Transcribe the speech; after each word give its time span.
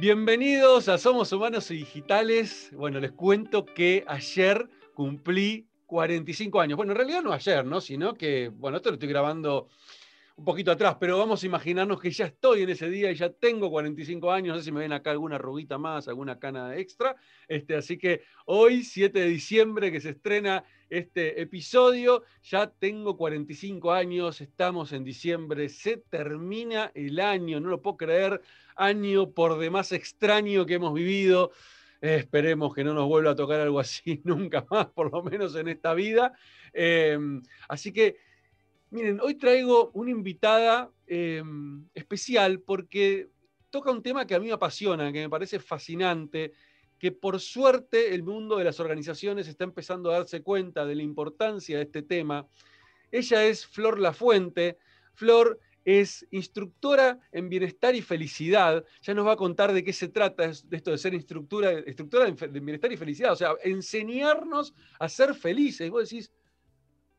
Bienvenidos 0.00 0.88
a 0.88 0.96
Somos 0.96 1.30
Humanos 1.30 1.70
y 1.70 1.76
Digitales. 1.76 2.70
Bueno, 2.72 3.00
les 3.00 3.12
cuento 3.12 3.66
que 3.66 4.02
ayer 4.08 4.66
cumplí 4.94 5.68
45 5.84 6.58
años. 6.58 6.78
Bueno, 6.78 6.92
en 6.92 6.96
realidad 6.96 7.22
no 7.22 7.34
ayer, 7.34 7.66
¿no? 7.66 7.82
Sino 7.82 8.14
que, 8.14 8.48
bueno, 8.48 8.78
esto 8.78 8.88
lo 8.88 8.94
estoy 8.94 9.10
grabando 9.10 9.68
un 10.36 10.44
poquito 10.46 10.72
atrás, 10.72 10.96
pero 10.98 11.18
vamos 11.18 11.42
a 11.42 11.46
imaginarnos 11.46 12.00
que 12.00 12.10
ya 12.10 12.24
estoy 12.24 12.62
en 12.62 12.70
ese 12.70 12.88
día 12.88 13.10
y 13.10 13.14
ya 13.14 13.30
tengo 13.30 13.70
45 13.70 14.32
años, 14.32 14.54
no 14.54 14.58
sé 14.58 14.64
si 14.64 14.72
me 14.72 14.80
ven 14.80 14.94
acá 14.94 15.10
alguna 15.10 15.36
rubita 15.36 15.76
más, 15.76 16.08
alguna 16.08 16.38
cana 16.38 16.78
extra. 16.78 17.14
Este, 17.46 17.76
así 17.76 17.98
que 17.98 18.22
hoy, 18.46 18.82
7 18.82 19.20
de 19.20 19.26
diciembre, 19.26 19.92
que 19.92 20.00
se 20.00 20.10
estrena 20.10 20.64
este 20.88 21.42
episodio, 21.42 22.22
ya 22.42 22.70
tengo 22.70 23.18
45 23.18 23.92
años, 23.92 24.40
estamos 24.40 24.92
en 24.92 25.04
diciembre, 25.04 25.68
se 25.68 25.98
termina 25.98 26.90
el 26.94 27.20
año, 27.20 27.60
no 27.60 27.68
lo 27.68 27.82
puedo 27.82 27.98
creer, 27.98 28.40
año 28.80 29.30
por 29.30 29.58
demás 29.58 29.92
extraño 29.92 30.66
que 30.66 30.74
hemos 30.74 30.94
vivido. 30.94 31.52
esperemos 32.00 32.74
que 32.74 32.82
no 32.82 32.94
nos 32.94 33.06
vuelva 33.06 33.32
a 33.32 33.36
tocar 33.36 33.60
algo 33.60 33.78
así 33.78 34.20
nunca 34.24 34.66
más, 34.70 34.86
por 34.86 35.12
lo 35.12 35.22
menos 35.22 35.54
en 35.54 35.68
esta 35.68 35.94
vida. 35.94 36.32
Em, 36.72 37.42
así 37.68 37.92
que 37.92 38.16
Miren, 38.90 39.20
hoy 39.20 39.36
traigo 39.36 39.92
una 39.94 40.10
invitada 40.10 40.90
em, 41.06 41.86
especial 41.94 42.58
porque 42.58 43.28
toca 43.70 43.92
un 43.92 44.02
tema 44.02 44.26
que 44.26 44.34
a 44.34 44.40
mí 44.40 44.46
me 44.46 44.52
apasiona, 44.52 45.12
que 45.12 45.20
me 45.20 45.30
parece 45.30 45.60
fascinante, 45.60 46.52
que 46.98 47.12
por 47.12 47.38
suerte 47.38 48.12
el 48.12 48.24
mundo 48.24 48.56
de 48.56 48.64
las 48.64 48.80
organizaciones 48.80 49.46
está 49.46 49.62
empezando 49.62 50.10
a 50.10 50.18
darse 50.18 50.42
cuenta 50.42 50.84
de 50.84 50.96
la 50.96 51.04
importancia 51.04 51.76
de 51.76 51.84
este 51.84 52.02
tema. 52.02 52.48
Ella 53.12 53.44
es 53.44 53.64
Flor 53.64 54.00
Lafuente. 54.00 54.76
Flor 55.14 55.60
es 55.84 56.26
instructora 56.30 57.18
en 57.32 57.48
bienestar 57.48 57.94
y 57.94 58.02
felicidad. 58.02 58.84
Ya 59.02 59.14
nos 59.14 59.26
va 59.26 59.32
a 59.32 59.36
contar 59.36 59.72
de 59.72 59.82
qué 59.82 59.92
se 59.92 60.08
trata 60.08 60.44
esto 60.44 60.90
de 60.90 60.98
ser 60.98 61.14
instructora, 61.14 61.72
instructora 61.86 62.28
en 62.28 62.64
bienestar 62.64 62.92
y 62.92 62.96
felicidad. 62.96 63.32
O 63.32 63.36
sea, 63.36 63.54
enseñarnos 63.62 64.74
a 64.98 65.08
ser 65.08 65.34
felices. 65.34 65.90
Vos 65.90 66.08
decís, 66.08 66.30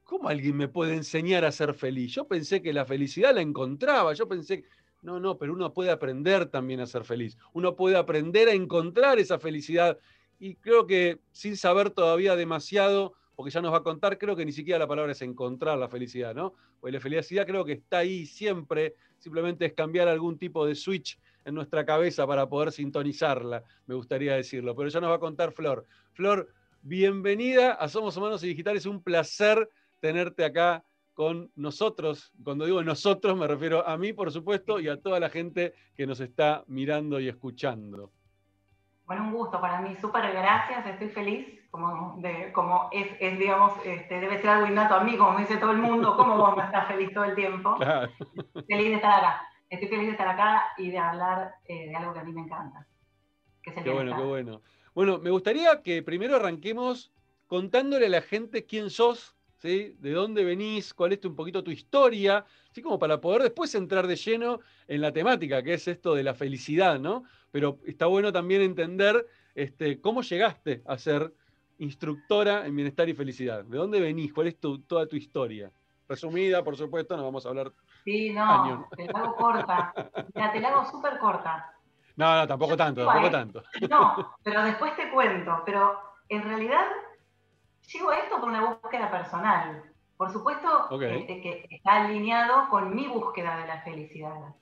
¿cómo 0.04 0.28
alguien 0.28 0.58
me 0.58 0.68
puede 0.68 0.94
enseñar 0.94 1.46
a 1.46 1.52
ser 1.52 1.74
feliz? 1.74 2.14
Yo 2.14 2.28
pensé 2.28 2.62
que 2.62 2.74
la 2.74 2.86
felicidad 2.86 3.34
la 3.34 3.42
encontraba, 3.42 4.14
yo 4.14 4.28
pensé, 4.28 4.66
no, 5.02 5.20
no, 5.20 5.38
pero 5.38 5.54
uno 5.54 5.74
puede 5.74 5.90
aprender 5.90 6.48
también 6.48 6.82
a 6.82 6.86
ser 6.86 7.06
feliz, 7.06 7.38
uno 7.54 7.76
puede 7.76 7.96
aprender 7.96 8.50
a 8.50 8.54
encontrar 8.54 9.20
esa 9.20 9.40
felicidad 9.40 9.98
y 10.38 10.56
creo 10.56 10.86
que 10.86 11.20
sin 11.32 11.56
saber 11.56 11.92
todavía 11.92 12.36
demasiado, 12.36 13.14
porque 13.36 13.52
ya 13.52 13.62
nos 13.62 13.74
va 13.74 13.78
a 13.78 13.84
contar, 13.84 14.18
creo 14.18 14.36
que 14.36 14.46
ni 14.46 14.52
siquiera 14.52 14.80
la 14.80 14.88
palabra 14.88 15.12
es 15.12 15.22
encontrar 15.22 15.78
la 15.78 15.88
felicidad, 15.88 16.36
¿no? 16.36 16.54
Porque 16.80 16.94
la 16.94 17.00
felicidad 17.00 17.46
creo 17.46 17.66
que 17.66 17.74
está 17.74 18.00
ahí 18.00 18.26
siempre, 18.26 18.96
simplemente 19.18 19.66
es 19.66 19.74
cambiar 19.74 20.08
algún 20.08 20.38
tipo 20.38 20.66
de 20.66 20.76
switch 20.76 21.20
en 21.46 21.56
nuestra 21.56 21.86
cabeza 21.86 22.28
para 22.28 22.48
poder 22.48 22.72
sintonizarla, 22.72 23.64
me 23.88 23.96
gustaría 23.96 24.36
decirlo, 24.36 24.76
pero 24.76 24.90
ya 24.90 25.00
nos 25.00 25.10
va 25.10 25.16
a 25.16 25.20
contar 25.20 25.52
Flor. 25.54 25.86
Flor, 26.14 26.54
bienvenida 26.82 27.74
a 27.74 27.88
Somos 27.88 28.16
Humanos 28.18 28.44
y 28.44 28.48
Digitales, 28.48 28.86
un 28.86 29.02
placer 29.02 29.70
tenerte 30.00 30.44
acá 30.44 30.84
con 31.14 31.52
nosotros. 31.56 32.32
Cuando 32.44 32.66
digo 32.66 32.84
nosotros 32.84 33.38
me 33.38 33.48
refiero 33.48 33.88
a 33.88 33.98
mí, 33.98 34.14
por 34.14 34.32
supuesto, 34.32 34.80
y 34.80 34.88
a 34.88 34.98
toda 34.98 35.20
la 35.20 35.30
gente 35.30 35.74
que 35.96 36.06
nos 36.06 36.20
está 36.20 36.64
mirando 36.68 37.20
y 37.20 37.28
escuchando. 37.28 38.12
Bueno, 39.12 39.26
un 39.26 39.34
gusto 39.34 39.60
para 39.60 39.82
mí, 39.82 39.94
súper 40.00 40.32
gracias, 40.32 40.86
estoy 40.86 41.10
feliz, 41.10 41.46
como, 41.70 42.18
como 42.54 42.90
es, 42.94 43.38
digamos, 43.38 43.74
este, 43.84 44.22
debe 44.22 44.40
ser 44.40 44.52
algo 44.52 44.68
innato 44.68 44.96
a 44.96 45.04
mí, 45.04 45.18
como 45.18 45.34
me 45.34 45.42
dice 45.42 45.58
todo 45.58 45.72
el 45.72 45.80
mundo, 45.80 46.16
¿cómo 46.16 46.38
vos 46.38 46.56
no 46.56 46.64
estás 46.64 46.88
feliz 46.88 47.14
todo 47.14 47.26
el 47.26 47.36
tiempo? 47.36 47.76
Feliz 48.70 48.88
de 48.88 48.94
estar 48.94 49.20
acá, 49.20 49.50
estoy 49.70 49.90
feliz 49.90 50.06
de 50.06 50.12
estar 50.12 50.30
acá 50.30 50.64
y 50.78 50.92
de 50.92 50.98
hablar 50.98 51.56
eh, 51.66 51.90
de 51.90 51.96
algo 51.98 52.14
que 52.14 52.20
a 52.20 52.24
mí 52.24 52.32
me 52.32 52.40
encanta. 52.40 52.88
qué 53.62 53.92
bueno, 53.92 54.16
qué 54.16 54.24
bueno. 54.24 54.62
Bueno, 54.96 55.18
me 55.18 55.30
gustaría 55.30 55.82
que 55.82 56.02
primero 56.04 56.38
arranquemos 56.38 57.12
contándole 57.48 58.06
a 58.06 58.10
la 58.12 58.22
gente 58.22 58.66
quién 58.66 58.90
sos, 58.90 59.36
de 59.70 60.12
dónde 60.12 60.44
venís, 60.44 60.94
cuál 60.94 61.14
es 61.14 61.24
un 61.26 61.36
poquito 61.36 61.64
tu 61.64 61.72
historia, 61.72 62.46
así 62.70 62.82
como 62.82 62.98
para 62.98 63.22
poder 63.22 63.44
después 63.44 63.74
entrar 63.76 64.08
de 64.08 64.16
lleno 64.16 64.60
en 64.88 65.02
la 65.02 65.12
temática, 65.12 65.62
que 65.62 65.74
es 65.74 65.88
esto 65.88 66.16
de 66.16 66.24
la 66.24 66.34
felicidad, 66.34 67.00
¿no? 67.00 67.24
Pero 67.52 67.80
está 67.86 68.08
bueno 68.08 68.32
también 68.32 68.62
entender 68.62 69.28
este, 69.56 70.02
cómo 70.02 70.22
llegaste 70.22 70.82
a 70.86 70.98
ser 70.98 71.34
instructora 71.78 72.66
en 72.66 72.76
bienestar 72.76 73.10
y 73.10 73.14
felicidad. 73.14 73.64
¿De 73.64 73.78
dónde 73.78 74.00
venís? 74.00 74.34
¿Cuál 74.34 74.48
es 74.48 74.60
toda 74.60 75.08
tu 75.08 75.16
historia? 75.16 75.72
Resumida, 76.08 76.64
por 76.64 76.76
supuesto, 76.76 77.16
no 77.16 77.24
vamos 77.24 77.46
a 77.46 77.50
hablar. 77.50 77.72
Sí, 78.04 78.32
no, 78.32 78.88
te 78.96 79.06
la 79.06 79.20
hago 79.20 79.36
corta. 79.36 79.94
te 80.54 80.60
la 80.60 80.70
hago 80.70 80.90
súper 80.90 81.18
corta. 81.20 81.74
No, 82.16 82.36
no, 82.36 82.48
tampoco 82.48 82.76
tanto, 82.76 83.06
tampoco 83.06 83.32
tanto. 83.32 83.64
No, 83.90 84.36
pero 84.44 84.64
después 84.64 84.96
te 84.96 85.10
cuento. 85.10 85.64
Pero 85.66 85.98
en 86.30 86.44
realidad 86.44 86.86
Llego 87.88 88.10
a 88.10 88.18
esto 88.18 88.40
por 88.40 88.50
una 88.50 88.66
búsqueda 88.66 89.10
personal. 89.10 89.84
Por 90.18 90.32
supuesto 90.32 90.90
este, 91.02 91.42
que 91.42 91.68
está 91.70 92.04
alineado 92.04 92.70
con 92.70 92.96
mi 92.96 93.08
búsqueda 93.08 93.58
de 93.58 93.68
la 93.68 93.82
felicidad. 93.82 94.56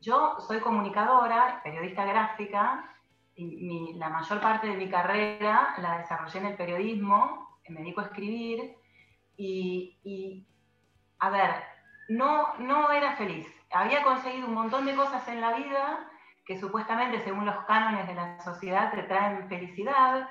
Yo 0.00 0.36
soy 0.40 0.60
comunicadora, 0.60 1.60
periodista 1.62 2.04
gráfica, 2.04 2.92
y 3.36 3.94
la 3.94 4.08
mayor 4.08 4.40
parte 4.40 4.66
de 4.66 4.76
mi 4.76 4.88
carrera 4.88 5.74
la 5.78 5.98
desarrollé 5.98 6.38
en 6.38 6.46
el 6.46 6.56
periodismo, 6.56 7.60
me 7.68 7.80
dedico 7.80 8.00
a 8.00 8.04
escribir, 8.04 8.76
y, 9.36 10.46
a 11.18 11.30
ver, 11.30 11.50
no, 12.08 12.54
no 12.58 12.90
era 12.90 13.16
feliz. 13.16 13.46
Había 13.70 14.02
conseguido 14.02 14.46
un 14.46 14.54
montón 14.54 14.86
de 14.86 14.94
cosas 14.94 15.26
en 15.28 15.40
la 15.40 15.54
vida 15.54 16.10
que 16.46 16.58
supuestamente, 16.58 17.20
según 17.20 17.44
los 17.44 17.64
cánones 17.64 18.06
de 18.06 18.14
la 18.14 18.40
sociedad, 18.40 18.92
te 18.92 19.02
traen 19.02 19.48
felicidad, 19.48 20.28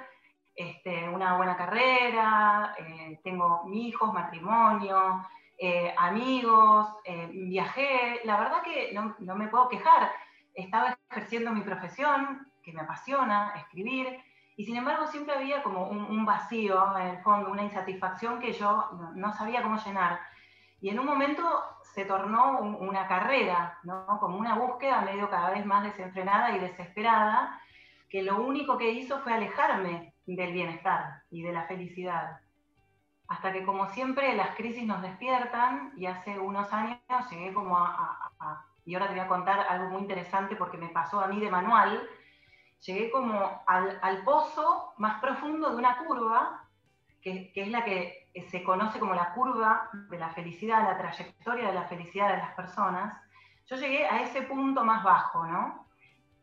este, 0.56 1.10
una 1.10 1.36
buena 1.36 1.58
carrera, 1.58 2.76
eh, 2.78 3.20
tengo 3.24 3.64
hijos, 3.74 4.14
matrimonio, 4.14 5.26
eh, 5.58 5.94
amigos, 5.98 6.88
eh, 7.04 7.30
viajé, 7.32 8.22
la 8.24 8.40
verdad 8.40 8.62
que 8.62 8.94
no, 8.94 9.36
me 9.36 9.48
puedo 9.48 9.68
quejar, 9.68 10.12
estaba 10.54 10.98
ejerciendo 11.10 11.52
mi 11.52 11.62
profesión, 11.62 12.52
que 12.64 12.72
me 12.72 12.82
apasiona, 12.82 13.54
escribir, 13.58 14.20
y 14.58 14.66
sin 14.66 14.78
embargo 14.78 15.08
siempre 15.08 15.36
había 15.36 15.62
como 15.62 15.88
un, 15.88 16.26
vacío 16.26 16.98
en 16.98 17.08
el 17.08 17.18
fondo, 17.24 17.52
una 17.52 17.64
insatisfacción 17.64 18.40
que 18.40 18.54
yo 18.54 18.90
no, 19.16 19.34
sabía 19.34 19.62
cómo 19.62 19.78
llenar. 19.78 20.20
Y 20.80 20.90
en 20.90 21.00
un 21.00 21.06
momento 21.06 21.44
se 21.84 22.06
tornó 22.06 22.60
una 22.60 23.08
carrera, 23.08 23.78
¿no? 23.84 24.06
como 24.20 24.38
una 24.38 24.56
búsqueda 24.56 25.02
medio 25.02 25.30
cada 25.30 25.50
vez 25.50 25.66
más 25.66 25.84
desenfrenada 25.84 26.56
y 26.56 26.60
desesperada, 26.60 27.60
que 28.10 28.24
lo 28.24 28.42
único 28.42 28.78
que 28.78 28.92
hizo 28.92 29.20
fue 29.20 29.34
alejarme 29.34 30.14
del 30.26 30.54
bienestar 30.54 31.24
y 31.30 31.44
de 31.44 31.54
la 31.54 31.66
felicidad. 31.68 32.40
Hasta 33.28 33.52
que 33.52 33.64
como 33.64 33.90
siempre 33.90 34.36
las 34.36 34.56
crisis 34.56 34.86
nos 34.86 35.02
despiertan 35.02 35.94
y 35.98 36.06
hace 36.06 36.40
unos 36.40 36.72
años 36.72 37.00
llegué 37.32 37.54
como 37.54 37.78
a, 37.78 38.32
y 38.86 38.94
ahora 38.94 39.08
te 39.08 39.14
voy 39.14 39.22
a 39.22 39.28
contar 39.28 39.60
algo 39.68 39.90
muy 39.90 40.02
interesante 40.02 40.56
porque 40.56 40.78
me 40.78 40.90
pasó 40.90 41.20
a 41.20 41.28
mí 41.28 41.40
de 41.40 41.50
manual, 41.50 42.08
llegué 42.82 43.10
como 43.10 43.64
al, 43.66 44.24
pozo 44.24 44.94
más 44.98 45.20
profundo 45.20 45.72
de 45.72 45.78
una 45.78 45.98
curva, 46.06 46.62
que, 47.22 47.52
que, 47.52 47.64
es 47.64 47.70
la 47.70 47.84
que 47.84 48.30
se 48.52 48.64
conoce 48.64 49.00
como 49.00 49.16
la 49.16 49.34
curva 49.34 49.90
de 49.92 50.20
la 50.20 50.30
felicidad, 50.30 50.84
la 50.84 50.98
trayectoria 50.98 51.70
de 51.70 51.74
la 51.74 51.88
felicidad 51.88 52.30
de 52.30 52.38
las 52.38 52.54
personas. 52.54 53.20
Yo 53.66 53.76
llegué 53.78 54.06
a 54.06 54.22
ese 54.22 54.44
punto 54.44 54.84
más 54.84 55.04
bajo, 55.04 55.48
¿no? 55.48 55.85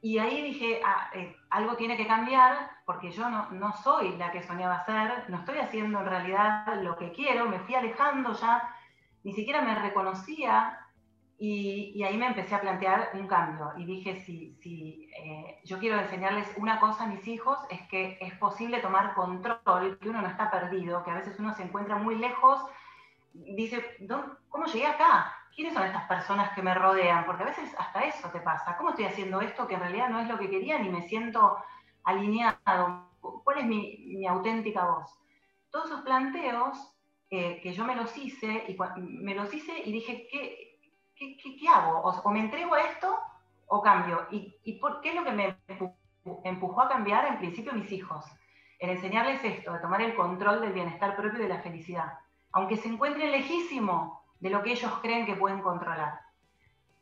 Y 0.04 0.18
ahí 0.18 0.42
dije, 0.42 0.82
ah, 0.84 1.10
eh, 1.14 1.36
algo 1.48 1.76
tiene 1.76 1.96
que 1.96 2.08
cambiar 2.08 2.72
porque 2.84 3.12
yo 3.12 3.30
no, 3.30 3.48
no, 3.52 3.72
soy 3.72 4.16
la 4.16 4.32
que 4.32 4.42
soñaba 4.42 4.84
ser, 4.84 5.30
no 5.30 5.38
estoy 5.38 5.58
haciendo 5.58 6.00
en 6.00 6.06
realidad 6.06 6.82
lo 6.82 6.96
que 6.96 7.12
quiero, 7.12 7.48
me 7.48 7.60
fui 7.60 7.76
alejando 7.76 8.32
ya, 8.32 8.68
ni 9.22 9.32
siquiera 9.32 9.62
me 9.62 9.76
reconocía 9.76 10.76
y, 11.38 12.02
ahí 12.02 12.16
me 12.16 12.26
empecé 12.26 12.56
a 12.56 12.60
plantear 12.60 13.10
un 13.14 13.28
cambio 13.28 13.72
y 13.76 13.84
dije, 13.84 14.16
si, 14.24 14.56
si 14.60 15.08
eh, 15.16 15.60
yo 15.64 15.78
quiero 15.78 16.00
enseñarles 16.00 16.48
una 16.56 16.80
cosa 16.80 17.04
a 17.04 17.08
mis 17.08 17.26
hijos, 17.28 17.56
es 17.70 17.82
que 17.88 18.18
es 18.20 18.34
posible 18.34 18.80
tomar 18.80 19.14
control, 19.14 19.98
que 20.00 20.08
uno 20.08 20.20
no 20.20 20.28
está 20.28 20.50
perdido, 20.50 21.04
que 21.04 21.12
a 21.12 21.18
veces 21.18 21.38
uno 21.38 21.54
se 21.54 21.62
encuentra 21.62 21.94
muy 21.94 22.16
lejos, 22.16 22.60
dice, 23.32 23.96
¿cómo 24.48 24.66
llegué 24.66 24.86
acá? 24.86 25.32
¿Quiénes 25.54 25.74
son 25.74 25.84
estas 25.84 26.04
personas 26.04 26.52
que 26.54 26.62
me 26.62 26.74
rodean? 26.74 27.24
Porque 27.24 27.42
a 27.42 27.46
veces 27.46 27.74
hasta 27.78 28.04
eso 28.04 28.28
te 28.30 28.40
pasa. 28.40 28.76
¿Cómo 28.76 28.90
estoy 28.90 29.04
haciendo 29.06 29.40
esto 29.40 29.66
que 29.66 29.74
en 29.74 29.80
realidad 29.80 30.08
no 30.08 30.20
es 30.20 30.28
lo 30.28 30.38
que 30.38 30.50
quería 30.50 30.78
ni 30.78 30.88
me 30.88 31.02
siento 31.08 31.56
alineado? 32.04 33.08
¿Cuál 33.20 33.58
es 33.58 33.66
mi, 33.66 34.26
auténtica 34.26 34.84
voz? 34.84 35.18
Todos 35.70 35.86
esos 35.86 36.02
planteos 36.02 36.94
eh, 37.30 37.60
que 37.62 37.72
yo 37.72 37.84
me 37.84 37.96
los 37.96 38.16
hice, 38.16 38.64
y 38.68 38.76
me 38.98 39.34
los 39.34 39.52
hice 39.54 39.72
y 39.84 39.92
dije, 39.92 40.28
¿qué, 40.30 40.78
qué, 41.16 41.68
hago? 41.68 42.00
O, 42.00 42.30
me 42.30 42.40
entrego 42.40 42.74
a 42.74 42.80
esto 42.80 43.18
o 43.66 43.80
cambio. 43.80 44.26
¿Y, 44.30 44.78
por 44.80 45.00
qué 45.00 45.10
es 45.10 45.14
lo 45.14 45.24
que 45.24 45.32
me 45.32 45.56
empujó 46.44 46.82
a 46.82 46.88
cambiar? 46.88 47.26
En 47.26 47.38
principio 47.38 47.72
mis 47.72 47.90
hijos. 47.92 48.24
En 48.78 48.90
enseñarles 48.90 49.44
esto, 49.44 49.72
de 49.72 49.78
tomar 49.78 50.02
el 50.02 50.14
control 50.16 50.60
del 50.60 50.72
bienestar 50.72 51.14
propio 51.14 51.38
y 51.38 51.42
de 51.42 51.48
la 51.48 51.62
felicidad. 51.62 52.18
Aunque 52.50 52.76
se 52.76 52.88
encuentren 52.88 53.30
lejísimo 53.30 54.21
de 54.42 54.50
lo 54.50 54.60
que 54.62 54.72
ellos 54.72 54.92
creen 55.00 55.24
que 55.24 55.36
pueden 55.36 55.62
controlar. 55.62 56.20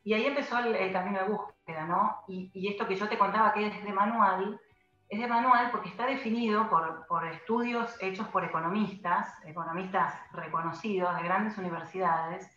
Y 0.04 0.12
ahí 0.12 0.26
empezó 0.26 0.58
el, 0.58 0.92
camino 0.92 1.20
de 1.20 1.28
búsqueda. 1.30 1.86
¿no? 1.86 2.22
Y, 2.28 2.68
esto 2.68 2.86
que 2.86 2.96
yo 2.96 3.08
te 3.08 3.16
contaba 3.16 3.54
que 3.54 3.66
es 3.66 3.82
de 3.82 3.92
manual, 3.92 4.60
es 5.08 5.18
de 5.18 5.26
manual 5.26 5.70
porque 5.70 5.88
está 5.88 6.04
definido 6.04 6.68
por, 6.68 7.06
por, 7.06 7.26
estudios 7.26 7.96
hechos 8.02 8.28
por 8.28 8.44
economistas, 8.44 9.32
economistas 9.44 10.14
reconocidos 10.32 11.16
de 11.16 11.22
grandes 11.22 11.56
universidades, 11.56 12.54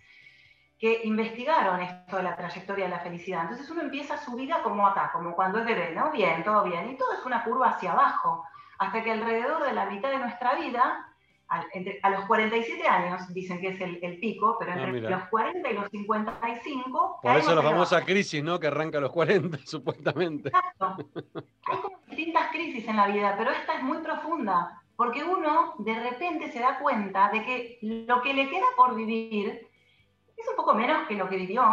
que 0.78 1.02
investigaron 1.06 1.82
esto 1.82 2.18
de 2.18 2.24
la 2.24 2.36
trayectoria 2.36 2.86
de 2.86 2.92
la 2.92 3.00
felicidad. 3.00 3.44
Entonces 3.44 3.70
uno 3.70 3.84
empieza 3.84 4.18
su 4.18 4.36
vida 4.36 4.62
como 4.64 4.86
acá, 4.86 5.12
como 5.14 5.34
cuando 5.34 5.60
es 5.60 5.66
bebé, 5.66 5.96
¿no? 5.96 6.12
Bien, 6.12 6.44
todo 6.44 6.66
bien. 6.66 6.90
Y 6.90 6.98
todo 6.98 7.14
es 7.14 7.26
una 7.26 7.46
curva 7.46 7.70
hacia 7.70 7.94
abajo, 7.94 8.44
hasta 8.80 9.02
que 9.02 9.12
alrededor 9.14 9.64
de 9.64 9.72
la 9.72 9.86
mitad 9.86 10.10
de 10.10 10.20
nuestra 10.20 10.56
vida, 10.56 11.13
a, 12.02 12.10
los 12.10 12.26
47 12.26 12.88
años 12.88 13.34
dicen 13.34 13.60
que 13.62 13.70
es 13.70 13.82
el, 13.82 14.20
pico, 14.20 14.58
pero 14.60 14.72
ah, 14.72 14.76
entre 14.76 15.10
los 15.10 15.24
40 15.30 15.70
y 15.70 15.74
los 15.74 15.90
55... 15.90 17.20
Por 17.22 17.38
eso 17.38 17.56
la 17.56 17.62
famosa 17.62 18.04
crisis, 18.04 18.44
¿no? 18.44 18.60
Que 18.60 18.68
arranca 18.68 18.98
a 18.98 19.02
los 19.02 19.12
40, 19.12 19.58
supuestamente. 19.66 20.50
Exacto. 20.50 20.98
Hay 21.66 21.78
como 21.78 22.00
distintas 22.08 22.52
crisis 22.52 22.88
en 22.88 22.98
la 22.98 23.08
vida, 23.08 23.36
pero 23.38 23.52
esta 23.52 23.76
es 23.76 23.84
muy 23.84 24.00
profunda, 24.00 24.82
porque 24.96 25.24
uno 25.24 25.76
de 25.80 26.00
repente 26.00 26.52
se 26.52 26.60
da 26.60 26.80
cuenta 26.80 27.30
de 27.30 27.44
que 27.44 27.80
lo 27.82 28.22
que 28.22 28.34
le 28.34 28.50
queda 28.50 28.66
por 28.76 28.96
vivir 28.96 29.68
es 30.38 30.48
un 30.50 30.56
poco 30.56 30.74
menos 30.74 31.08
que 31.08 31.16
lo 31.16 31.30
que 31.30 31.38
vivió 31.38 31.64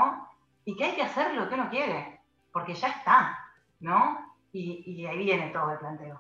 y 0.65 0.77
que 0.77 0.85
hay 0.85 0.93
que 0.95 1.03
hacer 1.03 1.35
lo 1.35 1.49
que 1.49 1.55
uno 1.55 1.69
quiere, 1.71 2.21
porque 2.53 2.75
ya 2.75 2.89
está, 2.89 3.39
¿no? 3.81 4.19
Y, 4.53 5.07
ahí 5.07 5.19
viene 5.19 5.51
todo 5.51 5.73
el 5.73 5.79
planteo. 5.79 6.19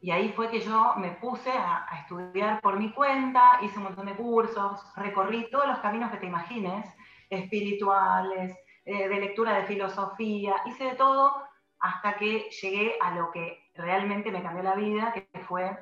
Y 0.00 0.10
ahí 0.10 0.32
fue 0.32 0.50
que 0.50 0.60
yo 0.60 0.94
me 0.96 1.10
puse 1.12 1.50
a, 1.50 1.86
estudiar 2.00 2.60
por 2.60 2.78
mi 2.78 2.90
cuenta, 2.92 3.58
hice 3.62 3.78
un 3.78 3.84
montón 3.84 4.06
de 4.06 4.14
cursos, 4.14 4.80
recorrí 4.96 5.50
todos 5.50 5.66
los 5.66 5.78
caminos 5.78 6.10
que 6.10 6.18
te 6.18 6.26
imagines, 6.26 6.86
espirituales, 7.28 8.56
eh, 8.84 9.08
de 9.08 9.20
lectura 9.20 9.54
de 9.54 9.66
filosofía, 9.66 10.56
hice 10.66 10.84
de 10.84 10.94
todo 10.94 11.32
hasta 11.78 12.16
que 12.16 12.48
llegué 12.50 12.96
a 13.00 13.14
lo 13.14 13.30
que 13.30 13.70
realmente 13.74 14.30
me 14.30 14.42
cambió 14.42 14.62
la 14.62 14.74
vida, 14.74 15.12
que 15.12 15.26
fue 15.40 15.78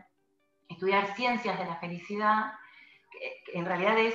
estudiar 0.68 1.14
ciencias 1.14 1.58
de 1.58 1.64
la 1.64 1.76
felicidad 1.76 2.52
en 3.52 3.64
realidad 3.64 3.98
es, 3.98 4.14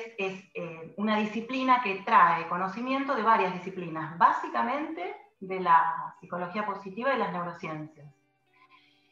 eh, 0.53 0.94
una 0.97 1.17
disciplina 1.17 1.81
que 1.81 1.95
trae 2.05 2.47
conocimiento 2.47 3.15
de 3.15 3.23
varias 3.23 3.53
disciplinas, 3.53 4.17
básicamente 4.17 5.15
de 5.39 5.59
la 5.59 6.15
psicología 6.19 6.65
positiva 6.65 7.13
y 7.13 7.17
las 7.17 7.31
neurociencias. 7.31 8.12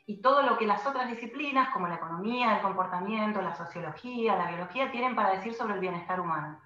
Y 0.05 0.21
todo 0.21 0.41
lo 0.41 0.57
que 0.57 0.65
las 0.65 0.85
otras 0.85 1.09
disciplinas, 1.09 1.69
como 1.69 1.87
la 1.87 1.95
economía, 1.95 2.55
el 2.55 2.61
comportamiento, 2.61 3.41
la 3.41 3.55
sociología, 3.55 4.35
la 4.35 4.47
biología, 4.47 4.91
tienen 4.91 5.15
para 5.15 5.31
decir 5.31 5.53
sobre 5.53 5.75
el 5.75 5.79
bienestar 5.79 6.19
humano. 6.19 6.59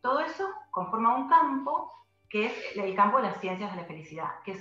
Todo 0.00 0.20
eso 0.20 0.48
conforma 0.70 1.14
un 1.14 1.28
campo 1.28 1.90
que 2.28 2.46
es 2.46 2.76
el 2.76 2.94
campo 2.94 3.18
de 3.18 3.24
las 3.24 3.40
ciencias 3.40 3.70
de 3.70 3.80
la 3.80 3.86
felicidad, 3.86 4.28
que 4.44 4.58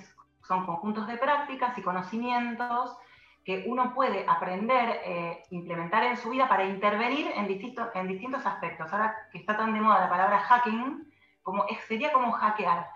son 0.47 0.65
conjuntos 0.65 1.07
de 1.07 1.17
prácticas 1.17 1.77
y 1.77 1.81
conocimientos 1.81 2.95
que 3.43 3.65
uno 3.67 3.93
puede 3.93 4.25
aprender, 4.27 5.01
eh, 5.03 5.43
implementar 5.49 6.03
en 6.03 6.17
su 6.17 6.29
vida 6.29 6.47
para 6.47 6.65
intervenir 6.65 7.31
en, 7.35 7.47
distintos, 7.47 7.89
en 7.93 8.07
distintos 8.07 8.45
aspectos. 8.45 8.91
Ahora 8.91 9.15
que 9.31 9.39
está 9.39 9.57
tan 9.57 9.73
de 9.73 9.81
moda 9.81 10.01
la 10.01 10.09
palabra 10.09 10.39
hacking, 10.39 11.11
como, 11.41 11.65
sería 11.87 12.13
como 12.13 12.31
hackear, 12.31 12.89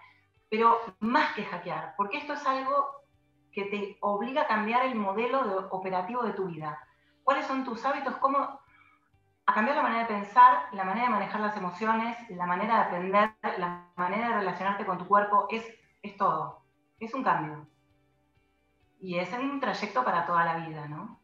pero 0.50 0.80
más 1.00 1.34
que 1.34 1.44
hackear, 1.44 1.96
porque 1.98 2.18
esto 2.20 2.34
es 2.34 2.46
algo 2.46 2.97
que 3.58 3.66
te 3.66 3.98
obliga 4.02 4.44
a 4.44 4.48
cambiar 4.48 4.86
el 4.86 4.94
modelo 4.94 5.68
operativo 5.72 6.22
de 6.22 6.34
tu 6.34 6.46
vida. 6.46 6.80
¿Cuáles 7.24 7.48
son 7.48 7.66
tus 7.66 7.84
hábitos? 7.84 8.16
¿Cómo 8.18 8.38
a 8.38 9.54
cambiar 9.54 9.78
la 9.78 9.82
manera 9.82 10.02
de 10.02 10.14
pensar, 10.14 10.66
la 10.74 10.84
manera 10.84 11.08
de 11.08 11.14
manejar 11.14 11.42
las 11.42 11.58
emociones, 11.58 12.16
la 12.30 12.46
manera 12.46 12.76
de 12.76 12.82
aprender, 12.82 13.34
la 13.58 13.88
manera 13.96 14.28
de 14.28 14.36
relacionarte 14.36 14.86
con 14.86 15.00
tu 15.00 15.08
cuerpo, 15.08 15.48
es, 15.50 15.66
es 16.04 16.16
todo. 16.18 16.62
Es 17.00 17.16
un 17.16 17.24
cambio 17.24 17.68
y 19.02 19.18
es 19.18 19.34
un 19.34 19.60
trayecto 19.60 20.04
para 20.04 20.28
toda 20.28 20.46
la 20.46 20.58
vida, 20.68 20.88
¿no? 20.88 21.20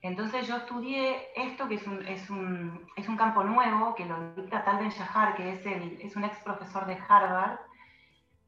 Entonces 0.00 0.48
yo 0.48 0.56
estudié 0.56 1.28
esto, 1.36 1.68
que 1.68 1.76
es 1.76 1.86
un, 1.86 2.04
es 2.08 2.28
un, 2.30 2.84
es 2.96 3.08
un 3.08 3.16
campo 3.16 3.44
nuevo, 3.44 3.94
que 3.94 4.06
lo 4.06 4.34
dicta 4.34 4.64
Tal 4.64 4.78
Ben 4.78 4.90
Shahar, 4.90 5.36
que 5.36 5.52
es, 5.52 5.64
el, 5.66 6.00
es 6.00 6.16
un 6.16 6.24
ex 6.24 6.36
profesor 6.38 6.84
de 6.86 6.98
Harvard, 7.08 7.60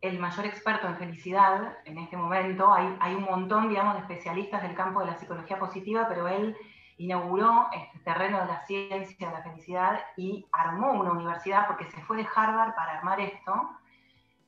el 0.01 0.19
mayor 0.19 0.47
experto 0.47 0.87
en 0.87 0.97
felicidad 0.97 1.79
en 1.85 1.99
este 1.99 2.17
momento. 2.17 2.73
Hay, 2.73 2.97
hay 3.01 3.15
un 3.15 3.25
montón, 3.25 3.69
digamos, 3.69 3.95
de 3.95 4.01
especialistas 4.01 4.63
del 4.63 4.75
campo 4.75 5.01
de 5.01 5.07
la 5.07 5.17
psicología 5.17 5.59
positiva, 5.59 6.07
pero 6.09 6.29
él 6.29 6.57
inauguró 6.99 7.69
este 7.73 7.99
terreno 8.01 8.41
de 8.41 8.47
la 8.47 8.65
ciencia 8.67 9.29
de 9.29 9.35
la 9.35 9.43
felicidad 9.43 10.01
y 10.17 10.47
armó 10.53 10.93
una 10.93 11.13
universidad 11.13 11.67
porque 11.67 11.91
se 11.91 12.01
fue 12.03 12.17
de 12.17 12.29
Harvard 12.35 12.75
para 12.75 12.99
armar 12.99 13.21
esto. 13.21 13.71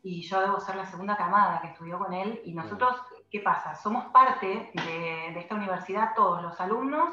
Y 0.02 0.22
yo 0.22 0.40
debo 0.40 0.60
ser 0.60 0.76
la 0.76 0.86
segunda 0.86 1.16
camada 1.16 1.60
que 1.60 1.68
estudió 1.68 1.98
con 1.98 2.14
él. 2.14 2.40
Y 2.44 2.54
nosotros 2.54 2.96
¿qué 3.30 3.40
pasa? 3.40 3.74
Somos 3.74 4.06
parte 4.06 4.70
de, 4.72 5.38
esta 5.38 5.54
universidad, 5.54 6.14
todos 6.14 6.42
los 6.42 6.60
alumnos, 6.60 7.10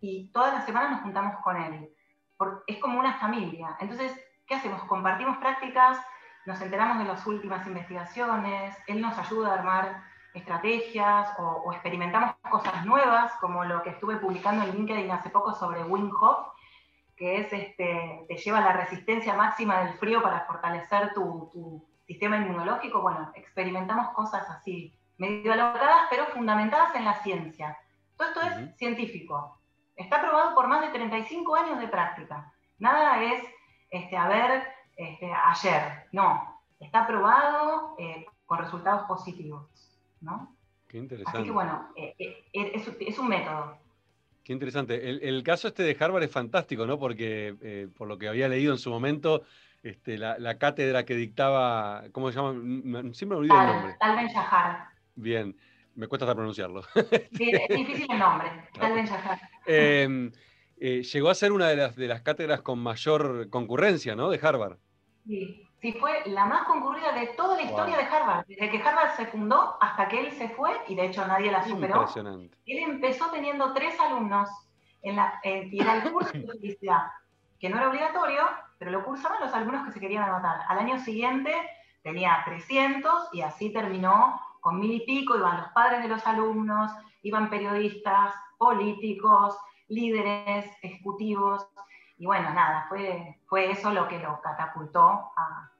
y 0.00 0.28
todas 0.28 0.54
las 0.54 0.64
semanas 0.64 0.92
nos 0.92 1.02
juntamos 1.02 1.36
con 1.42 1.56
él. 1.56 1.90
es 2.66 2.78
como 2.78 2.98
una 2.98 3.18
familia. 3.18 3.76
Entonces, 3.80 4.18
¿qué 4.46 4.54
hacemos? 4.54 4.82
Compartimos 4.84 5.36
prácticas, 5.38 5.98
nos 6.46 6.60
enteramos 6.60 6.98
de 6.98 7.04
las 7.04 7.26
últimas 7.26 7.66
investigaciones, 7.66 8.76
él 8.86 9.00
nos 9.00 9.16
ayuda 9.18 9.50
a 9.50 9.54
armar 9.54 10.02
estrategias 10.34 11.28
o, 11.38 11.72
experimentamos 11.72 12.34
cosas 12.50 12.84
nuevas, 12.86 13.32
como 13.40 13.64
lo 13.64 13.82
que 13.82 13.90
estuve 13.90 14.16
publicando 14.16 14.64
en 14.64 14.72
LinkedIn 14.72 15.10
hace 15.10 15.30
poco 15.30 15.54
sobre 15.54 15.82
Wim 15.84 16.10
Hof, 16.20 16.46
que 17.16 17.40
es 17.40 17.52
este, 17.52 18.24
te 18.28 18.36
lleva 18.36 18.58
a 18.58 18.64
la 18.64 18.72
resistencia 18.72 19.34
máxima 19.34 19.80
del 19.80 19.94
frío 19.94 20.22
para 20.22 20.46
fortalecer 20.46 21.12
tu, 21.12 21.50
tu 21.52 21.86
sistema 22.06 22.38
inmunológico. 22.38 23.02
Bueno, 23.02 23.30
experimentamos 23.34 24.10
cosas 24.14 24.48
así 24.48 24.96
medio 25.18 25.52
alocadas, 25.52 26.06
pero 26.08 26.26
fundamentadas 26.26 26.94
en 26.94 27.04
la 27.04 27.14
ciencia. 27.22 27.78
Todo 28.16 28.28
esto 28.28 28.40
es 28.40 28.76
científico. 28.78 29.60
Está 29.94 30.20
probado 30.20 30.54
por 30.54 30.66
más 30.66 30.80
de 30.80 30.88
35 30.88 31.56
años 31.56 31.78
de 31.78 31.88
práctica. 31.88 32.50
Nada 32.78 33.22
es, 33.22 33.44
este, 33.90 34.16
a 34.16 34.28
ver, 34.28 34.66
este, 35.00 35.32
ayer. 35.32 36.06
No, 36.12 36.60
está 36.78 37.06
probado 37.06 37.96
eh, 37.98 38.26
con 38.46 38.58
resultados 38.58 39.06
positivos. 39.06 39.66
¿no? 40.20 40.54
Qué 40.86 40.98
interesante. 40.98 41.38
Así 41.38 41.46
que 41.46 41.52
bueno, 41.52 41.88
eh, 41.96 42.14
eh, 42.18 42.72
es, 43.00 43.18
un 43.18 43.28
método. 43.28 43.78
Qué 44.44 44.52
interesante. 44.52 45.08
El, 45.08 45.42
caso 45.42 45.68
este 45.68 45.82
de 45.82 45.96
Harvard 45.98 46.24
es 46.24 46.32
fantástico, 46.32 46.86
¿no? 46.86 46.98
Porque 46.98 47.88
por 47.96 48.08
lo 48.08 48.18
que 48.18 48.28
había 48.28 48.48
leído 48.48 48.72
en 48.72 48.78
su 48.78 48.90
momento, 48.90 49.42
este, 49.82 50.18
la, 50.18 50.58
cátedra 50.58 51.04
que 51.04 51.14
dictaba, 51.14 52.04
¿cómo 52.12 52.30
se 52.30 52.36
llama? 52.36 52.52
Siempre 53.14 53.26
me 53.28 53.36
olvido 53.36 53.60
el 53.60 53.66
nombre. 53.66 53.96
Tal 54.00 54.16
Ben 54.16 54.26
Shahar. 54.26 54.88
Bien, 55.14 55.56
me 55.94 56.06
cuesta 56.08 56.24
hasta 56.24 56.34
pronunciarlo. 56.34 56.82
Sí, 57.32 57.50
es 57.50 57.76
difícil 57.76 58.06
el 58.10 58.18
nombre, 58.18 58.48
tal 58.78 58.94
vez 58.94 59.10
eh, 59.66 60.30
eh, 60.80 61.02
llegó 61.02 61.28
a 61.28 61.34
ser 61.34 61.52
una 61.52 61.68
de 61.68 61.76
las, 61.76 61.94
de 61.94 62.08
las 62.08 62.22
cátedras 62.22 62.62
con 62.62 62.78
mayor 62.78 63.50
concurrencia, 63.50 64.16
¿no? 64.16 64.30
De 64.30 64.40
Harvard. 64.42 64.78
Sí, 65.26 65.66
sí, 65.80 65.92
fue 65.92 66.22
la 66.26 66.46
más 66.46 66.64
concurrida 66.64 67.12
de 67.12 67.28
toda 67.28 67.56
la 67.56 67.62
historia 67.62 67.96
de 67.96 68.04
Harvard. 68.04 68.46
Desde 68.46 68.70
que 68.70 68.82
Harvard 68.82 69.16
se 69.16 69.26
fundó 69.26 69.76
hasta 69.80 70.08
que 70.08 70.20
él 70.20 70.32
se 70.32 70.48
fue, 70.50 70.70
y 70.88 70.94
de 70.94 71.06
hecho 71.06 71.26
nadie 71.26 71.50
la 71.50 71.62
superó. 71.62 72.00
Impresionante. 72.00 72.56
Él 72.66 72.78
empezó 72.78 73.30
teniendo 73.30 73.72
tres 73.72 73.98
alumnos 74.00 74.48
en 75.02 75.16
la, 75.16 75.40
y 75.44 75.80
era 75.80 75.96
el 75.96 76.12
curso 76.12 76.32
de 76.32 76.46
felicidad, 76.46 77.10
que 77.58 77.68
no 77.68 77.78
era 77.78 77.88
obligatorio, 77.88 78.42
pero 78.78 78.90
lo 78.90 79.04
cursaban 79.04 79.40
los 79.40 79.52
alumnos 79.52 79.86
que 79.86 79.92
se 79.92 80.00
querían 80.00 80.24
anotar. 80.24 80.60
Al 80.68 80.78
año 80.78 80.98
siguiente 80.98 81.54
tenía 82.02 82.42
300 82.44 83.28
y 83.32 83.42
así 83.42 83.70
terminó 83.70 84.40
con 84.60 84.78
mil 84.78 84.92
y 84.92 85.00
pico 85.00 85.36
iban 85.36 85.58
los 85.58 85.68
padres 85.72 86.02
de 86.02 86.08
los 86.08 86.26
alumnos, 86.26 86.92
iban 87.22 87.50
periodistas, 87.50 88.34
políticos, 88.58 89.56
líderes, 89.88 90.66
ejecutivos, 90.82 91.66
y 92.20 92.26
bueno, 92.26 92.52
nada, 92.52 92.84
fue, 92.90 93.38
fue 93.46 93.70
eso 93.70 93.90
lo 93.92 94.06
que 94.06 94.18
lo 94.18 94.42
catapultó 94.42 95.00
a, 95.00 95.70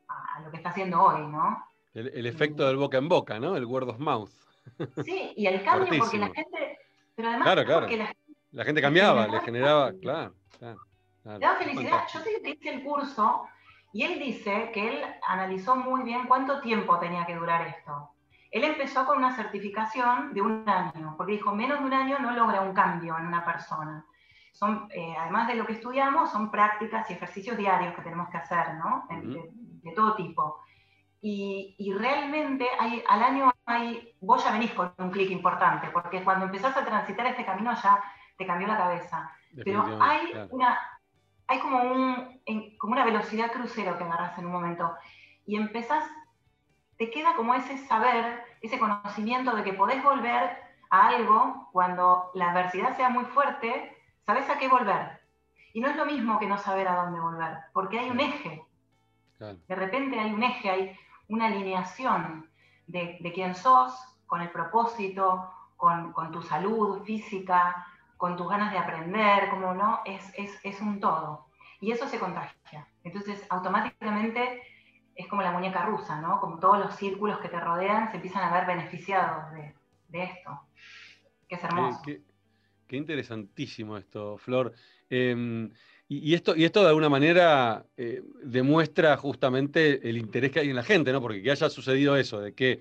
lo 0.42 0.50
que 0.50 0.56
está 0.56 0.70
haciendo 0.70 1.02
hoy, 1.02 1.26
¿no? 1.26 1.62
El, 1.92 2.24
efecto 2.24 2.66
del 2.66 2.78
boca 2.78 2.96
en 2.96 3.10
boca, 3.10 3.38
¿no? 3.38 3.56
El 3.56 3.66
word 3.66 3.90
of 3.90 3.98
mouth. 3.98 4.30
Sí, 5.04 5.34
y 5.36 5.46
el 5.46 5.62
cambio 5.62 5.98
porque 5.98 6.16
la 6.16 6.30
gente, 6.30 6.78
pero 7.14 7.28
además 7.28 7.44
claro, 7.44 7.64
claro. 7.66 7.86
la, 8.52 8.64
gente 8.64 8.80
cambiaba, 8.80 9.26
le 9.26 9.40
generaba, 9.40 9.92
claro, 10.00 10.32
claro, 10.58 10.78
Le 11.24 11.38
daba 11.38 11.58
felicidad. 11.58 12.04
Yo 12.10 12.22
te 12.22 12.50
hice 12.50 12.70
el 12.70 12.84
curso 12.84 13.46
y 13.92 14.04
él 14.04 14.18
dice 14.18 14.70
que 14.72 14.88
él 14.88 15.04
analizó 15.28 15.76
muy 15.76 16.04
bien 16.04 16.26
cuánto 16.26 16.62
tiempo 16.62 16.98
tenía 16.98 17.26
que 17.26 17.34
durar 17.34 17.66
esto. 17.66 18.12
Él 18.50 18.64
empezó 18.64 19.04
con 19.04 19.18
una 19.18 19.36
certificación 19.36 20.32
de 20.32 20.40
un 20.40 20.66
año, 20.66 21.14
porque 21.18 21.32
dijo, 21.32 21.54
menos 21.54 21.80
de 21.80 21.84
un 21.84 21.92
año 21.92 22.18
no 22.18 22.30
logra 22.30 22.62
un 22.62 22.72
cambio 22.72 23.18
en 23.18 23.26
una 23.26 23.44
persona. 23.44 24.06
Son, 24.60 24.88
eh, 24.90 25.16
además 25.18 25.48
de 25.48 25.54
lo 25.54 25.64
que 25.64 25.72
estudiamos, 25.72 26.30
son 26.30 26.50
prácticas 26.50 27.10
y 27.10 27.14
ejercicios 27.14 27.56
diarios 27.56 27.94
que 27.94 28.02
tenemos 28.02 28.28
que 28.28 28.36
hacer, 28.36 28.74
¿no? 28.74 29.06
de, 29.08 29.92
todo 29.96 30.14
tipo. 30.14 30.60
Y, 31.22 31.92
realmente 31.98 32.66
hay, 32.78 33.02
al 33.08 33.22
año 33.22 33.50
hay, 33.64 34.14
vos 34.20 34.44
ya 34.44 34.52
venís 34.52 34.72
con 34.72 34.92
un 34.98 35.10
clic 35.10 35.30
importante, 35.30 35.88
porque 35.88 36.22
cuando 36.22 36.44
empezás 36.44 36.76
a 36.76 36.84
transitar 36.84 37.26
este 37.26 37.46
camino 37.46 37.72
ya 37.74 38.04
te 38.36 38.46
cambió 38.46 38.68
la 38.68 38.76
cabeza. 38.76 39.32
Pero 39.64 39.98
hay 39.98 40.30
una, 40.50 40.78
hay 41.46 41.58
como, 41.60 41.82
un, 41.82 42.42
como 42.78 42.92
una 42.92 43.06
velocidad 43.06 43.50
crucero 43.52 43.96
que 43.96 44.04
agarras 44.04 44.38
en 44.38 44.44
un 44.44 44.52
momento. 44.52 44.92
Y 45.46 45.56
empezás 45.56 46.04
te 47.00 47.10
queda 47.10 47.34
como 47.34 47.54
ese 47.54 47.78
saber, 47.78 48.44
ese 48.60 48.78
conocimiento 48.78 49.56
de 49.56 49.64
que 49.64 49.72
podés 49.72 50.04
volver 50.04 50.50
a 50.90 51.08
algo 51.08 51.70
cuando 51.72 52.30
la 52.34 52.50
adversidad 52.50 52.94
sea 52.94 53.08
muy 53.08 53.24
fuerte, 53.24 53.96
sabes 54.30 54.48
a 54.48 54.58
qué 54.58 54.68
volver. 54.68 55.20
Y 55.72 55.80
no 55.80 55.88
es 55.88 55.96
lo 55.96 56.06
mismo 56.06 56.38
que 56.38 56.46
no 56.46 56.56
saber 56.56 56.86
a 56.86 56.94
dónde 56.94 57.18
volver, 57.18 57.58
porque 57.72 57.98
hay 57.98 58.10
un 58.10 58.20
eje. 58.20 58.64
De 59.38 59.74
repente 59.74 60.20
hay 60.20 60.32
un 60.32 60.42
eje, 60.42 60.70
hay 60.70 60.96
una 61.28 61.46
alineación 61.46 62.48
de, 62.86 63.18
quién 63.34 63.56
sos, 63.56 63.92
con 64.26 64.40
el 64.40 64.50
propósito, 64.50 65.50
con, 65.76 66.12
tu 66.30 66.42
salud 66.42 67.02
física, 67.02 67.86
con 68.16 68.36
tus 68.36 68.48
ganas 68.48 68.70
de 68.70 68.78
aprender, 68.78 69.50
como 69.50 69.74
no, 69.74 70.00
es, 70.04 70.32
es 70.62 70.80
un 70.80 71.00
todo. 71.00 71.46
Y 71.80 71.90
eso 71.90 72.06
se 72.06 72.20
contagia. 72.20 72.86
Entonces, 73.02 73.44
automáticamente 73.50 74.62
es 75.16 75.26
como 75.26 75.42
la 75.42 75.50
muñeca 75.50 75.82
rusa, 75.86 76.20
¿no? 76.20 76.40
Como 76.40 76.60
todos 76.60 76.78
los 76.78 76.94
círculos 76.94 77.38
que 77.40 77.48
te 77.48 77.58
rodean 77.58 78.10
se 78.10 78.16
empiezan 78.16 78.44
a 78.44 78.52
ver 78.52 78.66
beneficiados 78.66 79.52
de, 79.54 80.22
esto. 80.22 80.60
Que 81.48 81.56
es 81.56 81.64
hermoso. 81.64 82.02
Qué, 82.90 82.96
interesantísimo 82.96 83.96
esto, 83.96 84.36
Flor. 84.36 84.72
Em, 85.08 85.70
y, 86.08 86.34
esto, 86.34 86.56
y 86.56 86.64
esto 86.64 86.82
de 86.82 86.88
alguna 86.88 87.08
manera 87.08 87.86
eh, 87.96 88.20
demuestra 88.42 89.16
justamente 89.16 90.08
el 90.08 90.16
interés 90.16 90.50
que 90.50 90.58
hay 90.58 90.70
en 90.70 90.74
la 90.74 90.82
gente, 90.82 91.12
¿no? 91.12 91.20
Porque 91.20 91.40
que 91.40 91.52
haya 91.52 91.70
sucedido 91.70 92.16
eso, 92.16 92.40
de 92.40 92.52
que 92.52 92.80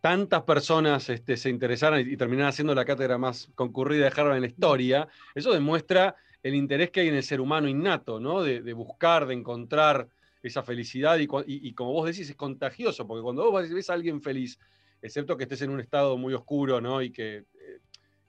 tantas 0.00 0.44
personas 0.44 1.10
este, 1.10 1.36
se 1.36 1.50
interesaran 1.50 2.00
y, 2.00 2.16
terminaran 2.16 2.54
siendo 2.54 2.74
la 2.74 2.86
cátedra 2.86 3.18
más 3.18 3.50
concurrida 3.54 4.04
de 4.04 4.12
Harvard 4.18 4.36
en 4.36 4.40
la 4.40 4.48
historia, 4.48 5.06
eso 5.34 5.52
demuestra 5.52 6.16
el 6.42 6.54
interés 6.54 6.90
que 6.90 7.00
hay 7.00 7.08
en 7.08 7.16
el 7.16 7.22
ser 7.22 7.42
humano 7.42 7.68
innato, 7.68 8.20
¿no? 8.20 8.42
De, 8.42 8.72
buscar, 8.72 9.26
de 9.26 9.34
encontrar 9.34 10.08
esa 10.42 10.62
felicidad 10.62 11.18
y, 11.18 11.74
como 11.74 11.92
vos 11.92 12.06
decís, 12.06 12.30
es 12.30 12.36
contagioso, 12.36 13.06
porque 13.06 13.22
cuando 13.22 13.50
vos 13.50 13.68
ves 13.68 13.90
a 13.90 13.92
alguien 13.92 14.22
feliz, 14.22 14.58
excepto 15.02 15.36
que 15.36 15.42
estés 15.44 15.60
en 15.60 15.70
un 15.72 15.80
estado 15.80 16.16
muy 16.16 16.32
oscuro, 16.32 16.80
¿no? 16.80 17.02
Y 17.02 17.12
que 17.12 17.36
eh, 17.36 17.80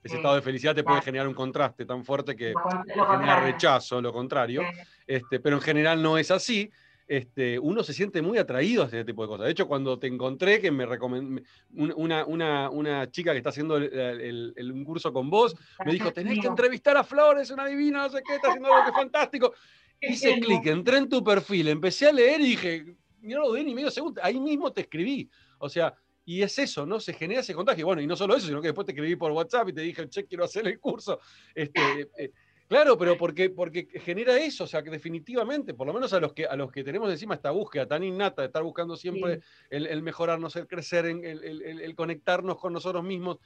ese 0.02 0.16
estado 0.16 0.34
de 0.34 0.42
felicidad 0.42 0.74
te 0.74 0.82
puede 0.82 1.00
generar 1.00 1.28
un 1.28 1.34
contraste 1.34 1.84
tan 1.84 2.04
fuerte 2.04 2.34
que, 2.34 2.52
genera 2.86 3.40
rechazo, 3.40 4.00
lo 4.00 4.12
contrario. 4.12 4.62
Este, 5.06 5.38
pero 5.38 5.56
en 5.56 5.62
general 5.62 6.02
no 6.02 6.18
es 6.18 6.30
así. 6.30 6.70
Este, 7.06 7.58
uno 7.58 7.82
se 7.82 7.92
siente 7.92 8.22
muy 8.22 8.38
atraído 8.38 8.82
a 8.82 8.86
ese 8.86 9.04
tipo 9.04 9.22
de 9.22 9.28
cosas. 9.28 9.46
De 9.46 9.52
hecho, 9.52 9.68
cuando 9.68 9.98
te 9.98 10.06
encontré, 10.06 10.60
que 10.60 10.70
me 10.70 10.86
recomendó 10.86 11.42
una, 11.70 12.24
una, 12.26 13.10
chica 13.10 13.32
que 13.32 13.38
está 13.38 13.50
haciendo 13.50 13.76
un 13.76 14.84
curso 14.84 15.12
con 15.12 15.28
vos, 15.28 15.54
me 15.84 15.92
dijo, 15.92 16.12
tenés 16.12 16.40
que 16.40 16.46
entrevistar 16.46 16.96
a 16.96 17.04
Flores, 17.04 17.50
una 17.50 17.66
divina, 17.66 18.04
no 18.04 18.10
sé 18.10 18.22
qué, 18.26 18.36
está 18.36 18.48
haciendo 18.48 18.72
algo 18.72 18.84
que 18.84 18.90
es 18.90 18.96
fantástico. 18.96 19.52
Hice 20.00 20.40
clic, 20.40 20.66
entré 20.66 20.98
en 20.98 21.08
tu 21.08 21.22
perfil, 21.22 21.68
empecé 21.68 22.08
a 22.08 22.12
leer 22.12 22.40
y 22.40 22.44
dije, 22.44 22.96
no 23.20 23.40
lo 23.40 23.52
di 23.52 23.62
ni 23.62 23.74
medio 23.74 23.90
segundo, 23.90 24.20
ahí 24.24 24.40
mismo 24.40 24.72
te 24.72 24.80
escribí. 24.80 25.30
O 25.58 25.68
sea, 25.68 25.94
y 26.32 26.42
es 26.42 26.58
eso, 26.58 26.86
¿no? 26.86 26.98
Se 26.98 27.12
genera 27.12 27.40
ese 27.40 27.54
contagio. 27.54 27.84
Bueno, 27.86 28.00
y 28.00 28.06
no 28.06 28.16
solo 28.16 28.34
eso, 28.34 28.46
sino 28.46 28.60
que 28.60 28.68
después 28.68 28.86
te 28.86 28.92
escribí 28.92 29.16
por 29.16 29.32
WhatsApp 29.32 29.68
y 29.68 29.72
te 29.72 29.82
dije, 29.82 30.08
che, 30.08 30.24
quiero 30.24 30.44
hacer 30.44 30.66
el 30.66 30.80
curso. 30.80 31.20
Este, 31.54 31.80
eh, 32.16 32.32
Claro, 32.72 32.96
pero 32.96 33.18
porque, 33.18 33.50
porque 33.50 33.86
genera 34.00 34.38
eso, 34.38 34.64
o 34.64 34.66
sea, 34.66 34.82
que 34.82 34.88
definitivamente, 34.88 35.74
por 35.74 35.86
lo 35.86 35.92
menos 35.92 36.10
a 36.14 36.20
los 36.20 36.32
que, 36.32 36.46
a 36.46 36.56
los 36.56 36.72
que 36.72 36.82
tenemos 36.82 37.10
encima 37.10 37.34
esta 37.34 37.50
búsqueda 37.50 37.86
tan 37.86 38.02
innata 38.02 38.40
de 38.40 38.46
estar 38.46 38.62
buscando 38.62 38.96
siempre 38.96 39.40
el, 39.68 40.02
mejorarnos, 40.02 40.56
el 40.56 40.66
crecer, 40.66 41.04
el, 41.04 41.22
el, 41.22 41.94
conectarnos 41.94 42.58
con 42.58 42.72
nosotros 42.72 43.04
mismos, 43.04 43.40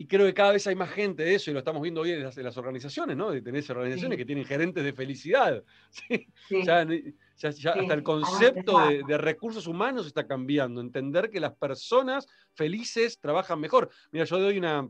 y 0.00 0.06
creo 0.06 0.24
que 0.24 0.32
cada 0.32 0.52
vez 0.52 0.66
hay 0.66 0.74
más 0.74 0.88
gente 0.88 1.22
de 1.22 1.34
eso, 1.34 1.50
y 1.50 1.52
lo 1.52 1.58
estamos 1.58 1.82
viendo 1.82 2.00
hoy 2.00 2.12
en 2.12 2.22
las, 2.22 2.56
organizaciones, 2.56 3.18
¿no? 3.18 3.32
De 3.32 3.42
tener 3.42 3.62
organizaciones 3.70 4.16
que 4.16 4.24
tienen 4.24 4.46
gerentes 4.46 4.82
de 4.82 4.94
felicidad. 4.94 5.62
Ya, 6.48 7.48
hasta 7.48 7.94
el 7.94 8.02
concepto 8.02 8.86
de, 8.86 9.02
de, 9.06 9.18
recursos 9.18 9.66
humanos 9.66 10.06
está 10.06 10.26
cambiando, 10.26 10.82
entender 10.82 11.30
que 11.30 11.40
las 11.40 11.54
personas 11.54 12.26
felices 12.52 13.18
trabajan 13.18 13.58
mejor. 13.60 13.88
Mira, 14.10 14.26
yo 14.26 14.38
doy 14.38 14.58
una, 14.58 14.88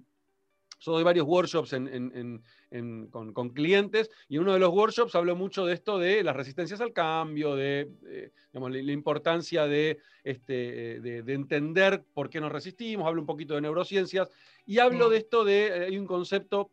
yo 0.80 0.92
doy 0.92 1.04
varios 1.04 1.26
workshops 1.26 1.70
con, 3.10 3.50
clientes 3.50 4.10
y 4.28 4.36
en 4.36 4.42
uno 4.42 4.54
de 4.54 4.58
los 4.58 4.70
workshops 4.70 5.14
hablo 5.14 5.36
mucho 5.36 5.66
de 5.66 5.74
esto 5.74 5.98
de 5.98 6.22
las 6.24 6.34
resistencias 6.34 6.80
al 6.80 6.92
cambio, 6.92 7.54
de, 7.54 7.90
la, 8.52 8.92
importancia 8.92 9.66
este, 10.24 11.00
de, 11.00 11.22
de, 11.22 11.32
entender 11.34 12.04
por 12.14 12.30
qué 12.30 12.40
nos 12.40 12.50
resistimos, 12.50 13.06
hablo 13.06 13.20
un 13.20 13.26
poquito 13.26 13.54
de 13.54 13.60
neurociencias 13.60 14.28
y 14.66 14.78
hablo 14.78 15.10
de 15.10 15.18
esto 15.18 15.44
de, 15.44 15.66
eh, 15.66 15.84
hay 15.86 15.98
un 15.98 16.06
concepto 16.06 16.70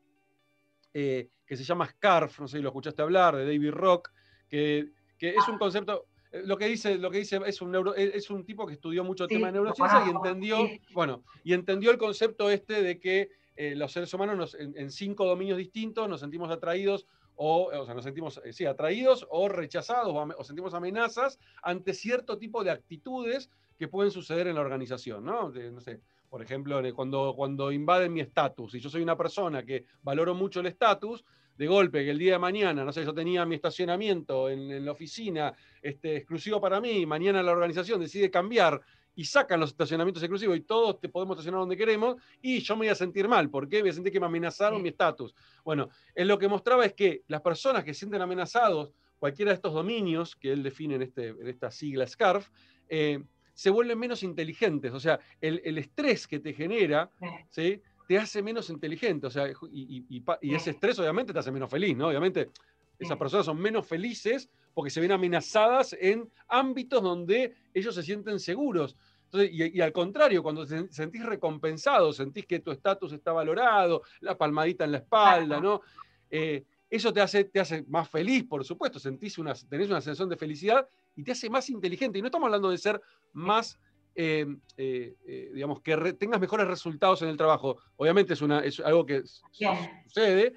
eh, 0.93 1.29
que 1.45 1.57
se 1.57 1.63
llama 1.63 1.87
SCARF, 1.87 2.39
no 2.39 2.47
sé 2.47 2.57
si 2.57 2.63
lo 2.63 2.69
escuchaste 2.69 3.01
hablar, 3.01 3.35
de 3.35 3.45
David 3.45 3.71
Rock, 3.71 4.11
que, 4.49 4.91
es 5.19 5.47
un 5.47 5.57
concepto 5.57 6.05
eh, 6.31 6.43
lo 6.45 6.57
que 6.57 6.67
dice, 6.67 6.97
lo 6.97 7.09
que 7.09 7.19
dice 7.19 7.39
es 7.45 7.61
un 7.61 7.71
neuro, 7.71 7.95
es 7.95 8.29
un 8.29 8.45
tipo 8.45 8.67
que 8.67 8.73
estudió 8.73 9.03
mucho 9.03 9.23
el 9.23 9.29
tema 9.29 9.47
de 9.47 9.53
neurociencia 9.53 10.03
y 10.05 10.09
entendió, 10.09 10.57
bueno, 10.93 11.23
y 11.43 11.53
entendió 11.53 11.91
el 11.91 11.97
concepto 11.97 12.49
este 12.49 12.81
de 12.81 12.99
que 12.99 13.29
eh, 13.57 13.75
los 13.75 13.91
seres 13.91 14.13
humanos 14.13 14.55
en, 14.59 14.91
cinco 14.91 15.25
dominios 15.25 15.57
distintos 15.57 16.07
nos 16.07 16.19
sentimos 16.19 16.51
atraídos 16.51 17.07
o, 17.35 17.71
o 17.73 17.85
sea, 17.85 17.93
nos 17.93 18.03
sentimos 18.03 18.39
eh, 18.45 18.53
sí, 18.53 18.65
atraídos 18.65 19.27
o 19.29 19.49
rechazados 19.49 20.15
o, 20.37 20.43
sentimos 20.43 20.73
amenazas 20.73 21.39
ante 21.63 21.93
cierto 21.93 22.37
tipo 22.37 22.63
de 22.63 22.71
actitudes 22.71 23.49
que 23.77 23.87
pueden 23.87 24.11
suceder 24.11 24.47
en 24.47 24.55
la 24.55 24.61
organización, 24.61 25.25
¿no? 25.25 25.49
no 25.49 25.81
sé, 25.81 26.01
por 26.29 26.41
ejemplo, 26.41 26.81
cuando, 26.95 27.33
cuando 27.35 27.71
invaden 27.71 28.13
mi 28.13 28.21
estatus, 28.21 28.75
y 28.75 28.79
yo 28.79 28.89
soy 28.89 29.01
una 29.01 29.17
persona 29.17 29.63
que 29.63 29.85
valoro 30.03 30.33
mucho 30.33 30.59
el 30.59 30.67
estatus, 30.67 31.23
de 31.57 31.65
golpe 31.65 32.03
que 32.03 32.11
el 32.11 32.19
día 32.19 32.33
de 32.33 32.39
mañana, 32.39 32.85
no 32.85 32.93
sé, 32.93 33.03
yo 33.03 33.13
tenía 33.13 33.45
mi 33.45 33.55
estacionamiento 33.55 34.49
en, 34.49 34.69
en 34.71 34.85
la 34.85 34.91
oficina 34.91 35.53
este, 35.81 36.17
exclusivo 36.17 36.61
para 36.61 36.79
mí, 36.79 37.05
mañana 37.07 37.41
la 37.41 37.51
organización 37.51 37.99
decide 37.99 38.29
cambiar 38.29 38.79
y 39.17 39.25
sacan 39.25 39.59
los 39.59 39.71
estacionamientos 39.71 40.21
exclusivos 40.21 40.55
y 40.55 40.61
todos 40.61 40.99
te 41.01 41.09
podemos 41.09 41.33
estacionar 41.33 41.59
donde 41.59 41.75
queremos 41.75 42.17
y 42.39 42.59
yo 42.59 42.75
me 42.75 42.81
voy 42.81 42.89
a 42.89 42.95
sentir 42.95 43.27
mal. 43.27 43.49
¿Por 43.49 43.67
qué? 43.67 43.81
Voy 43.81 43.89
a 43.89 43.93
sentir 43.93 44.13
que 44.13 44.19
me 44.19 44.27
amenazaron 44.27 44.79
mi 44.79 44.89
estatus. 44.89 45.33
Bueno, 45.65 45.89
él 46.13 46.27
lo 46.27 46.37
que 46.37 46.47
mostraba 46.47 46.85
es 46.85 46.93
que 46.93 47.23
las 47.27 47.41
personas 47.41 47.83
que 47.83 47.95
se 47.95 48.01
sienten 48.01 48.21
amenazados, 48.21 48.93
cualquiera 49.17 49.49
de 49.49 49.55
estos 49.55 49.73
dominios 49.73 50.35
que 50.35 50.53
él 50.53 50.61
define 50.61 50.95
en, 50.95 51.01
este, 51.01 51.29
en 51.29 51.47
esta 51.47 51.71
sigla 51.71 52.05
SCARF, 52.05 52.47
eh, 52.89 53.23
se 53.55 53.71
vuelven 53.71 53.97
menos 53.97 54.21
inteligentes. 54.21 54.93
O 54.93 54.99
sea, 54.99 55.19
el, 55.41 55.79
estrés 55.79 56.27
que 56.27 56.39
te 56.39 56.53
genera, 56.53 57.09
¿sí? 57.49 57.81
te 58.07 58.19
hace 58.19 58.43
menos 58.43 58.69
inteligente. 58.69 59.25
O 59.25 59.31
sea, 59.31 59.49
y, 59.71 60.23
ese 60.43 60.69
estrés 60.69 60.99
obviamente 60.99 61.33
te 61.33 61.39
hace 61.39 61.51
menos 61.51 61.71
feliz, 61.71 61.97
¿no? 61.97 62.09
Obviamente 62.09 62.51
esas 62.99 63.17
personas 63.17 63.45
son 63.45 63.59
menos 63.59 63.85
felices 63.87 64.49
porque 64.73 64.89
se 64.89 65.01
ven 65.01 65.11
amenazadas 65.11 65.95
en 65.99 66.29
ámbitos 66.47 67.01
donde 67.01 67.55
ellos 67.73 67.95
se 67.95 68.03
sienten 68.03 68.39
seguros 68.39 68.95
y, 69.33 69.81
al 69.81 69.91
contrario, 69.91 70.41
cuando 70.41 70.65
te 70.65 70.87
sentís 70.89 71.25
recompensado, 71.25 72.13
sentís 72.13 72.45
que 72.45 72.59
tu 72.59 72.71
estatus 72.71 73.11
está 73.11 73.33
valorado, 73.33 74.03
la 74.21 74.37
palmadita 74.37 74.85
en 74.85 74.93
la 74.93 74.99
espalda, 74.99 75.59
¿no? 75.59 75.81
Eh, 76.29 76.63
eso 76.89 77.11
te 77.11 77.19
hace, 77.19 77.43
te 77.43 77.59
hace 77.59 77.83
más 77.89 78.09
feliz, 78.09 78.45
por 78.45 78.63
supuesto, 78.63 78.99
sentís 78.99 79.37
una, 79.37 79.53
tenés 79.53 79.89
una 79.89 79.99
sensación 79.99 80.29
de 80.29 80.37
felicidad 80.37 80.87
y 81.15 81.23
te 81.23 81.33
hace 81.33 81.49
más 81.49 81.69
inteligente. 81.69 82.17
Y 82.17 82.21
no 82.21 82.27
estamos 82.27 82.45
hablando 82.45 82.69
de 82.69 82.77
ser 82.77 83.01
más, 83.33 83.77
eh, 84.15 84.47
eh, 84.77 85.51
digamos, 85.53 85.81
que 85.81 86.13
tengas 86.13 86.39
mejores 86.39 86.65
resultados 86.65 87.21
en 87.21 87.29
el 87.29 87.35
trabajo. 87.35 87.77
Obviamente 87.97 88.33
es, 88.33 88.41
una, 88.41 88.59
es 88.59 88.79
algo 88.79 89.05
que 89.05 89.23
sucede, 89.25 90.53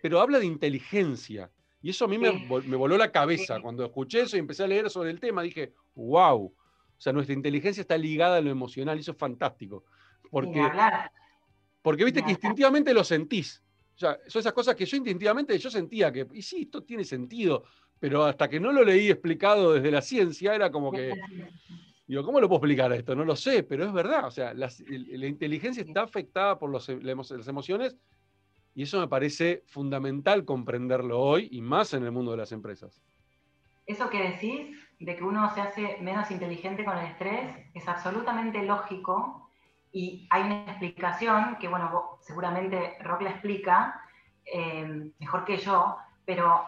pero 0.00 0.20
habla 0.20 0.38
de 0.38 0.46
inteligencia. 0.46 1.50
Y 1.84 1.90
eso 1.90 2.06
a 2.06 2.08
mí 2.08 2.18
me, 2.18 2.32
me 2.66 2.76
voló 2.76 2.96
la 2.96 3.12
cabeza. 3.12 3.60
Cuando 3.60 3.84
escuché 3.84 4.22
eso 4.22 4.36
y 4.36 4.40
empecé 4.40 4.64
a 4.64 4.66
leer 4.66 4.88
sobre 4.88 5.10
el 5.10 5.20
tema, 5.20 5.42
dije, 5.42 5.74
wow 5.94 6.52
o 6.96 7.00
sea, 7.00 7.12
nuestra 7.12 7.34
inteligencia 7.34 7.80
está 7.80 7.98
ligada 7.98 8.38
a 8.38 8.40
lo 8.40 8.50
emocional 8.50 8.96
y 8.96 9.00
eso 9.00 9.12
es 9.12 9.18
fantástico. 9.18 9.84
Porque, 10.30 10.66
porque 11.82 12.04
viste 12.04 12.22
que 12.22 12.30
instintivamente 12.30 12.94
lo 12.94 13.04
sentís. 13.04 13.62
O 13.94 13.98
sea, 13.98 14.18
son 14.26 14.40
esas 14.40 14.52
cosas 14.52 14.74
que 14.74 14.86
yo 14.86 14.96
instintivamente 14.96 15.58
yo 15.58 15.70
sentía 15.70 16.12
que, 16.12 16.26
y 16.32 16.42
sí, 16.42 16.62
esto 16.62 16.82
tiene 16.82 17.04
sentido, 17.04 17.64
pero 18.00 18.24
hasta 18.24 18.48
que 18.48 18.58
no 18.58 18.72
lo 18.72 18.82
leí 18.82 19.10
explicado 19.10 19.74
desde 19.74 19.90
la 19.90 20.00
ciencia 20.00 20.54
era 20.54 20.70
como 20.70 20.90
que, 20.90 21.12
digo, 22.06 22.24
¿cómo 22.24 22.40
lo 22.40 22.48
puedo 22.48 22.58
explicar 22.58 22.92
esto? 22.92 23.14
No 23.14 23.24
lo 23.24 23.36
sé, 23.36 23.62
pero 23.62 23.84
es 23.84 23.92
verdad. 23.92 24.26
O 24.26 24.30
sea, 24.30 24.54
la, 24.54 24.70
inteligencia 25.26 25.82
está 25.82 26.02
afectada 26.02 26.58
por 26.58 26.72
las 26.72 26.88
emociones 27.48 27.96
y 28.74 28.82
eso 28.82 29.00
me 29.00 29.08
parece 29.08 29.62
fundamental 29.66 30.44
comprenderlo 30.44 31.20
hoy 31.20 31.48
y 31.50 31.60
más 31.60 31.94
en 31.94 32.04
el 32.04 32.10
mundo 32.10 32.32
de 32.32 32.38
las 32.38 32.52
empresas. 32.52 33.00
Eso 33.86 34.10
que 34.10 34.30
decís 34.30 34.76
de 34.98 35.16
que 35.16 35.22
uno 35.22 35.52
se 35.54 35.60
hace 35.60 35.98
menos 36.00 36.30
inteligente 36.30 36.84
con 36.84 36.98
el 36.98 37.06
estrés 37.06 37.54
es 37.74 37.86
absolutamente 37.86 38.62
lógico 38.62 39.50
y 39.92 40.26
hay 40.30 40.42
una 40.42 40.64
explicación 40.64 41.56
que, 41.60 41.68
bueno, 41.68 42.18
seguramente 42.20 42.96
Rock 43.02 43.22
la 43.22 43.30
explica 43.30 44.00
eh, 44.44 45.10
mejor 45.20 45.44
que 45.44 45.58
yo, 45.58 45.96
pero 46.24 46.64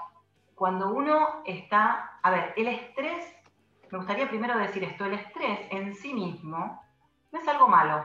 cuando 0.55 0.93
uno 0.93 1.43
está, 1.45 2.19
a 2.23 2.31
ver, 2.31 2.55
el 2.57 2.69
estrés, 2.69 3.35
me 3.91 3.99
gustaría 3.99 4.29
primero 4.29 4.57
decir 4.59 4.85
esto, 4.85 5.07
el 5.07 5.15
estrés 5.15 5.61
en 5.71 5.95
sí 5.95 6.15
mismo 6.15 6.83
no 7.33 7.39
es 7.39 7.49
algo 7.49 7.69
malo. 7.69 8.05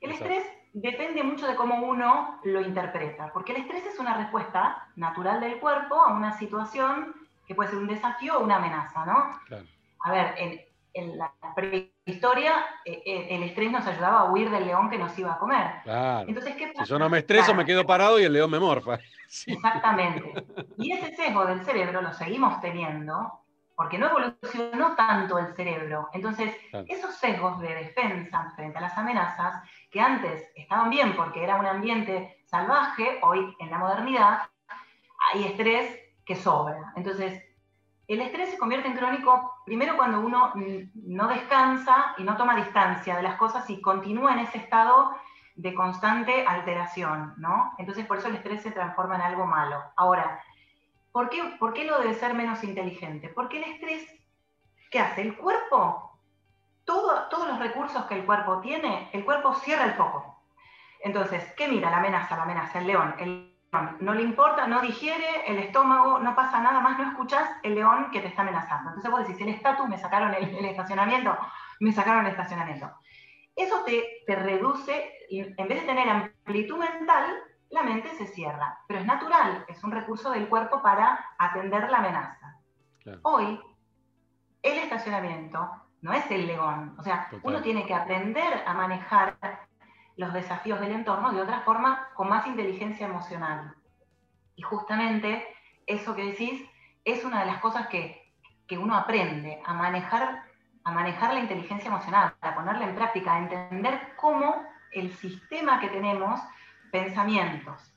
El 0.00 0.12
estrés 0.12 0.44
depende 0.80 1.22
mucho 1.22 1.46
de 1.46 1.56
cómo 1.56 1.86
uno 1.86 2.40
lo 2.44 2.60
interpreta, 2.60 3.30
porque 3.32 3.52
el 3.52 3.62
estrés 3.62 3.86
es 3.86 3.98
una 3.98 4.16
respuesta 4.16 4.88
natural 4.96 5.40
del 5.40 5.58
cuerpo 5.58 6.00
a 6.00 6.12
una 6.12 6.36
situación 6.38 7.14
que 7.46 7.54
puede 7.54 7.70
ser 7.70 7.78
un 7.78 7.88
desafío 7.88 8.38
o 8.38 8.44
una 8.44 8.56
amenaza, 8.56 9.04
¿no? 9.06 9.30
A 10.00 10.12
ver, 10.12 10.34
en, 10.36 10.68
la 11.16 11.32
historia, 12.06 12.54
eh, 12.84 13.02
eh, 13.06 13.28
el 13.30 13.44
estrés 13.44 13.70
nos 13.70 13.86
ayudaba 13.86 14.20
a 14.20 14.32
huir 14.32 14.50
del 14.50 14.66
león 14.66 14.90
que 14.90 14.98
nos 14.98 15.16
iba 15.16 15.32
a 15.32 15.38
comer. 15.38 15.66
Entonces, 16.26 16.56
¿qué 16.56 16.72
Si 16.76 16.84
yo 16.84 16.98
no 16.98 17.08
me 17.08 17.18
estreso, 17.18 17.54
me 17.54 17.64
quedo 17.64 17.86
parado 17.86 18.18
y 18.18 18.24
el 18.24 18.32
león 18.32 18.50
me 18.50 18.58
morfa. 18.58 18.98
Exactamente. 19.46 20.44
Y 20.76 20.92
ese 20.92 21.14
sesgo 21.14 21.44
del 21.46 21.64
cerebro 21.64 22.02
lo 22.02 22.12
seguimos 22.12 22.60
teniendo 22.60 23.44
porque 23.78 23.96
no 23.96 24.08
evolucionó 24.08 24.96
tanto 24.96 25.38
el 25.38 25.54
cerebro. 25.54 26.08
Entonces, 26.12 26.52
esos 26.88 27.14
sesgos 27.14 27.60
de 27.60 27.72
defensa 27.76 28.52
frente 28.56 28.76
a 28.76 28.80
las 28.80 28.98
amenazas, 28.98 29.62
que 29.90 30.00
antes 30.00 30.50
estaban 30.54 30.90
bien 30.90 31.16
porque 31.16 31.42
era 31.42 31.56
un 31.56 31.66
ambiente 31.66 32.42
salvaje, 32.46 33.18
hoy 33.22 33.56
en 33.58 33.70
la 33.70 33.78
modernidad 33.78 34.42
hay 35.32 35.44
estrés 35.44 35.98
que 36.24 36.36
sobra. 36.36 36.92
Entonces, 36.96 37.42
el 38.06 38.20
estrés 38.22 38.50
se 38.50 38.58
convierte 38.58 38.88
en 38.88 38.96
crónico 38.96 39.52
primero 39.66 39.96
cuando 39.96 40.20
uno 40.20 40.52
no 40.94 41.28
descansa 41.28 42.14
y 42.16 42.22
no 42.22 42.36
toma 42.36 42.56
distancia 42.56 43.16
de 43.16 43.22
las 43.22 43.36
cosas 43.36 43.68
y 43.68 43.80
continúa 43.82 44.32
en 44.32 44.40
ese 44.40 44.58
estado 44.58 45.14
de 45.56 45.74
constante 45.74 46.46
alteración, 46.46 47.34
¿no? 47.36 47.74
Entonces 47.78 48.06
por 48.06 48.18
eso 48.18 48.28
el 48.28 48.36
estrés 48.36 48.62
se 48.62 48.70
transforma 48.70 49.16
en 49.16 49.22
algo 49.22 49.44
malo. 49.44 49.82
Ahora, 49.96 50.40
¿por 51.12 51.28
qué, 51.28 51.42
¿por 51.58 51.74
qué 51.74 51.84
lo 51.84 51.98
debe 51.98 52.14
ser 52.14 52.32
menos 52.32 52.64
inteligente? 52.64 53.28
Porque 53.28 53.58
el 53.58 53.72
estrés, 53.72 54.06
¿qué 54.90 55.00
hace? 55.00 55.20
El 55.20 55.36
cuerpo, 55.36 56.07
todo, 56.88 57.28
todos 57.28 57.46
los 57.46 57.58
recursos 57.58 58.06
que 58.06 58.14
el 58.14 58.24
cuerpo 58.24 58.60
tiene, 58.62 59.10
el 59.12 59.22
cuerpo 59.22 59.54
cierra 59.56 59.84
el 59.84 59.92
foco. 59.92 60.40
Entonces, 61.00 61.44
¿qué 61.54 61.68
mira? 61.68 61.90
La 61.90 61.98
amenaza, 61.98 62.34
la 62.34 62.44
amenaza, 62.44 62.78
el 62.78 62.86
león, 62.86 63.14
el 63.18 63.54
no 64.00 64.14
le 64.14 64.22
importa, 64.22 64.66
no 64.66 64.80
digiere, 64.80 65.46
el 65.46 65.58
estómago, 65.58 66.18
no 66.20 66.34
pasa 66.34 66.62
nada 66.62 66.80
más, 66.80 66.98
no 66.98 67.10
escuchas 67.10 67.46
el 67.62 67.74
león 67.74 68.10
que 68.10 68.20
te 68.20 68.28
está 68.28 68.40
amenazando. 68.40 68.88
Entonces 68.88 69.10
vos 69.10 69.20
decís, 69.20 69.38
el 69.42 69.50
estatus, 69.50 69.86
me 69.86 69.98
sacaron 69.98 70.32
el, 70.32 70.64
estacionamiento, 70.64 71.36
me 71.80 71.92
sacaron 71.92 72.24
el 72.24 72.30
estacionamiento. 72.30 72.90
Eso 73.54 73.84
te, 73.84 74.22
te 74.26 74.36
reduce, 74.36 75.12
y 75.28 75.40
en 75.40 75.68
vez 75.68 75.82
de 75.82 75.86
tener 75.86 76.08
amplitud 76.08 76.78
mental, 76.78 77.26
la 77.68 77.82
mente 77.82 78.08
se 78.16 78.26
cierra. 78.28 78.78
Pero 78.88 79.00
es 79.00 79.06
natural, 79.06 79.66
es 79.68 79.84
un 79.84 79.92
recurso 79.92 80.30
del 80.30 80.48
cuerpo 80.48 80.80
para 80.80 81.22
atender 81.36 81.90
la 81.90 81.98
amenaza. 81.98 82.56
Hoy, 83.24 83.60
el 84.62 84.78
estacionamiento 84.78 85.87
no 86.00 86.12
es 86.12 86.30
el 86.30 86.46
león. 86.46 86.94
O 86.98 87.02
sea, 87.02 87.28
uno 87.42 87.60
tiene 87.62 87.86
que 87.86 87.94
aprender 87.94 88.62
a 88.66 88.74
manejar 88.74 89.36
los 90.16 90.32
desafíos 90.32 90.80
del 90.80 90.92
entorno 90.92 91.32
de 91.32 91.40
otra 91.40 91.60
forma, 91.60 92.08
con 92.14 92.28
más 92.28 92.46
inteligencia 92.46 93.06
emocional. 93.06 93.74
Y 94.56 94.62
justamente 94.62 95.46
eso 95.86 96.14
que 96.14 96.24
decís 96.24 96.68
es 97.04 97.24
una 97.24 97.40
de 97.40 97.46
las 97.46 97.60
cosas 97.60 97.86
que, 97.86 98.26
uno 98.72 98.96
aprende, 98.96 99.62
a 99.64 99.72
manejar, 99.72 100.42
a 100.84 100.90
manejar 100.90 101.32
la 101.32 101.40
inteligencia 101.40 101.88
emocional, 101.88 102.34
a 102.40 102.54
ponerla 102.54 102.84
en 102.84 102.94
práctica, 102.94 103.34
a 103.34 103.38
entender 103.38 104.14
cómo 104.16 104.62
el 104.92 105.12
sistema 105.14 105.80
que 105.80 105.88
tenemos, 105.88 106.40
pensamientos, 106.90 107.94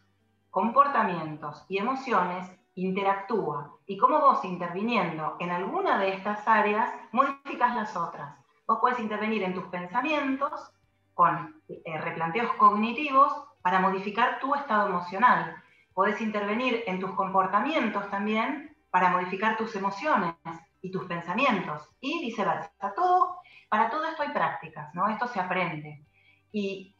comportamientos 0.49 1.65
y 1.67 1.79
emociones, 1.79 2.49
interactúa 2.75 3.77
y 3.85 3.97
cómo 3.97 4.19
vos 4.19 4.43
interviniendo 4.45 5.35
en 5.39 5.51
alguna 5.51 5.99
de 5.99 6.13
estas 6.13 6.47
áreas 6.47 6.93
modificas 7.11 7.75
las 7.75 7.95
otras. 7.95 8.35
Vos 8.65 8.79
puedes 8.79 8.99
intervenir 8.99 9.43
en 9.43 9.53
tus 9.53 9.65
pensamientos, 9.65 10.71
con 11.13 11.61
eh, 11.67 11.97
replanteos 11.99 12.53
cognitivos 12.53 13.33
para 13.61 13.79
modificar 13.79 14.39
tu 14.39 14.55
estado 14.55 14.87
emocional. 14.87 15.55
Podés 15.93 16.21
intervenir 16.21 16.83
en 16.87 16.99
tus 16.99 17.11
comportamientos 17.11 18.09
también 18.09 18.75
para 18.89 19.09
modificar 19.09 19.57
tus 19.57 19.75
emociones 19.75 20.35
y 20.81 20.89
tus 20.89 21.05
pensamientos 21.05 21.87
y 21.99 22.21
viceversa. 22.21 22.71
Todo, 22.95 23.37
para 23.69 23.89
todo 23.89 24.05
esto 24.05 24.23
hay 24.23 24.29
prácticas, 24.29 24.93
¿no? 24.95 25.07
Esto 25.09 25.27
se 25.27 25.39
aprende. 25.39 26.05
Y, 26.51 26.95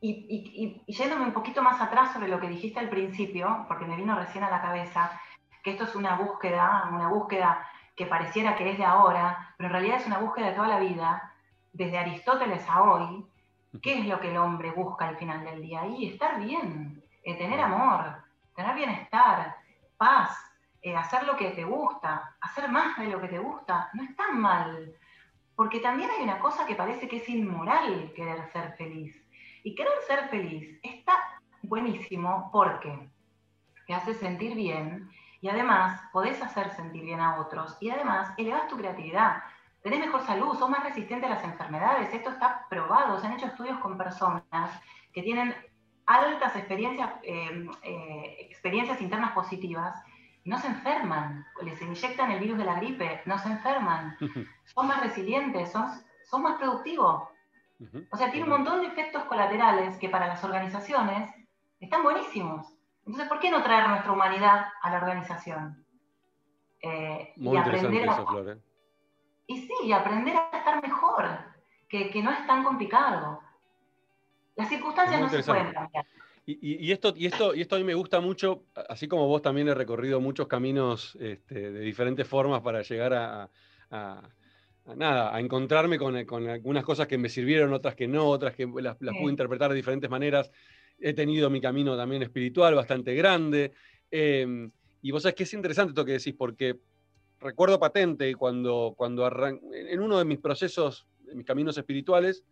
y, 0.00 0.82
y, 0.86 0.92
yéndome 0.92 1.24
un 1.24 1.32
poquito 1.32 1.62
más 1.62 1.80
atrás 1.80 2.12
sobre 2.12 2.28
lo 2.28 2.38
que 2.38 2.48
dijiste 2.48 2.78
al 2.78 2.88
principio, 2.88 3.64
porque 3.66 3.86
me 3.86 3.96
vino 3.96 4.16
recién 4.16 4.44
a 4.44 4.50
la 4.50 4.62
cabeza, 4.62 5.20
que 5.62 5.72
esto 5.72 5.84
es 5.84 5.94
una 5.94 6.16
búsqueda, 6.16 6.88
una 6.92 7.08
búsqueda 7.08 7.66
que 7.96 8.06
pareciera 8.06 8.56
que 8.56 8.70
es 8.70 8.78
de 8.78 8.84
ahora, 8.84 9.54
pero 9.56 9.68
en 9.68 9.72
realidad 9.72 9.96
es 9.96 10.06
una 10.06 10.18
búsqueda 10.18 10.48
de 10.48 10.54
toda 10.54 10.68
la 10.68 10.78
vida, 10.78 11.32
desde 11.72 11.98
Aristóteles 11.98 12.68
a 12.68 12.82
hoy, 12.82 13.26
¿qué 13.82 13.98
es 13.98 14.06
lo 14.06 14.20
que 14.20 14.30
el 14.30 14.36
hombre 14.36 14.70
busca 14.70 15.08
al 15.08 15.16
final 15.16 15.44
del 15.44 15.62
día? 15.62 15.86
Y 15.86 16.08
estar 16.08 16.40
bien, 16.40 17.02
eh, 17.22 17.36
tener 17.36 17.60
amor, 17.60 18.22
tener 18.54 18.74
bienestar, 18.74 19.56
paz, 19.96 20.36
eh, 20.80 20.96
hacer 20.96 21.24
lo 21.24 21.36
que 21.36 21.50
te 21.50 21.64
gusta, 21.64 22.36
hacer 22.40 22.68
más 22.70 22.96
de 22.98 23.08
lo 23.08 23.20
que 23.20 23.28
te 23.28 23.38
gusta, 23.38 23.90
no 23.94 24.02
es 24.04 24.14
tan 24.16 24.40
mal. 24.40 24.94
Porque 25.56 25.80
también 25.80 26.08
hay 26.10 26.22
una 26.22 26.38
cosa 26.38 26.66
que 26.66 26.76
parece 26.76 27.08
que 27.08 27.16
es 27.16 27.28
inmoral 27.28 28.12
querer 28.14 28.48
ser 28.52 28.74
feliz. 28.76 29.27
Y 29.68 29.74
querer 29.74 29.92
ser 30.06 30.30
feliz 30.30 30.80
está 30.82 31.12
buenísimo 31.60 32.48
porque 32.50 33.10
te 33.86 33.92
hace 33.92 34.14
sentir 34.14 34.54
bien 34.54 35.10
y 35.42 35.50
además 35.50 36.00
podés 36.10 36.40
hacer 36.40 36.70
sentir 36.70 37.04
bien 37.04 37.20
a 37.20 37.38
otros 37.38 37.76
y 37.78 37.90
además 37.90 38.32
elevas 38.38 38.66
tu 38.68 38.78
creatividad 38.78 39.42
tenés 39.82 40.00
mejor 40.00 40.24
salud, 40.24 40.56
sos 40.58 40.70
más 40.70 40.82
resistente 40.84 41.26
a 41.26 41.28
las 41.28 41.44
enfermedades. 41.44 42.14
Esto 42.14 42.30
está 42.30 42.64
probado, 42.70 43.20
se 43.20 43.26
han 43.26 43.34
hecho 43.34 43.44
estudios 43.44 43.78
con 43.80 43.98
personas 43.98 44.70
que 45.12 45.22
tienen 45.22 45.54
altas 46.06 46.56
experiencias, 46.56 47.10
eh, 47.22 47.66
eh, 47.82 48.36
experiencias 48.48 49.02
internas 49.02 49.32
positivas 49.32 50.02
no 50.46 50.58
se 50.58 50.68
enferman. 50.68 51.44
Les 51.62 51.82
inyectan 51.82 52.30
el 52.30 52.40
virus 52.40 52.56
de 52.56 52.64
la 52.64 52.76
gripe, 52.76 53.20
no 53.26 53.38
se 53.38 53.50
enferman. 53.50 54.16
son 54.64 54.86
más 54.86 55.02
resilientes, 55.02 55.70
son, 55.70 55.90
son 56.24 56.42
más 56.42 56.56
productivos. 56.56 57.28
O 58.10 58.16
sea, 58.16 58.30
tiene 58.30 58.44
un 58.44 58.50
montón 58.50 58.80
de 58.80 58.88
efectos 58.88 59.24
colaterales 59.24 59.96
que 59.98 60.08
para 60.08 60.26
las 60.26 60.42
organizaciones 60.42 61.30
están 61.78 62.02
buenísimos. 62.02 62.66
Entonces, 63.06 63.28
¿por 63.28 63.38
qué 63.38 63.50
no 63.50 63.62
traer 63.62 63.88
nuestra 63.88 64.12
humanidad 64.12 64.66
a 64.82 64.90
la 64.90 64.98
organización? 64.98 65.84
Eh, 66.82 67.32
y 67.36 67.56
aprender 67.56 68.08
a, 68.08 68.24
y 69.46 69.62
sí, 69.62 69.92
aprender 69.92 70.36
a 70.36 70.58
estar 70.58 70.82
mejor, 70.82 71.26
que, 71.88 72.22
no 72.22 72.30
es 72.30 72.46
tan 72.46 72.62
complicado. 72.62 73.40
Las 74.54 74.68
circunstancias 74.68 75.20
no 75.20 75.28
se 75.28 75.42
pueden 75.42 75.72
cambiar. 75.72 76.06
Y, 76.44 76.92
esto, 76.92 77.12
y, 77.14 77.26
esto, 77.26 77.54
y 77.54 77.60
esto 77.60 77.76
a 77.76 77.78
mí 77.78 77.84
me 77.84 77.92
gusta 77.92 78.20
mucho, 78.20 78.64
así 78.88 79.06
como 79.06 79.26
vos 79.26 79.42
también 79.42 79.68
he 79.68 79.74
recorrido 79.74 80.18
muchos 80.18 80.48
caminos 80.48 81.14
este, 81.20 81.72
de 81.72 81.80
diferentes 81.80 82.26
formas 82.26 82.62
para 82.62 82.80
llegar 82.80 83.12
a, 83.12 83.50
nada, 84.96 85.34
a 85.34 85.40
encontrarme 85.40 85.98
con, 85.98 86.16
algunas 86.48 86.84
cosas 86.84 87.06
que 87.06 87.18
me 87.18 87.28
sirvieron, 87.28 87.72
otras 87.72 87.94
que 87.94 88.08
no, 88.08 88.26
otras 88.26 88.54
que 88.54 88.66
las, 88.66 88.96
pude 88.96 89.30
interpretar 89.30 89.70
de 89.70 89.76
diferentes 89.76 90.08
maneras. 90.08 90.50
He 90.98 91.12
tenido 91.12 91.50
mi 91.50 91.60
camino 91.60 91.96
también 91.96 92.22
espiritual 92.22 92.74
bastante 92.74 93.14
grande. 93.14 93.72
Em, 94.10 94.70
y 95.02 95.10
vos 95.10 95.22
sabés 95.22 95.34
que 95.36 95.42
es 95.44 95.54
interesante 95.54 95.90
esto 95.90 96.04
que 96.04 96.12
decís, 96.12 96.34
porque 96.36 96.76
recuerdo 97.40 97.78
patente 97.78 98.34
cuando, 98.34 98.94
cuando 98.96 99.30
en 99.72 100.00
uno 100.00 100.18
de 100.18 100.24
mis 100.24 100.38
procesos, 100.38 101.06
de 101.20 101.34
mis 101.34 101.46
caminos 101.46 101.76
espirituales, 101.78 102.44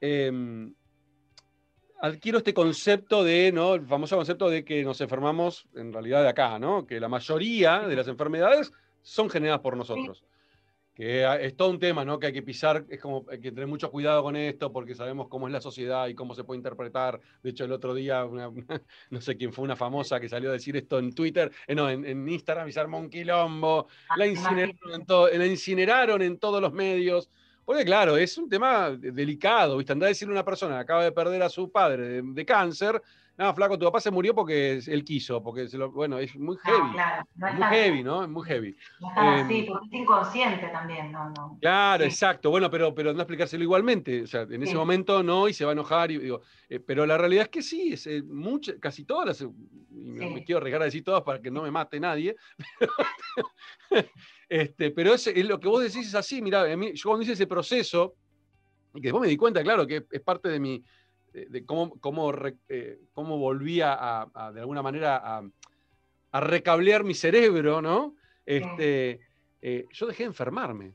em, 0.00 0.72
adquiero 2.00 2.38
este 2.38 2.54
concepto 2.54 3.24
de, 3.24 3.50
¿no? 3.50 3.74
El 3.74 3.86
famoso 3.86 4.16
concepto 4.16 4.48
de 4.48 4.64
que 4.64 4.84
nos 4.84 5.00
enfermamos 5.00 5.66
en 5.74 5.92
realidad 5.92 6.22
de 6.22 6.28
acá, 6.28 6.58
¿no? 6.58 6.86
Que 6.86 7.00
la 7.00 7.08
mayoría 7.08 7.80
de 7.80 7.96
las 7.96 8.08
enfermedades 8.08 8.72
son 9.02 9.28
generadas 9.30 9.60
por 9.60 9.76
nosotros 9.76 10.24
que 10.94 11.24
es 11.44 11.56
todo 11.56 11.70
un 11.70 11.80
tema, 11.80 12.04
¿no? 12.04 12.20
Que 12.20 12.28
hay 12.28 12.32
que 12.32 12.42
pisar, 12.42 12.84
es 12.88 13.00
como 13.00 13.24
hay 13.28 13.40
que 13.40 13.50
tener 13.50 13.66
mucho 13.66 13.90
cuidado 13.90 14.22
con 14.22 14.36
esto 14.36 14.72
porque 14.72 14.94
sabemos 14.94 15.26
cómo 15.28 15.48
es 15.48 15.52
la 15.52 15.60
sociedad 15.60 16.06
y 16.06 16.14
cómo 16.14 16.34
se 16.34 16.44
puede 16.44 16.58
interpretar. 16.58 17.20
De 17.42 17.50
hecho, 17.50 17.64
el 17.64 17.72
otro 17.72 17.94
día, 17.94 18.24
no 19.10 19.20
sé 19.20 19.36
quién 19.36 19.52
fue 19.52 19.64
una 19.64 19.74
famosa 19.74 20.20
que 20.20 20.28
salió 20.28 20.50
a 20.50 20.52
decir 20.52 20.76
esto 20.76 21.00
en 21.00 21.12
Twitter, 21.12 21.50
eh, 21.66 21.74
no, 21.74 21.90
en, 21.90 22.28
Instagram 22.28 22.68
y 22.68 22.72
se 22.72 22.80
armó 22.80 22.98
un 22.98 23.10
quilombo, 23.10 23.88
ah, 24.08 24.14
la 24.16 24.26
incineraron, 24.26 25.04
en 25.32 25.38
la 25.38 25.46
incineraron 25.46 26.22
en 26.22 26.38
todos 26.38 26.60
los 26.60 26.72
medios. 26.72 27.28
Porque 27.64 27.84
claro, 27.84 28.16
es 28.16 28.36
un 28.36 28.48
tema 28.48 28.90
delicado, 28.90 29.78
¿viste? 29.78 29.92
Andar 29.92 30.06
a 30.06 30.08
decirle 30.08 30.32
a 30.32 30.36
una 30.36 30.44
persona 30.44 30.74
que 30.74 30.80
acaba 30.80 31.04
de 31.04 31.12
perder 31.12 31.42
a 31.42 31.48
su 31.48 31.70
padre 31.70 32.22
de 32.22 32.44
cáncer, 32.44 33.00
no, 33.36 33.52
flaco, 33.52 33.76
tu 33.76 33.84
papá 33.84 33.98
se 33.98 34.12
murió 34.12 34.32
porque 34.32 34.80
él 34.86 35.04
quiso, 35.04 35.42
porque 35.42 35.66
se 35.66 35.76
lo, 35.76 35.90
bueno, 35.90 36.18
es 36.20 36.36
muy 36.36 36.56
heavy. 36.58 36.92
claro, 36.92 37.26
es 37.34 37.54
muy 37.54 37.68
heavy, 37.68 38.02
¿no? 38.04 38.22
Es 38.22 38.28
muy 38.28 38.46
heavy. 38.46 38.76
No 39.00 39.10
así, 39.10 39.58
em, 39.58 39.66
porque 39.66 39.86
es 39.90 40.02
inconsciente 40.02 40.68
también, 40.68 41.10
¿no? 41.10 41.30
no. 41.30 41.58
Claro, 41.60 42.04
exacto. 42.04 42.50
Bueno, 42.50 42.70
pero, 42.70 42.94
pero 42.94 43.12
no 43.12 43.20
explicárselo 43.20 43.64
igualmente. 43.64 44.22
O 44.22 44.26
sea, 44.28 44.42
en 44.42 44.62
ese 44.62 44.76
momento 44.76 45.24
no, 45.24 45.48
y 45.48 45.52
se 45.52 45.64
va 45.64 45.72
a 45.72 45.74
enojar. 45.74 46.12
Y, 46.12 46.18
digo, 46.18 46.42
eh, 46.68 46.78
pero 46.78 47.06
la 47.06 47.18
realidad 47.18 47.44
es 47.44 47.48
que 47.48 47.62
sí, 47.62 47.94
es, 47.94 48.06
eh, 48.06 48.22
casi 48.80 49.04
todas 49.04 49.26
las. 49.26 49.40
Y 49.40 50.10
me, 50.12 50.44
quiero 50.44 50.58
arriesgar 50.58 50.82
a 50.82 50.86
decir 50.86 51.02
todas 51.02 51.22
para 51.22 51.40
que 51.40 51.50
no 51.50 51.62
me 51.62 51.72
mate 51.72 51.98
nadie. 51.98 52.36
este, 54.48 54.90
pero 54.90 55.14
es, 55.14 55.26
lo 55.44 55.60
que 55.60 55.68
vos 55.68 55.82
decís 55.82 56.08
es 56.08 56.14
así. 56.14 56.42
Mira, 56.42 56.66
yo 56.68 57.08
cuando 57.08 57.22
hice 57.22 57.32
ese 57.32 57.46
proceso, 57.46 58.14
y 58.94 59.00
que 59.00 59.08
después 59.08 59.22
me 59.22 59.28
di 59.28 59.36
cuenta, 59.36 59.62
claro, 59.62 59.86
que 59.86 60.06
es 60.10 60.20
parte 60.20 60.48
de 60.48 60.60
mi 60.60 60.82
de, 61.34 61.64
cómo, 61.66 61.98
cómo, 62.00 62.32
eh, 62.68 63.00
cómo 63.12 63.38
volvía 63.38 63.96
a, 63.98 64.52
de 64.52 64.60
alguna 64.60 64.82
manera, 64.82 65.16
a, 65.16 65.42
a, 66.30 66.40
recablear 66.40 67.02
mi 67.02 67.14
cerebro, 67.14 67.82
¿no? 67.82 68.14
Este, 68.46 69.20
eh, 69.60 69.86
yo 69.90 70.06
dejé 70.06 70.22
de 70.24 70.28
enfermarme. 70.28 70.94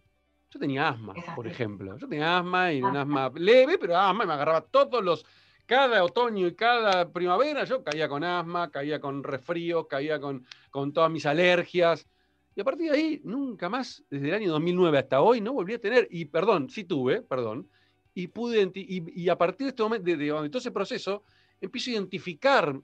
Yo 0.51 0.59
tenía 0.59 0.87
asma, 0.87 1.13
por 1.35 1.45
ejemplo. 1.45 1.97
Yo 1.97 2.07
tenía 2.07 2.39
asma 2.39 2.73
y 2.73 2.81
un 2.81 2.95
asma 2.95 3.31
leve, 3.35 3.77
pero 3.77 3.97
asma 3.97 4.23
y 4.23 4.27
me 4.27 4.33
agarraba 4.33 4.61
todos 4.61 5.03
los. 5.03 5.25
Cada 5.65 6.03
otoño 6.03 6.47
y 6.47 6.55
cada 6.55 7.11
primavera 7.11 7.63
yo 7.63 7.83
caía 7.83 8.09
con 8.09 8.23
asma, 8.23 8.71
caía 8.71 8.99
con 8.99 9.23
resfrío, 9.23 9.87
caía 9.87 10.19
con, 10.19 10.43
con 10.71 10.91
todas 10.91 11.11
mis 11.11 11.27
alergias. 11.27 12.07
Y 12.55 12.61
a 12.61 12.63
partir 12.63 12.91
de 12.91 12.97
ahí, 12.97 13.21
nunca 13.23 13.69
más, 13.69 14.03
desde 14.09 14.29
el 14.29 14.33
año 14.33 14.51
2009 14.51 14.97
hasta 14.97 15.21
hoy, 15.21 15.41
no 15.41 15.53
volví 15.53 15.73
a 15.73 15.81
tener. 15.81 16.07
Y 16.11 16.25
perdón, 16.25 16.69
sí 16.69 16.83
tuve, 16.83 17.21
perdón. 17.21 17.69
Y 18.13 18.27
pude. 18.27 18.69
Y, 18.73 19.21
y 19.21 19.29
a 19.29 19.37
partir 19.37 19.65
de 19.65 19.69
este 19.69 19.83
momento, 19.83 20.05
de, 20.05 20.17
de 20.17 20.49
todo 20.49 20.57
ese 20.57 20.71
proceso, 20.71 21.23
empiezo 21.61 21.91
a 21.91 21.93
identificar 21.93 22.81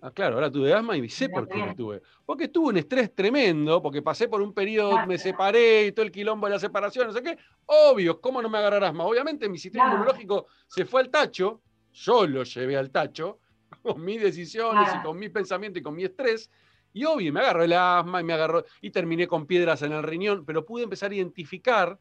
Ah, 0.00 0.10
claro, 0.10 0.36
ahora 0.36 0.50
tuve 0.50 0.72
asma 0.72 0.96
y 0.96 1.08
sé 1.08 1.28
por 1.28 1.48
qué 1.48 1.58
lo 1.58 1.74
tuve. 1.74 2.02
Porque 2.24 2.48
tuve 2.48 2.68
un 2.68 2.76
estrés 2.78 3.14
tremendo, 3.14 3.82
porque 3.82 4.00
pasé 4.00 4.28
por 4.28 4.40
un 4.40 4.54
periodo, 4.54 5.06
me 5.06 5.18
separé 5.18 5.86
y 5.86 5.92
todo 5.92 6.06
el 6.06 6.12
quilombo 6.12 6.46
de 6.46 6.54
la 6.54 6.58
separación, 6.58 7.08
no 7.08 7.12
sé 7.12 7.22
qué. 7.22 7.36
Obvio, 7.66 8.20
¿cómo 8.20 8.40
no 8.40 8.48
me 8.48 8.58
agarrar 8.58 8.84
asma? 8.84 9.04
Obviamente 9.04 9.48
mi 9.48 9.58
sistema 9.58 9.88
inmunológico 9.88 10.46
se 10.66 10.84
fue 10.84 11.02
al 11.02 11.10
tacho, 11.10 11.60
yo 11.92 12.26
lo 12.26 12.44
llevé 12.44 12.76
al 12.76 12.90
tacho, 12.90 13.40
con 13.82 14.02
mis 14.02 14.20
decisiones 14.20 14.88
y 14.94 15.02
con 15.02 15.18
mis 15.18 15.30
pensamientos 15.30 15.80
y 15.80 15.82
con 15.82 15.94
mi 15.94 16.04
estrés. 16.04 16.50
Y 16.92 17.04
obvio, 17.04 17.32
me 17.32 17.40
agarró 17.40 17.62
el 17.62 17.72
asma 17.72 18.20
y 18.20 18.24
me 18.24 18.32
agarró, 18.32 18.64
y 18.80 18.90
terminé 18.90 19.26
con 19.26 19.46
piedras 19.46 19.82
en 19.82 19.92
el 19.92 20.02
riñón, 20.02 20.44
pero 20.44 20.64
pude 20.64 20.84
empezar 20.84 21.10
a 21.10 21.14
identificar 21.14 21.98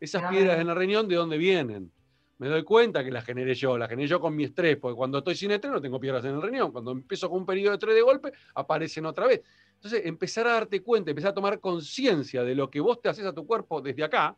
esas 0.00 0.28
piedras 0.30 0.58
en 0.58 0.68
el 0.68 0.76
riñón 0.76 1.06
de 1.08 1.16
dónde 1.16 1.38
vienen 1.38 1.92
me 2.42 2.48
doy 2.48 2.64
cuenta 2.64 3.04
que 3.04 3.10
la 3.12 3.22
generé 3.22 3.54
yo, 3.54 3.78
la 3.78 3.86
generé 3.86 4.08
yo 4.08 4.18
con 4.18 4.34
mi 4.34 4.42
estrés, 4.42 4.76
porque 4.76 4.96
cuando 4.96 5.18
estoy 5.18 5.36
sin 5.36 5.52
estrés 5.52 5.72
no 5.72 5.80
tengo 5.80 6.00
piedras 6.00 6.24
en 6.24 6.34
el 6.34 6.42
riñón, 6.42 6.72
cuando 6.72 6.90
empiezo 6.90 7.30
con 7.30 7.38
un 7.38 7.46
periodo 7.46 7.70
de 7.70 7.74
estrés 7.76 7.94
de 7.94 8.02
golpe, 8.02 8.32
aparecen 8.56 9.06
otra 9.06 9.28
vez. 9.28 9.42
Entonces, 9.74 10.02
empezar 10.04 10.48
a 10.48 10.54
darte 10.54 10.82
cuenta, 10.82 11.12
empezar 11.12 11.30
a 11.30 11.34
tomar 11.34 11.60
conciencia 11.60 12.42
de 12.42 12.56
lo 12.56 12.68
que 12.68 12.80
vos 12.80 13.00
te 13.00 13.08
haces 13.08 13.24
a 13.26 13.32
tu 13.32 13.46
cuerpo 13.46 13.80
desde 13.80 14.02
acá, 14.02 14.36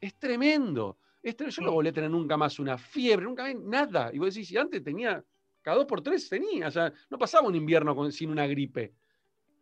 es 0.00 0.14
tremendo. 0.14 0.96
Yo 1.24 1.62
no 1.62 1.72
volví 1.72 1.88
a 1.88 1.92
tener 1.92 2.08
nunca 2.08 2.36
más 2.36 2.60
una 2.60 2.78
fiebre, 2.78 3.26
nunca 3.26 3.42
más 3.42 3.56
nada. 3.56 4.10
Y 4.12 4.18
vos 4.20 4.32
decís, 4.32 4.46
si 4.46 4.56
antes 4.56 4.84
tenía, 4.84 5.20
cada 5.68 5.80
dos 5.80 5.86
por 5.86 6.00
tres 6.00 6.30
tenía, 6.30 6.68
o 6.68 6.70
sea, 6.70 6.90
no 7.10 7.18
pasaba 7.18 7.46
un 7.46 7.54
invierno 7.54 8.10
sin 8.10 8.30
una 8.30 8.46
gripe. 8.46 8.94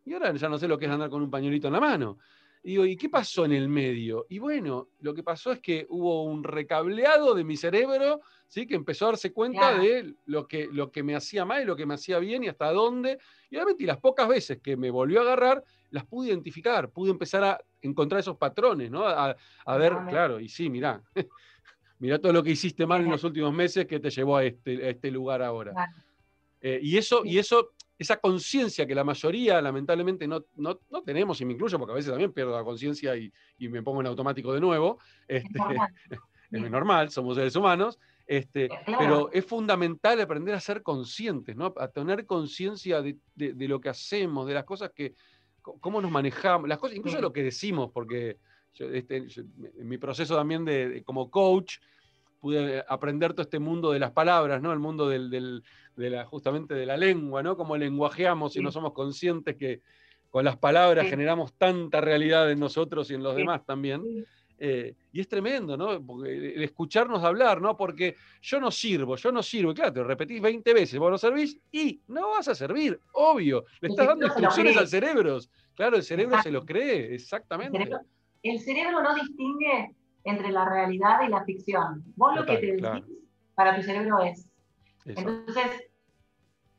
Y 0.05 0.13
ahora 0.13 0.33
ya 0.33 0.47
no 0.47 0.57
sé 0.57 0.65
lo 0.65 0.77
que 0.77 0.85
es 0.85 0.91
andar 0.91 1.09
con 1.09 1.21
un 1.21 1.29
pañuelito 1.29 1.67
en 1.67 1.73
la 1.73 1.81
mano. 1.81 2.17
Y 2.63 2.69
digo, 2.69 2.85
¿y 2.85 2.95
qué 2.95 3.09
pasó 3.09 3.43
en 3.43 3.51
el 3.51 3.67
medio? 3.67 4.25
Y 4.29 4.39
bueno, 4.39 4.87
lo 5.01 5.13
que 5.13 5.21
pasó 5.21 5.51
es 5.51 5.59
que 5.59 5.85
hubo 5.89 6.23
un 6.23 6.45
recableado 6.45 7.35
de 7.35 7.43
mi 7.43 7.57
cerebro, 7.57 8.21
¿sí? 8.47 8.65
que 8.65 8.75
empezó 8.75 9.03
a 9.03 9.09
darse 9.09 9.33
cuenta 9.33 9.77
de 9.77 10.15
lo 10.27 10.47
que, 10.47 10.69
lo 10.71 10.93
que 10.93 11.03
me 11.03 11.13
hacía 11.13 11.43
mal 11.43 11.63
y 11.63 11.65
lo 11.65 11.75
que 11.75 11.85
me 11.85 11.95
hacía 11.95 12.19
bien 12.19 12.41
y 12.45 12.47
hasta 12.47 12.71
dónde. 12.71 13.19
Y 13.49 13.57
obviamente 13.57 13.83
las 13.83 13.97
pocas 13.97 14.29
veces 14.29 14.61
que 14.61 14.77
me 14.77 14.89
volvió 14.89 15.19
a 15.19 15.23
agarrar, 15.23 15.61
las 15.89 16.05
pude 16.05 16.29
identificar, 16.29 16.89
pude 16.89 17.11
empezar 17.11 17.43
a 17.43 17.59
encontrar 17.81 18.21
esos 18.21 18.37
patrones, 18.37 18.89
¿no? 18.89 19.05
A, 19.05 19.35
ver, 19.77 19.93
claro, 20.07 20.39
y 20.39 20.47
sí, 20.47 20.69
mirá, 20.69 21.03
mirá 21.99 22.19
todo 22.19 22.33
lo 22.33 22.43
que 22.43 22.51
hiciste 22.51 22.85
mal 22.85 23.01
en 23.01 23.11
los 23.11 23.23
últimos 23.23 23.53
meses 23.53 23.85
que 23.85 23.99
te 23.99 24.09
llevó 24.09 24.37
a 24.37 24.45
este, 24.45 24.89
este 24.89 25.11
lugar 25.11 25.41
ahora. 25.41 25.73
Eh, 26.61 26.79
y, 26.81 26.97
eso, 26.97 27.23
y 27.23 27.37
eso 27.37 27.71
esa 27.97 28.17
conciencia 28.17 28.85
que 28.85 28.93
la 28.93 29.03
mayoría 29.03 29.61
lamentablemente 29.61 30.27
no, 30.27 30.43
no, 30.55 30.79
tenemos, 31.03 31.41
y 31.41 31.45
me 31.45 31.53
incluyo 31.53 31.79
porque 31.79 31.93
a 31.93 31.95
veces 31.95 32.11
también 32.11 32.31
pierdo 32.31 32.55
la 32.55 32.63
conciencia 32.63 33.15
y, 33.15 33.31
me 33.57 33.81
pongo 33.81 34.01
en 34.01 34.07
automático 34.07 34.53
de 34.53 34.61
nuevo, 34.61 34.99
este, 35.27 35.59
es, 36.51 36.71
normal. 36.71 37.09
somos 37.09 37.35
seres 37.35 37.55
humanos, 37.55 37.99
este, 38.27 38.65
eh, 38.65 38.69
pero 38.85 39.31
es 39.31 39.45
fundamental 39.45 40.19
aprender 40.21 40.53
a 40.53 40.59
ser 40.59 40.83
conscientes, 40.83 41.55
¿no? 41.55 41.73
a 41.77 41.87
tener 41.87 42.25
conciencia 42.25 43.01
de, 43.01 43.17
lo 43.35 43.81
que 43.81 43.89
hacemos, 43.89 44.47
de 44.47 44.53
las 44.53 44.63
cosas 44.63 44.91
que, 44.93 45.15
cómo 45.61 46.01
nos 46.01 46.11
manejamos, 46.11 46.69
las 46.69 46.77
cosas, 46.77 46.97
incluso 46.97 47.19
lo 47.19 47.33
que 47.33 47.43
decimos, 47.43 47.91
porque 47.91 48.37
este, 48.79 49.17
en 49.17 49.87
mi 49.87 49.97
proceso 49.97 50.35
también 50.35 50.65
de, 50.65 51.03
como 51.05 51.29
coach, 51.29 51.77
pude 52.39 52.83
aprender 52.87 53.33
todo 53.33 53.41
este 53.41 53.59
mundo 53.59 53.91
de 53.91 53.99
las 53.99 54.11
palabras, 54.11 54.61
¿no? 54.61 54.71
El 54.71 54.79
mundo 54.79 55.09
del, 55.09 55.63
de 55.95 56.09
la, 56.09 56.25
justamente 56.25 56.75
de 56.75 56.85
la 56.85 56.97
lengua, 56.97 57.41
¿no? 57.41 57.57
Cómo 57.57 57.75
lenguajeamos 57.77 58.55
y 58.55 58.61
no 58.61 58.71
somos 58.71 58.93
conscientes 58.93 59.55
que 59.55 59.81
con 60.29 60.45
las 60.45 60.57
palabras 60.57 61.07
generamos 61.07 61.53
tanta 61.53 62.01
realidad 62.01 62.51
en 62.51 62.59
nosotros 62.59 63.09
y 63.09 63.15
en 63.15 63.23
los 63.23 63.35
demás 63.35 63.65
también. 63.65 64.03
Eh, 64.59 64.95
y 65.11 65.19
es 65.19 65.27
tremendo, 65.27 65.77
¿no? 65.77 65.91
el 66.25 66.63
escucharnos 66.63 67.23
hablar, 67.23 67.61
¿no? 67.61 67.77
Porque 67.77 68.15
yo 68.41 68.59
no 68.59 68.71
sirvo, 68.71 69.15
yo 69.15 69.31
no 69.31 69.43
sirvo. 69.43 69.73
claro, 69.73 69.93
te 69.93 69.99
lo 69.99 70.07
repetís 70.07 70.41
20 70.41 70.73
veces, 70.73 70.99
vos 70.99 71.11
no 71.11 71.17
servís 71.17 71.59
y 71.71 72.01
no 72.07 72.29
vas 72.29 72.47
a 72.47 72.55
servir, 72.55 72.99
obvio. 73.13 73.65
Le 73.81 73.89
estás 73.89 74.07
dando 74.07 74.25
instrucciones 74.25 74.75
al 74.77 74.87
cerebro. 74.87 75.37
Claro, 75.75 75.97
el 75.97 76.03
cerebro 76.03 76.41
se 76.41 76.51
lo 76.51 76.65
cree, 76.65 77.13
exactamente. 77.13 77.77
el 77.77 77.83
cerebro 77.83 78.05
no 78.43 79.15
distingue 79.15 79.95
entre 80.23 80.51
la 80.51 80.65
realidad 80.65 81.21
y 81.25 81.29
la 81.29 81.43
ficción. 81.43 82.03
Vos 82.15 82.35
lo 82.35 82.45
que 82.45 82.57
te 82.57 82.71
decís 82.73 83.17
para 83.55 83.75
tu 83.75 83.81
cerebro 83.81 84.19
es. 84.19 84.47
Entonces, 85.05 85.87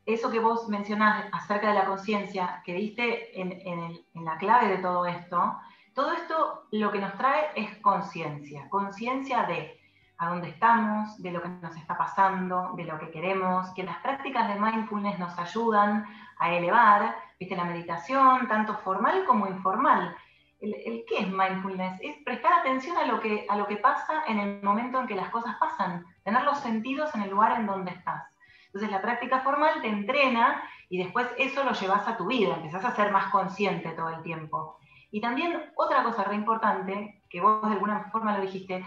eso 0.06 0.30
que 0.30 0.38
vos 0.38 0.68
mencionás 0.68 1.26
acerca 1.32 1.68
de 1.68 1.74
la 1.74 1.86
conciencia, 1.86 2.62
que 2.64 2.74
diste 2.74 3.40
en, 3.40 3.98
la 4.14 4.38
clave 4.38 4.68
de 4.68 4.78
todo 4.78 5.04
esto, 5.06 5.58
todo 5.94 6.12
esto 6.12 6.66
lo 6.70 6.92
que 6.92 6.98
nos 6.98 7.14
trae 7.18 7.48
es 7.56 7.76
conciencia, 7.78 8.68
conciencia 8.70 9.42
de 9.44 9.78
a 10.18 10.30
dónde 10.30 10.48
estamos, 10.48 11.20
de 11.22 11.30
lo 11.30 11.42
que 11.42 11.48
nos 11.48 11.76
está 11.76 11.96
pasando, 11.96 12.72
de 12.76 12.84
lo 12.84 12.98
que 12.98 13.10
queremos, 13.10 13.68
que 13.74 13.84
las 13.84 13.98
prácticas 13.98 14.48
de 14.48 14.60
mindfulness 14.60 15.18
nos 15.18 15.38
ayudan 15.38 16.06
a 16.38 16.54
elevar, 16.54 17.16
viste, 17.38 17.56
la 17.56 17.64
meditación, 17.64 18.48
tanto 18.48 18.74
formal 18.78 19.24
como 19.26 19.46
informal, 19.46 20.16
el, 20.60 21.04
qué 21.08 21.20
es 21.20 21.28
mindfulness, 21.28 22.00
es 22.00 22.16
prestar 22.24 22.52
atención 22.52 22.96
a 22.96 23.06
lo, 23.06 23.20
que, 23.20 23.46
a 23.48 23.56
lo 23.56 23.66
que 23.66 23.76
pasa 23.76 24.24
en 24.26 24.38
el 24.38 24.62
momento 24.62 25.00
en 25.00 25.06
que 25.06 25.14
las 25.14 25.30
cosas 25.30 25.56
pasan, 25.58 26.04
tener 26.24 26.42
los 26.42 26.58
sentidos 26.58 27.14
en 27.14 27.22
el 27.22 27.30
lugar 27.30 27.58
en 27.58 27.66
donde 27.66 27.92
estás. 27.92 28.24
Entonces 28.66 28.90
la 28.90 29.00
práctica 29.00 29.40
formal 29.40 29.80
te 29.80 29.88
entrena 29.88 30.62
y 30.88 30.98
después 30.98 31.26
eso 31.38 31.64
lo 31.64 31.72
llevas 31.72 32.06
a 32.08 32.16
tu 32.16 32.26
vida, 32.26 32.56
empezás 32.56 32.84
a 32.84 32.94
ser 32.94 33.12
más 33.12 33.30
consciente 33.30 33.90
todo 33.90 34.10
el 34.10 34.22
tiempo. 34.22 34.78
Y 35.10 35.20
también 35.20 35.72
otra 35.76 36.02
cosa 36.02 36.24
re 36.24 36.34
importante, 36.34 37.22
que 37.30 37.40
vos 37.40 37.66
de 37.66 37.74
alguna 37.74 38.10
forma 38.10 38.36
lo 38.36 38.42
dijiste, 38.42 38.84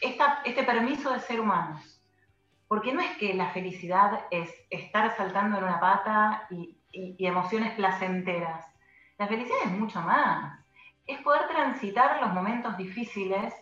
esta, 0.00 0.42
este 0.44 0.62
permiso 0.62 1.12
de 1.12 1.20
ser 1.20 1.40
humanos. 1.40 2.00
Porque 2.68 2.92
no 2.92 3.00
es 3.00 3.16
que 3.16 3.34
la 3.34 3.50
felicidad 3.50 4.26
es 4.30 4.54
estar 4.70 5.16
saltando 5.16 5.58
en 5.58 5.64
una 5.64 5.80
pata 5.80 6.46
y, 6.50 6.78
y 6.92 7.26
emociones 7.26 7.72
placenteras. 7.72 8.64
La 9.18 9.26
felicidad 9.26 9.58
es 9.64 9.72
mucho 9.72 10.00
más 10.02 10.59
es 11.06 11.20
poder 11.22 11.48
transitar 11.48 12.20
los 12.20 12.32
momentos 12.32 12.76
difíciles 12.76 13.54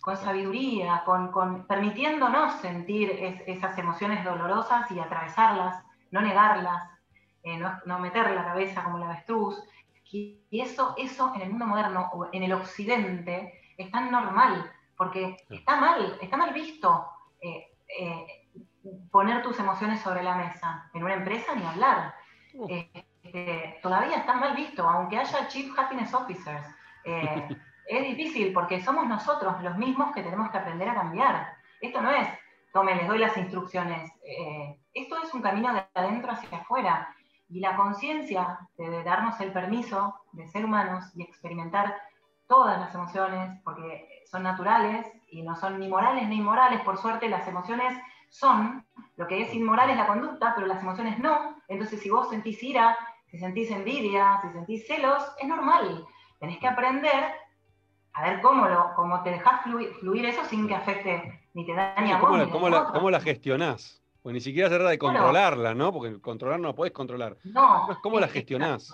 con 0.00 0.16
sabiduría, 0.16 1.02
con, 1.04 1.66
permitiéndonos 1.66 2.54
sentir 2.60 3.10
esas 3.46 3.76
emociones 3.78 4.24
dolorosas 4.24 4.90
y 4.90 4.98
atravesarlas, 4.98 5.84
no 6.10 6.22
negarlas, 6.22 6.88
eh, 7.42 7.58
no, 7.58 7.98
meter 7.98 8.30
la 8.30 8.44
cabeza 8.44 8.82
como 8.82 8.98
la 8.98 9.06
avestruz. 9.06 9.62
Y, 10.12 10.38
eso, 10.50 10.94
eso 10.98 11.32
en 11.34 11.42
el 11.42 11.50
mundo 11.50 11.66
moderno 11.66 12.10
o 12.12 12.28
en 12.32 12.42
el 12.42 12.52
occidente 12.52 13.60
es 13.76 13.90
tan 13.90 14.10
normal, 14.10 14.70
porque 14.96 15.36
está 15.48 15.76
mal, 15.76 16.18
está 16.20 16.36
mal 16.36 16.52
visto 16.52 17.06
eh, 17.40 17.68
eh, 18.00 18.48
poner 19.10 19.42
tus 19.42 19.58
emociones 19.58 20.00
sobre 20.00 20.22
la 20.22 20.34
mesa. 20.34 20.90
En 20.94 21.04
una 21.04 21.14
empresa 21.14 21.54
ni 21.54 21.64
hablar. 21.64 22.14
todavía 23.82 24.16
está 24.16 24.34
mal 24.34 24.56
visto, 24.56 24.88
aunque 24.88 25.18
haya 25.18 25.46
Chief 25.48 25.78
Happiness 25.78 26.12
Officers 26.14 26.66
eh, 27.04 27.48
es 27.86 28.02
difícil 28.02 28.52
porque 28.52 28.80
somos 28.82 29.06
nosotros 29.06 29.60
los 29.62 29.76
mismos 29.76 30.12
que 30.12 30.22
tenemos 30.22 30.50
que 30.50 30.58
aprender 30.58 30.88
a 30.88 30.94
cambiar. 30.94 31.54
Esto 31.80 32.00
no 32.00 32.10
es, 32.10 32.28
tome, 32.72 32.94
les 32.94 33.08
doy 33.08 33.18
las 33.18 33.36
instrucciones. 33.36 34.10
Eh, 34.24 34.78
esto 34.94 35.16
es 35.22 35.34
un 35.34 35.42
camino 35.42 35.72
de 35.72 35.84
adentro 35.94 36.32
hacia 36.32 36.58
afuera. 36.58 37.14
Y 37.48 37.58
la 37.58 37.74
conciencia 37.74 38.60
de 38.76 39.02
darnos 39.02 39.40
el 39.40 39.52
permiso 39.52 40.14
de 40.32 40.46
ser 40.46 40.64
humanos 40.64 41.10
y 41.16 41.22
experimentar 41.22 42.00
todas 42.46 42.78
las 42.78 42.94
emociones, 42.94 43.60
porque 43.64 44.08
son 44.30 44.42
naturales 44.42 45.06
y 45.28 45.42
no 45.42 45.56
son 45.56 45.80
ni 45.80 45.88
morales 45.88 46.28
ni 46.28 46.36
inmorales. 46.36 46.80
Por 46.82 46.98
suerte, 46.98 47.28
las 47.28 47.46
emociones 47.48 47.96
son, 48.28 48.86
lo 49.16 49.26
que 49.26 49.42
es 49.42 49.54
inmoral 49.54 49.90
es 49.90 49.96
la 49.96 50.06
conducta, 50.06 50.52
pero 50.54 50.66
las 50.66 50.82
emociones 50.82 51.18
no. 51.18 51.56
Entonces, 51.68 52.00
si 52.00 52.10
vos 52.10 52.28
sentís 52.30 52.62
ira, 52.62 52.96
si 53.26 53.38
sentís 53.38 53.70
envidia, 53.70 54.40
si 54.42 54.48
sentís 54.50 54.86
celos, 54.86 55.24
es 55.40 55.48
normal. 55.48 56.04
Tenés 56.40 56.58
que 56.58 56.66
aprender 56.66 57.32
a 58.12 58.22
ver 58.22 58.40
cómo, 58.40 58.66
lo, 58.66 58.92
cómo 58.96 59.22
te 59.22 59.30
dejas 59.30 59.62
fluir, 59.62 60.26
eso 60.26 60.44
sin 60.46 60.66
que 60.66 60.74
afecte 60.74 61.46
ni 61.54 61.64
te 61.64 61.74
dañe 61.74 62.12
a 62.12 62.18
vos. 62.18 62.30
¿Cómo, 62.30 62.50
cómo, 62.50 62.68
la, 62.68 62.86
¿Cómo 62.86 63.10
la 63.10 63.20
gestionás? 63.20 64.02
Pues 64.22 64.34
ni 64.34 64.40
siquiera 64.40 64.68
se 64.68 64.74
trata 64.74 64.90
de 64.90 64.98
controlarla, 64.98 65.74
¿no? 65.74 65.92
Porque 65.92 66.20
controlar 66.20 66.60
no 66.60 66.68
la 66.68 66.74
podés 66.74 66.92
controlar. 66.92 67.36
No. 67.44 67.88
¿Cómo 68.02 68.18
la 68.18 68.28
gestionás? 68.28 68.92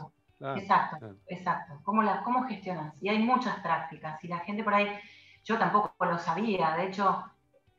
Exacto, 0.56 1.14
exacto. 1.26 1.80
¿Cómo, 1.82 2.02
la, 2.02 2.22
¿Cómo 2.22 2.44
gestionás? 2.44 2.94
Y 3.02 3.08
hay 3.08 3.18
muchas 3.18 3.58
prácticas. 3.60 4.22
Y 4.22 4.28
la 4.28 4.40
gente 4.40 4.62
por 4.62 4.74
ahí, 4.74 4.88
yo 5.44 5.58
tampoco 5.58 5.92
lo 6.04 6.18
sabía. 6.18 6.76
De 6.76 6.86
hecho, 6.86 7.24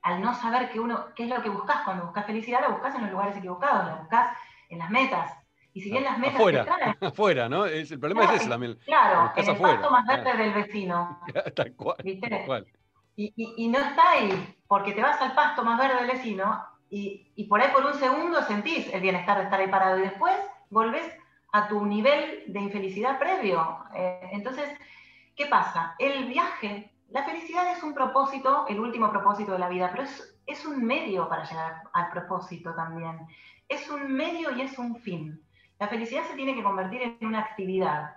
al 0.01 0.21
no 0.21 0.33
saber 0.33 0.71
qué, 0.71 0.79
uno, 0.79 1.05
qué 1.15 1.23
es 1.23 1.29
lo 1.29 1.41
que 1.41 1.49
buscas 1.49 1.83
cuando 1.83 2.05
buscas 2.05 2.25
felicidad, 2.25 2.61
la 2.61 2.69
buscas 2.69 2.95
en 2.95 3.01
los 3.01 3.11
lugares 3.11 3.37
equivocados, 3.37 3.85
la 3.85 3.95
buscas 3.95 4.37
en 4.69 4.79
las 4.79 4.89
metas. 4.89 5.33
Y 5.77 5.81
si 5.81 5.91
bien 5.91 6.03
las 6.05 6.17
metas 6.17 6.35
afuera, 6.35 6.65
traen, 6.65 6.97
afuera, 7.01 7.49
¿no? 7.49 7.65
Es, 7.67 7.91
el 7.91 7.99
problema 7.99 8.23
es 8.25 8.41
ese 8.41 8.49
también. 8.49 8.79
Claro, 8.85 9.31
en 9.35 9.43
el 9.43 9.49
afuera, 9.51 9.73
pasto 9.75 9.91
más 9.91 10.07
verde 10.07 10.37
del 10.43 10.53
vecino. 10.53 11.19
Tal 11.55 11.75
cual. 11.75 11.97
¿viste? 12.03 12.29
Tal 12.29 12.45
cual. 12.45 12.67
Y, 13.15 13.33
y- 13.35 13.53
y 13.57 13.67
no 13.67 13.77
está 13.77 14.09
ahí, 14.11 14.55
porque 14.67 14.93
te 14.93 15.01
vas 15.03 15.21
al 15.21 15.35
pasto 15.35 15.63
más 15.63 15.77
verde 15.79 15.97
del 16.03 16.07
vecino 16.17 16.63
y, 16.89 17.31
y 17.35 17.43
por 17.43 17.61
ahí 17.61 17.69
por 17.71 17.85
un 17.85 17.93
segundo 17.93 18.41
sentís 18.41 18.91
el 18.91 19.01
bienestar 19.01 19.37
de 19.37 19.43
estar 19.43 19.59
ahí 19.59 19.67
parado 19.67 19.99
y 19.99 20.01
después 20.01 20.33
volvés 20.71 21.05
a 21.53 21.67
tu 21.67 21.85
nivel 21.85 22.45
de 22.47 22.59
infelicidad 22.59 23.19
previo. 23.19 23.83
Eh, 23.95 24.29
entonces, 24.31 24.67
¿qué 25.35 25.45
pasa? 25.45 25.93
El 25.99 26.25
viaje, 26.25 26.91
la 27.09 27.23
felicidad 27.23 27.71
es 27.71 27.83
un 27.83 27.93
propósito, 27.93 28.65
el 28.67 28.79
último 28.79 29.11
propósito 29.11 29.51
de 29.51 29.59
la 29.59 29.69
vida, 29.69 29.89
pero 29.91 30.03
es, 30.05 30.39
es 30.47 30.65
un 30.65 30.83
medio 30.83 31.29
para 31.29 31.43
llegar 31.43 31.83
al 31.93 32.09
propósito 32.09 32.73
también. 32.73 33.19
Es 33.69 33.89
un 33.89 34.11
medio 34.13 34.51
y 34.55 34.61
es 34.61 34.79
un 34.79 34.95
fin. 34.95 35.43
La 35.79 35.87
felicidad 35.87 36.23
se 36.23 36.35
tiene 36.35 36.55
que 36.55 36.63
convertir 36.63 37.01
en 37.03 37.17
una 37.27 37.39
actividad. 37.39 38.15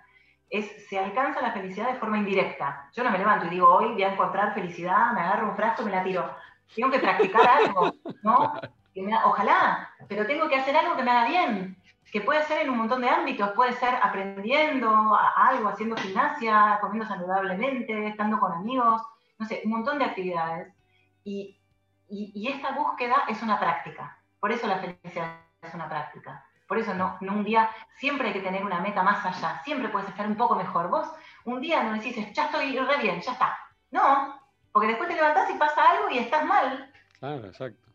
Es, 0.49 0.89
se 0.89 0.99
alcanza 0.99 1.41
la 1.43 1.53
felicidad 1.53 1.89
de 1.93 1.99
forma 1.99 2.19
indirecta. 2.19 2.89
Yo 2.93 3.05
no 3.05 3.11
me 3.11 3.19
levanto 3.19 3.47
y 3.47 3.51
digo, 3.51 3.69
hoy 3.69 3.93
voy 3.93 4.03
a 4.03 4.13
encontrar 4.13 4.55
felicidad, 4.55 5.13
me 5.13 5.21
agarro 5.21 5.51
un 5.51 5.57
frasco 5.57 5.83
y 5.83 5.85
me 5.87 5.91
la 5.93 6.03
tiro. 6.03 6.35
Tengo 6.75 6.91
que 6.91 6.99
practicar 6.99 7.47
algo, 7.49 7.93
¿no? 8.23 8.55
Que 8.95 9.03
me- 9.03 9.17
ojalá, 9.25 9.91
pero 10.09 10.27
tengo 10.27 10.49
que 10.49 10.57
hacer 10.57 10.77
algo 10.77 10.97
que 10.97 11.03
me 11.05 11.11
haga 11.11 11.29
bien, 11.29 11.77
que 12.11 12.21
puede 12.23 12.43
ser 12.45 12.63
en 12.63 12.71
un 12.71 12.79
montón 12.79 13.03
de 13.03 13.09
ámbitos, 13.09 13.51
puede 13.53 13.73
ser 13.75 13.95
aprendiendo 14.03 14.89
a- 15.15 15.49
algo, 15.49 15.69
haciendo 15.69 15.97
gimnasia, 15.97 16.79
comiendo 16.81 17.07
saludablemente, 17.07 18.09
estando 18.09 18.41
con 18.41 18.53
amigos, 18.53 19.03
no 19.39 19.47
sé, 19.47 19.63
un 19.65 19.71
montón 19.71 19.99
de 19.99 20.07
actividades. 20.07 20.75
Y, 21.23 21.61
y- 22.09 22.33
y 22.35 22.49
esta 22.49 22.73
búsqueda 22.73 23.25
es 23.29 23.41
una 23.43 23.61
práctica, 23.61 24.19
por 24.41 24.51
eso 24.51 24.67
la 24.67 24.79
felicidad 24.79 25.37
es 25.63 25.75
una 25.75 25.89
práctica. 25.89 26.45
Por 26.71 26.79
eso 26.79 26.95
no, 26.95 27.17
no 27.21 27.33
un 27.33 27.43
día, 27.43 27.69
siempre 27.99 28.29
hay 28.29 28.33
que 28.33 28.43
tener 28.43 28.65
una 28.65 28.79
meta 28.81 29.03
más 29.03 29.27
allá, 29.27 29.61
siempre 29.65 29.89
puedes 29.89 30.09
estar 30.09 30.25
un 30.25 30.37
poco 30.37 30.55
mejor. 30.55 30.89
Vos 30.89 31.05
un 31.45 31.61
día 31.61 31.83
no 31.83 31.95
decís, 31.95 32.15
ya 32.33 32.45
estoy 32.47 32.79
re 32.79 33.03
bien, 33.03 33.21
ya 33.21 33.33
está. 33.33 33.59
No, 33.91 34.41
porque 34.71 34.87
después 34.87 35.09
te 35.09 35.17
levantás 35.17 35.51
y 35.51 35.59
pasa 35.59 35.83
algo 35.91 36.09
y 36.11 36.19
estás 36.19 36.47
mal. 36.47 36.89
Claro, 37.19 37.45
exacto. 37.49 37.89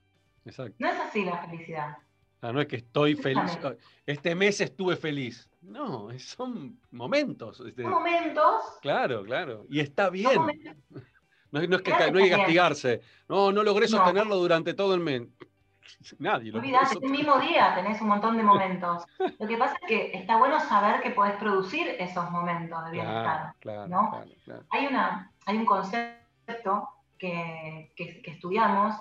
Exacto. 0.43 0.75
No 0.79 0.89
es 0.89 0.99
así 0.99 1.23
la 1.23 1.37
felicidad. 1.37 1.97
Ah, 2.41 2.51
no 2.51 2.59
es 2.59 2.67
que 2.67 2.75
estoy 2.75 3.15
feliz. 3.15 3.43
Exactamente. 3.45 3.81
Este 4.05 4.35
mes 4.35 4.59
estuve 4.59 4.97
feliz. 4.97 5.49
No, 5.61 6.09
son 6.19 6.77
momentos. 6.91 7.61
este, 7.61 7.81
Son 7.83 7.91
momentos, 7.93 8.61
claro, 8.81 9.23
claro. 9.23 9.65
Y 9.69 9.79
está 9.79 10.09
bien. 10.09 10.35
No, 11.51 11.61
es- 11.61 11.69
no 11.69 11.77
es 11.77 11.83
que, 11.83 11.91
Claro, 11.91 12.11
no 12.11 12.17
hay 12.19 12.29
que 12.29 12.35
castigarse. 12.35 13.01
No, 13.29 13.49
no 13.53 13.63
logré 13.63 13.85
No. 13.85 13.91
sostenerlo 13.97 14.35
durante 14.35 14.73
todo 14.73 14.93
el 14.93 14.99
mes. 14.99 15.21
Nadie 16.19 16.51
lo 16.51 16.59
Olvidate, 16.59 16.97
el 17.01 17.11
mismo 17.11 17.39
día 17.39 17.73
tenés 17.75 18.01
un 18.01 18.07
montón 18.07 18.37
de 18.37 18.43
momentos. 18.43 19.05
Lo 19.39 19.47
que 19.47 19.57
pasa 19.57 19.75
es 19.81 19.87
que 19.87 20.11
está 20.17 20.37
bueno 20.37 20.59
saber 20.59 21.01
que 21.01 21.11
podés 21.11 21.35
producir 21.37 21.87
esos 21.99 22.29
momentos 22.31 22.83
de 22.85 22.91
bienestar. 22.91 23.53
Claro, 23.59 23.87
claro, 23.87 23.87
¿no? 23.87 24.09
claro, 24.11 24.31
claro. 24.43 24.63
Hay, 24.71 24.87
una, 24.87 25.31
hay 25.45 25.57
un 25.57 25.65
concepto 25.65 26.89
que, 27.17 27.91
que- 27.95 28.21
que 28.21 28.31
estudiamos 28.31 28.95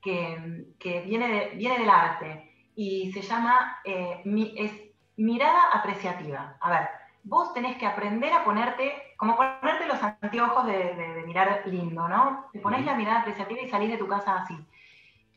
que, 0.00 0.66
que 0.78 1.00
viene, 1.02 1.28
de- 1.28 1.48
viene 1.56 1.78
del 1.78 1.90
arte 1.90 2.50
y 2.74 3.12
se 3.12 3.22
llama 3.22 3.78
eh, 3.84 4.20
mi- 4.24 4.54
es 4.56 4.72
mirada 5.16 5.70
apreciativa. 5.72 6.56
A 6.60 6.70
ver, 6.70 6.88
vos 7.24 7.52
tenés 7.54 7.76
que 7.76 7.86
aprender 7.86 8.32
a 8.32 8.44
ponerte, 8.44 8.92
como 9.16 9.36
ponerte 9.36 9.86
los 9.86 10.02
anteojos 10.02 10.66
de, 10.66 10.94
de- 10.94 11.14
de 11.14 11.22
mirar 11.22 11.62
lindo, 11.66 12.08
¿no? 12.08 12.46
Te 12.52 12.58
ponés 12.60 12.80
Ujú. 12.80 12.90
la 12.90 12.96
mirada 12.96 13.20
apreciativa 13.20 13.60
y 13.60 13.68
salís 13.70 13.90
de 13.90 13.98
tu 13.98 14.08
casa 14.08 14.38
así 14.38 14.56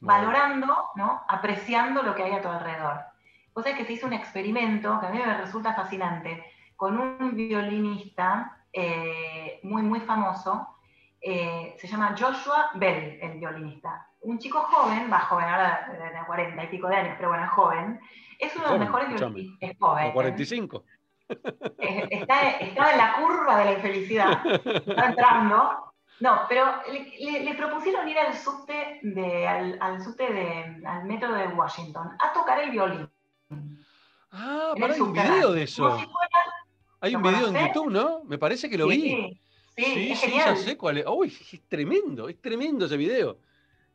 valorando, 0.05 0.91
¿no? 0.95 1.23
apreciando 1.27 2.03
lo 2.03 2.15
que 2.15 2.23
hay 2.23 2.33
a 2.33 2.41
tu 2.41 2.47
alrededor. 2.47 2.99
Vos 3.53 3.63
sabés 3.63 3.79
que 3.79 3.85
se 3.85 3.93
hizo 3.93 4.07
un 4.07 4.13
experimento 4.13 4.99
que 4.99 5.07
a 5.07 5.09
mí 5.09 5.17
me 5.17 5.37
resulta 5.37 5.73
fascinante 5.73 6.43
con 6.75 6.97
un 6.99 7.35
violinista 7.35 8.57
eh, 8.71 9.59
muy, 9.63 9.81
muy 9.81 10.01
famoso, 10.01 10.75
eh, 11.21 11.75
se 11.79 11.87
llama 11.87 12.15
Joshua 12.17 12.71
Bell, 12.75 13.17
el 13.21 13.39
violinista. 13.39 14.09
Un 14.21 14.37
chico 14.37 14.59
joven, 14.59 15.09
va 15.11 15.19
joven, 15.19 15.45
ahora 15.45 15.87
de, 15.91 16.19
de 16.19 16.25
40 16.25 16.63
y 16.63 16.67
pico 16.67 16.87
de 16.87 16.95
años, 16.95 17.13
pero 17.17 17.29
bueno, 17.29 17.45
es 17.45 17.49
joven. 17.51 17.99
Es 18.37 18.55
uno 18.55 18.65
de 18.65 18.71
los 18.71 18.79
mejores 18.79 19.07
violinistas, 19.09 19.69
es 19.69 19.77
joven. 19.79 20.03
como 20.03 20.13
45. 20.13 20.83
Eh, 21.79 22.07
está, 22.11 22.49
estaba 22.59 22.91
en 22.91 22.97
la 22.97 23.13
curva 23.13 23.57
de 23.57 23.65
la 23.65 23.73
infelicidad, 23.73 24.45
estaba 24.65 25.07
entrando. 25.07 25.93
No, 26.19 26.41
pero 26.47 26.65
le, 26.91 27.11
le- 27.19 27.43
le 27.43 27.53
propusieron 27.55 28.07
ir 28.07 28.17
al 28.17 28.33
subte, 28.37 28.99
de, 29.03 29.47
al, 29.47 29.77
al 29.81 30.01
subte 30.01 30.31
de, 30.31 30.81
al 30.87 31.03
metro 31.05 31.33
de 31.33 31.47
Washington 31.47 32.09
a 32.19 32.31
tocar 32.33 32.59
el 32.59 32.71
violín. 32.71 33.09
Ah, 34.31 34.73
el 34.75 34.83
hay 34.83 34.99
un 34.99 35.13
video 35.13 35.51
de 35.51 35.63
eso. 35.63 35.83
Como 35.83 35.99
si 35.99 36.05
fuera- 36.05 36.53
Hay 37.01 37.15
un 37.15 37.21
¿Lo 37.23 37.29
video 37.29 37.47
en? 37.49 37.67
YouTube, 37.67 37.91
¿no? 37.91 38.23
Me 38.25 38.37
parece 38.37 38.69
que 38.69 38.77
lo 38.77 38.87
vi. 38.87 39.01
Sí, 39.01 39.41
sí, 39.77 39.83
Sí, 39.93 40.11
es 40.11 40.19
sí, 40.19 40.27
genial. 40.29 40.55
ya 40.55 40.61
sé 40.61 40.77
cuál 40.77 40.97
es. 40.99 41.05
Uy, 41.07 41.27
es 41.51 41.67
tremendo, 41.67 42.29
es 42.29 42.41
tremendo 42.41 42.85
ese 42.85 42.97
video. 42.97 43.37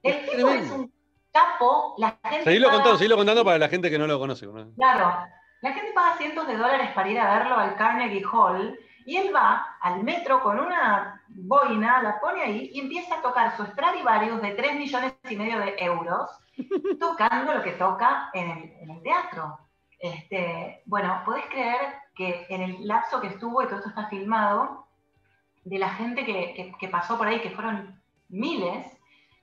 El 0.02 0.12
Es 0.14 0.20
tipo 0.22 0.32
tremendo. 0.32 0.64
es 0.66 0.70
un 0.72 0.92
capo, 1.32 1.94
la 1.98 2.18
gente 2.24 2.44
Seguilo 2.44 2.66
paga- 2.66 2.76
contando, 2.76 2.98
seguilo 2.98 3.16
contando 3.16 3.44
para 3.44 3.58
la 3.58 3.68
gente 3.68 3.90
que 3.90 3.98
no 3.98 4.06
lo 4.06 4.18
conoce. 4.18 4.46
¿no? 4.46 4.72
Claro, 4.76 5.26
la 5.62 5.72
gente 5.72 5.92
paga 5.94 6.16
cientos 6.18 6.46
de 6.46 6.56
dólares 6.56 6.90
para 6.94 7.08
ir 7.10 7.18
a 7.18 7.38
verlo 7.38 7.54
al 7.56 7.76
Carnegie 7.76 8.24
Hall 8.30 8.78
y 9.06 9.16
él 9.16 9.34
va 9.34 9.76
al 9.80 10.02
metro 10.02 10.42
con 10.42 10.58
una 10.60 11.22
boina, 11.28 12.02
la 12.02 12.20
pone 12.20 12.42
ahí 12.42 12.70
y 12.74 12.80
empieza 12.80 13.16
a 13.16 13.22
tocar 13.22 13.56
su 13.56 13.64
Stradivarius 13.66 14.40
de 14.42 14.50
3 14.52 14.74
millones 14.76 15.14
y 15.28 15.36
medio 15.36 15.58
de 15.58 15.74
euros, 15.78 16.30
tocando 17.00 17.54
lo 17.54 17.62
que 17.62 17.72
toca 17.72 18.30
en 18.32 18.50
el, 18.50 18.72
en 18.80 18.90
el 18.90 19.02
teatro. 19.02 19.58
Este, 19.98 20.82
bueno, 20.86 21.22
podés 21.24 21.44
creer 21.46 21.94
que 22.14 22.46
en 22.48 22.62
el 22.62 22.86
lapso 22.88 23.20
que 23.20 23.28
estuvo, 23.28 23.62
y 23.62 23.66
todo 23.66 23.76
esto 23.76 23.88
está 23.90 24.06
filmado, 24.08 24.86
de 25.64 25.78
la 25.78 25.90
gente 25.90 26.24
que, 26.24 26.54
que- 26.54 26.74
que 26.78 26.88
pasó 26.88 27.18
por 27.18 27.26
ahí, 27.28 27.40
que 27.40 27.50
fueron 27.50 28.00
miles, 28.28 28.86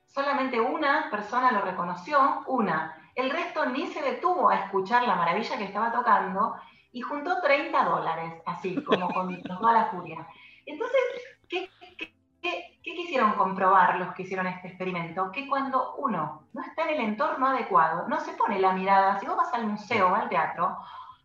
solamente 0.07 0.59
una 0.59 1.09
persona 1.11 1.51
lo 1.51 1.61
reconoció, 1.61 2.43
una. 2.47 2.95
El 3.15 3.29
resto 3.29 3.65
ni 3.67 3.87
se 3.87 4.01
detuvo 4.01 4.49
a 4.49 4.55
escuchar 4.55 5.03
la 5.03 5.15
maravilla 5.15 5.57
que 5.57 5.65
estaba 5.65 5.91
tocando 5.91 6.55
y 6.91 7.01
juntó 7.01 7.41
30 7.41 7.83
dólares, 7.83 8.33
así, 8.45 8.81
como 8.83 9.09
con 9.13 9.41
toda 9.43 9.73
la 9.73 9.85
furia. 9.87 10.27
Entonces, 10.65 10.99
¿qué, 11.49 11.69
qué- 11.97 12.13
qué- 12.41 12.79
qué 12.83 12.95
quisieron 12.95 13.33
comprobar 13.33 13.95
los 13.99 14.13
que 14.13 14.23
hicieron 14.23 14.47
este 14.47 14.69
experimento? 14.69 15.31
Que 15.31 15.47
cuando 15.47 15.95
uno 15.95 16.47
no 16.53 16.61
está 16.61 16.83
en 16.83 16.95
el 16.95 17.01
entorno 17.01 17.47
adecuado, 17.47 18.07
no 18.07 18.19
se 18.19 18.33
pone 18.33 18.59
la 18.59 18.73
mirada, 18.73 19.19
si 19.19 19.25
vos 19.25 19.37
vas 19.37 19.53
al 19.53 19.67
museo 19.67 20.09
o 20.11 20.15
al 20.15 20.29
teatro, 20.29 20.77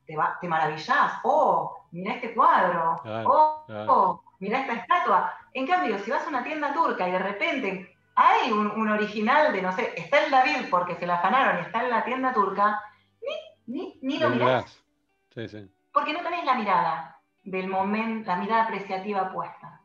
te, 0.07 0.17
va, 0.17 0.37
te 0.41 0.49
maravillás, 0.49 1.21
oh, 1.23 1.87
mira 1.93 2.15
este 2.15 2.35
cuadro, 2.35 2.99
Claro, 3.03 3.29
oh, 3.31 3.65
claro. 3.67 3.93
oh, 3.93 4.23
mira 4.41 4.61
esta 4.61 4.73
estatua. 4.75 5.33
En 5.55 5.67
cambio, 5.67 5.99
si 6.01 6.11
vas 6.11 6.25
a 6.27 6.29
una 6.29 6.43
tienda 6.43 6.73
turca 6.75 7.09
y 7.09 7.13
de 7.13 7.19
repente 7.19 7.97
hay 8.15 8.51
un, 8.53 8.71
un 8.71 8.89
original 8.91 9.53
de, 9.53 9.63
no 9.63 9.73
sé, 9.73 9.93
está 9.97 10.25
el 10.25 10.31
David 10.31 10.69
porque 10.71 10.97
se 10.97 11.07
la 11.07 11.15
afanaron 11.17 11.59
y 11.59 11.67
está 11.67 11.83
en 11.85 11.91
la 11.91 12.05
tienda 12.05 12.33
turca, 12.33 12.81
ni, 13.67 13.75
ni, 13.75 13.99
ni 14.03 14.19
lo 14.19 14.29
mirás. 14.31 14.83
Sí, 15.35 15.49
sí. 15.49 15.71
porque 15.93 16.13
no 16.13 16.21
tenés 16.23 16.45
la 16.45 16.55
mirada 16.55 17.19
del 17.43 17.69
momento, 17.69 18.29
la 18.31 18.37
mirada 18.37 18.65
apreciativa 18.65 19.33
puesta. 19.33 19.81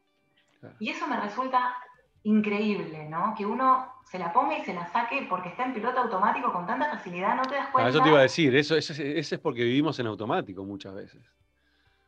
Claro. 0.59 0.75
Y 0.79 0.89
eso 0.89 1.07
me 1.07 1.19
resulta 1.19 1.75
increíble, 2.23 3.07
¿no? 3.09 3.33
Que 3.37 3.45
uno 3.45 3.93
se 4.03 4.19
la 4.19 4.33
ponga 4.33 4.57
y 4.57 4.63
se 4.65 4.73
la 4.73 4.85
saque 4.87 5.25
porque 5.29 5.49
está 5.49 5.63
en 5.65 5.73
piloto 5.73 5.99
automático 6.01 6.51
con 6.51 6.65
tanta 6.67 6.89
facilidad, 6.89 7.35
no 7.35 7.43
te 7.43 7.55
das 7.55 7.67
Ah, 7.67 7.71
cuenta. 7.71 7.89
eso 7.89 8.01
te 8.01 8.09
iba 8.09 8.19
a 8.19 8.23
decir, 8.23 8.55
eso, 8.55 8.75
eso, 8.75 8.93
es- 8.93 8.99
eso 8.99 9.35
es 9.35 9.41
porque 9.41 9.63
vivimos 9.63 9.97
en 9.99 10.07
automático 10.07 10.63
muchas 10.63 10.93
veces. 10.93 11.23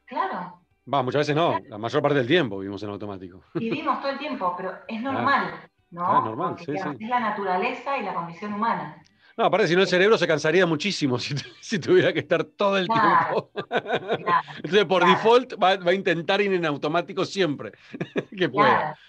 Claro, 0.06 0.62
Va, 0.91 1.04
muchas 1.04 1.19
veces 1.19 1.36
no, 1.36 1.60
la 1.67 1.78
mayor 1.78 2.02
parte 2.02 2.17
del 2.17 2.25
tiempo 2.28 2.58
vivimos 2.58 2.82
en 2.84 2.89
automático. 2.89 3.43
vivimos 3.54 3.99
todo 4.02 4.12
el 4.12 4.17
tiempo, 4.17 4.56
pero 4.58 4.73
es 4.88 5.02
normal, 5.41 5.54
¿no? 5.91 6.06
Ah, 6.06 6.21
normal, 6.25 6.49
Porque, 6.58 6.65
sí, 6.65 6.78
sí. 6.78 6.89
Es 7.04 7.10
la 7.10 7.19
naturaleza 7.19 7.97
y 7.97 8.04
la 8.04 8.13
condición 8.15 8.54
humana. 8.54 9.02
No, 9.39 9.45
aparte, 9.45 9.69
si 9.69 9.75
no, 9.75 9.84
el 9.84 9.88
cerebro 9.88 10.17
se 10.17 10.28
cansaría 10.28 10.65
muchísimo 10.65 11.17
si, 11.19 11.34
si 11.62 11.80
tuviera 11.80 12.12
que 12.12 12.19
estar 12.19 12.43
todo 12.43 12.78
el 12.78 12.88
Claro. 12.88 13.17
tiempo. 13.17 13.52
Claro. 13.54 14.47
Entonces, 14.58 14.84
por 14.86 15.02
Claro. 15.02 15.15
default, 15.17 15.54
va, 15.54 15.78
va 15.78 15.91
a 15.91 15.93
intentar 15.93 16.41
ir 16.41 16.52
en 16.52 16.65
automático 16.65 17.23
siempre 17.23 17.71
que 18.38 18.49
pueda. 18.49 18.99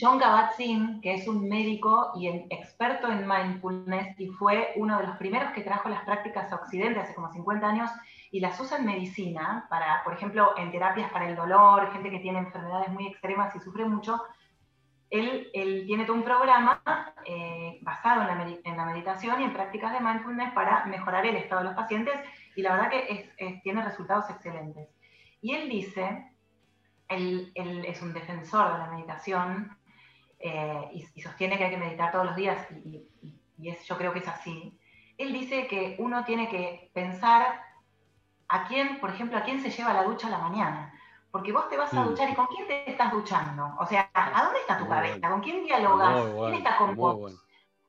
John 0.00 0.18
Kabat-Zinn, 0.18 1.00
que 1.00 1.14
es 1.14 1.28
un 1.28 1.48
médico 1.48 2.10
y 2.16 2.26
experto 2.50 3.06
en 3.08 3.28
mindfulness 3.28 4.18
y 4.18 4.26
fue 4.30 4.72
uno 4.76 4.98
de 4.98 5.06
los 5.06 5.16
primeros 5.18 5.52
que 5.52 5.60
trajo 5.60 5.88
las 5.90 6.02
prácticas 6.04 6.50
a 6.50 6.56
Occidente 6.56 6.98
hace 6.98 7.14
como 7.14 7.30
50 7.30 7.64
años 7.64 7.90
y 8.32 8.40
las 8.40 8.58
usa 8.58 8.78
en 8.78 8.86
medicina, 8.86 9.66
para, 9.70 10.02
por 10.02 10.14
ejemplo, 10.14 10.54
en 10.56 10.72
terapias 10.72 11.12
para 11.12 11.28
el 11.28 11.36
dolor, 11.36 11.92
gente 11.92 12.10
que 12.10 12.18
tiene 12.18 12.38
enfermedades 12.40 12.88
muy 12.88 13.06
extremas 13.06 13.54
y 13.54 13.60
sufre 13.60 13.84
mucho. 13.84 14.18
Él, 15.12 15.84
tiene 15.86 16.06
todo 16.06 16.16
un 16.16 16.24
programa 16.24 16.82
eh, 17.26 17.78
basado 17.82 18.22
en 18.22 18.28
la, 18.76 18.84
meditación 18.86 19.40
y 19.40 19.44
en 19.44 19.52
prácticas 19.52 19.92
de 19.92 20.00
mindfulness 20.00 20.52
para 20.54 20.86
mejorar 20.86 21.26
el 21.26 21.36
estado 21.36 21.60
de 21.60 21.68
los 21.68 21.76
pacientes 21.76 22.14
y 22.56 22.62
la 22.62 22.72
verdad 22.72 22.90
que 22.90 23.60
tiene 23.62 23.84
resultados 23.84 24.30
excelentes. 24.30 24.88
Y 25.42 25.54
él 25.54 25.68
dice 25.68 26.32
él, 27.08 27.52
es 27.54 28.00
un 28.00 28.12
defensor 28.12 28.72
de 28.72 28.78
la 28.78 28.90
meditación 28.90 29.76
eh, 30.38 30.88
y, 31.14 31.20
sostiene 31.20 31.56
que 31.58 31.64
hay 31.64 31.70
que 31.70 31.76
meditar 31.76 32.10
todos 32.10 32.26
los 32.26 32.36
días 32.36 32.66
y, 32.70 33.06
yo 33.58 33.96
creo 33.96 34.12
que 34.12 34.18
es 34.18 34.28
así. 34.28 34.76
Él 35.16 35.32
dice 35.32 35.68
que 35.68 35.94
uno 36.00 36.24
tiene 36.24 36.48
que 36.48 36.90
pensar 36.92 37.60
a 38.48 38.66
quién, 38.66 38.98
por 38.98 39.10
ejemplo, 39.10 39.38
a 39.38 39.44
quién 39.44 39.60
se 39.60 39.70
lleva 39.70 39.92
la 39.92 40.02
ducha 40.02 40.26
a 40.26 40.30
la 40.30 40.38
mañana. 40.38 40.91
Porque 41.32 41.50
vos 41.50 41.68
te 41.68 41.76
vas 41.76 41.92
a 41.92 42.02
mm. 42.02 42.08
duchar 42.10 42.30
y 42.30 42.34
¿con 42.34 42.46
quién 42.46 42.68
te 42.68 42.88
estás 42.88 43.10
duchando? 43.10 43.74
O 43.80 43.86
sea, 43.86 44.08
¿a 44.14 44.44
dónde 44.44 44.60
está 44.60 44.78
tu 44.78 44.86
cabeza? 44.86 45.28
¿Con 45.28 45.40
quién 45.40 45.64
dialogas? 45.64 46.24
¿Quién 46.36 46.54
está 46.54 46.76
con 46.76 46.94
vos? 46.94 47.44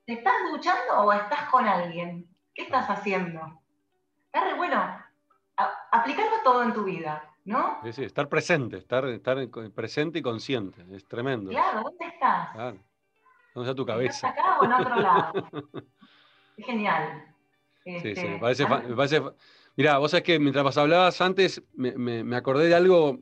¿Te 0.06 0.14
estás 0.14 0.34
duchando 0.52 1.02
o 1.02 1.14
estás 1.14 1.50
con 1.50 1.68
alguien? 1.68 2.28
¿Qué 2.56 2.64
estás 2.64 2.90
haciendo? 2.90 3.62
Está 4.32 4.56
bueno 4.56 5.04
aplicarlo 5.92 6.38
todo 6.44 6.64
en 6.64 6.74
tu 6.74 6.84
vida, 6.84 7.24
¿no? 7.46 7.80
Sí, 7.84 7.94
sí, 7.94 8.04
estar 8.04 8.28
presente, 8.28 8.78
estar, 8.78 9.06
estar 9.08 9.38
presente 9.74 10.20
y 10.20 10.22
consciente, 10.22 10.84
es 10.92 11.06
tremendo. 11.08 11.52
Claro, 11.52 11.84
¿dónde 11.84 12.06
estás? 12.06 12.52
Claro. 12.54 12.78
¿Dónde 13.54 13.70
está 13.70 13.76
tu 13.76 13.86
cabeza? 13.86 14.30
¿Estás 14.30 14.46
acá 14.46 14.60
o 14.60 14.66
en 14.66 14.74
otro 14.74 14.96
lado? 14.96 15.34
es 16.58 16.66
genial. 16.66 17.36
Sí, 17.84 18.00
sí, 18.00 18.10
este, 18.10 18.30
me 18.30 18.40
parece, 18.40 18.68
me 18.68 18.96
parece... 18.96 19.22
Mirá, 19.76 19.98
vos 19.98 20.12
sabés 20.12 20.24
que 20.24 20.40
mientras 20.40 20.78
hablabas 20.78 21.20
antes, 21.20 21.62
me, 21.74 22.24
me, 22.24 22.36
acordé 22.36 22.68
de 22.68 22.76
algo 22.76 23.20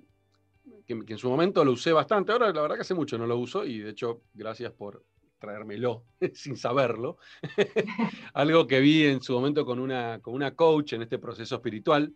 que, 1.06 1.14
en 1.14 1.20
su 1.20 1.30
momento 1.30 1.64
lo 1.64 1.72
usé 1.72 1.92
bastante. 1.94 2.32
Ahora, 2.32 2.52
la 2.52 2.62
verdad 2.62 2.76
que 2.76 2.82
hace 2.82 2.94
mucho 2.94 3.18
no 3.18 3.26
lo 3.26 3.38
uso 3.38 3.66
y 3.66 3.80
de 3.80 3.92
hecho, 3.92 4.22
gracias 4.34 4.72
por 4.72 5.04
traérmelo 5.40 6.06
sin 6.34 6.56
saberlo. 6.56 7.18
algo 8.34 8.68
que 8.68 8.80
vi 8.80 9.06
en 9.06 9.22
su 9.22 9.34
momento 9.34 9.66
con 9.66 9.80
una, 9.80 10.20
con 10.22 10.34
una 10.34 10.56
coach 10.56 10.94
en 10.94 11.02
este 11.02 11.20
proceso 11.20 11.56
espiritual, 11.56 12.14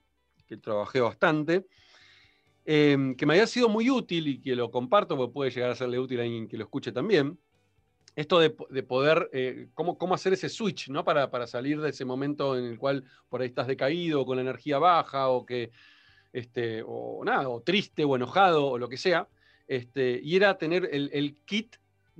que 0.47 0.57
trabajé 0.57 1.01
bastante, 1.01 1.65
em, 2.63 3.15
que 3.15 3.25
me 3.25 3.33
había 3.33 3.47
sido 3.47 3.67
muy 3.67 3.89
útil 3.89 4.27
y 4.27 4.39
que 4.39 4.55
lo 4.55 4.69
comparto 4.69 5.17
porque 5.17 5.33
puede 5.33 5.51
llegar 5.51 5.71
a 5.71 5.75
serle 5.75 5.99
útil 5.99 6.19
a 6.19 6.23
alguien 6.23 6.47
que 6.47 6.57
lo 6.57 6.63
escuche 6.63 6.91
también. 6.91 7.39
Esto 8.15 8.39
de, 8.39 8.49
poder, 8.49 9.29
eh, 9.33 9.67
cómo, 9.73 9.97
cómo, 9.97 10.15
hacer 10.15 10.31
ese 10.31 10.47
switch, 10.47 10.88
¿no? 10.88 11.03
Para, 11.03 11.29
para, 11.29 11.47
salir 11.47 11.81
de 11.81 11.89
ese 11.89 12.05
momento 12.05 12.57
en 12.57 12.63
el 12.63 12.77
cual 12.77 13.03
por 13.27 13.41
ahí 13.41 13.47
estás 13.47 13.67
decaído, 13.67 14.25
con 14.25 14.38
la 14.38 14.41
energía 14.41 14.79
baja, 14.79 15.27
o 15.27 15.45
que, 15.45 15.71
este, 16.35 16.83
o 16.85 17.23
nada, 17.23 17.49
o 17.49 17.61
triste, 17.61 18.03
o 18.03 18.15
enojado, 18.15 18.67
o 18.67 18.77
lo 18.77 18.89
que 18.89 18.97
sea. 18.97 19.27
Este, 19.67 20.19
y 20.21 20.35
era 20.35 20.57
tener 20.57 20.89
el, 20.91 21.37
kit, 21.45 21.77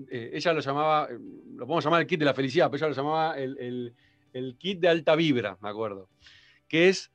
eh, 0.10 0.32
ella 0.34 0.54
lo 0.54 0.62
llamaba, 0.62 1.08
eh, 1.12 1.18
lo 1.56 1.68
podemos 1.68 1.84
llamar 1.84 2.02
el 2.02 2.08
kit 2.08 2.20
de 2.20 2.26
la 2.26 2.34
felicidad, 2.34 2.72
pero 2.72 2.78
ella 2.78 2.90
lo 2.90 2.96
llamaba 2.96 3.38
el, 3.38 3.94
el 4.34 4.58
kit 4.58 4.80
de 4.80 4.88
alta 4.88 5.16
vibra, 5.16 5.58
me 5.62 5.70
acuerdo, 5.70 6.10
que 6.68 6.90
es 6.90 7.12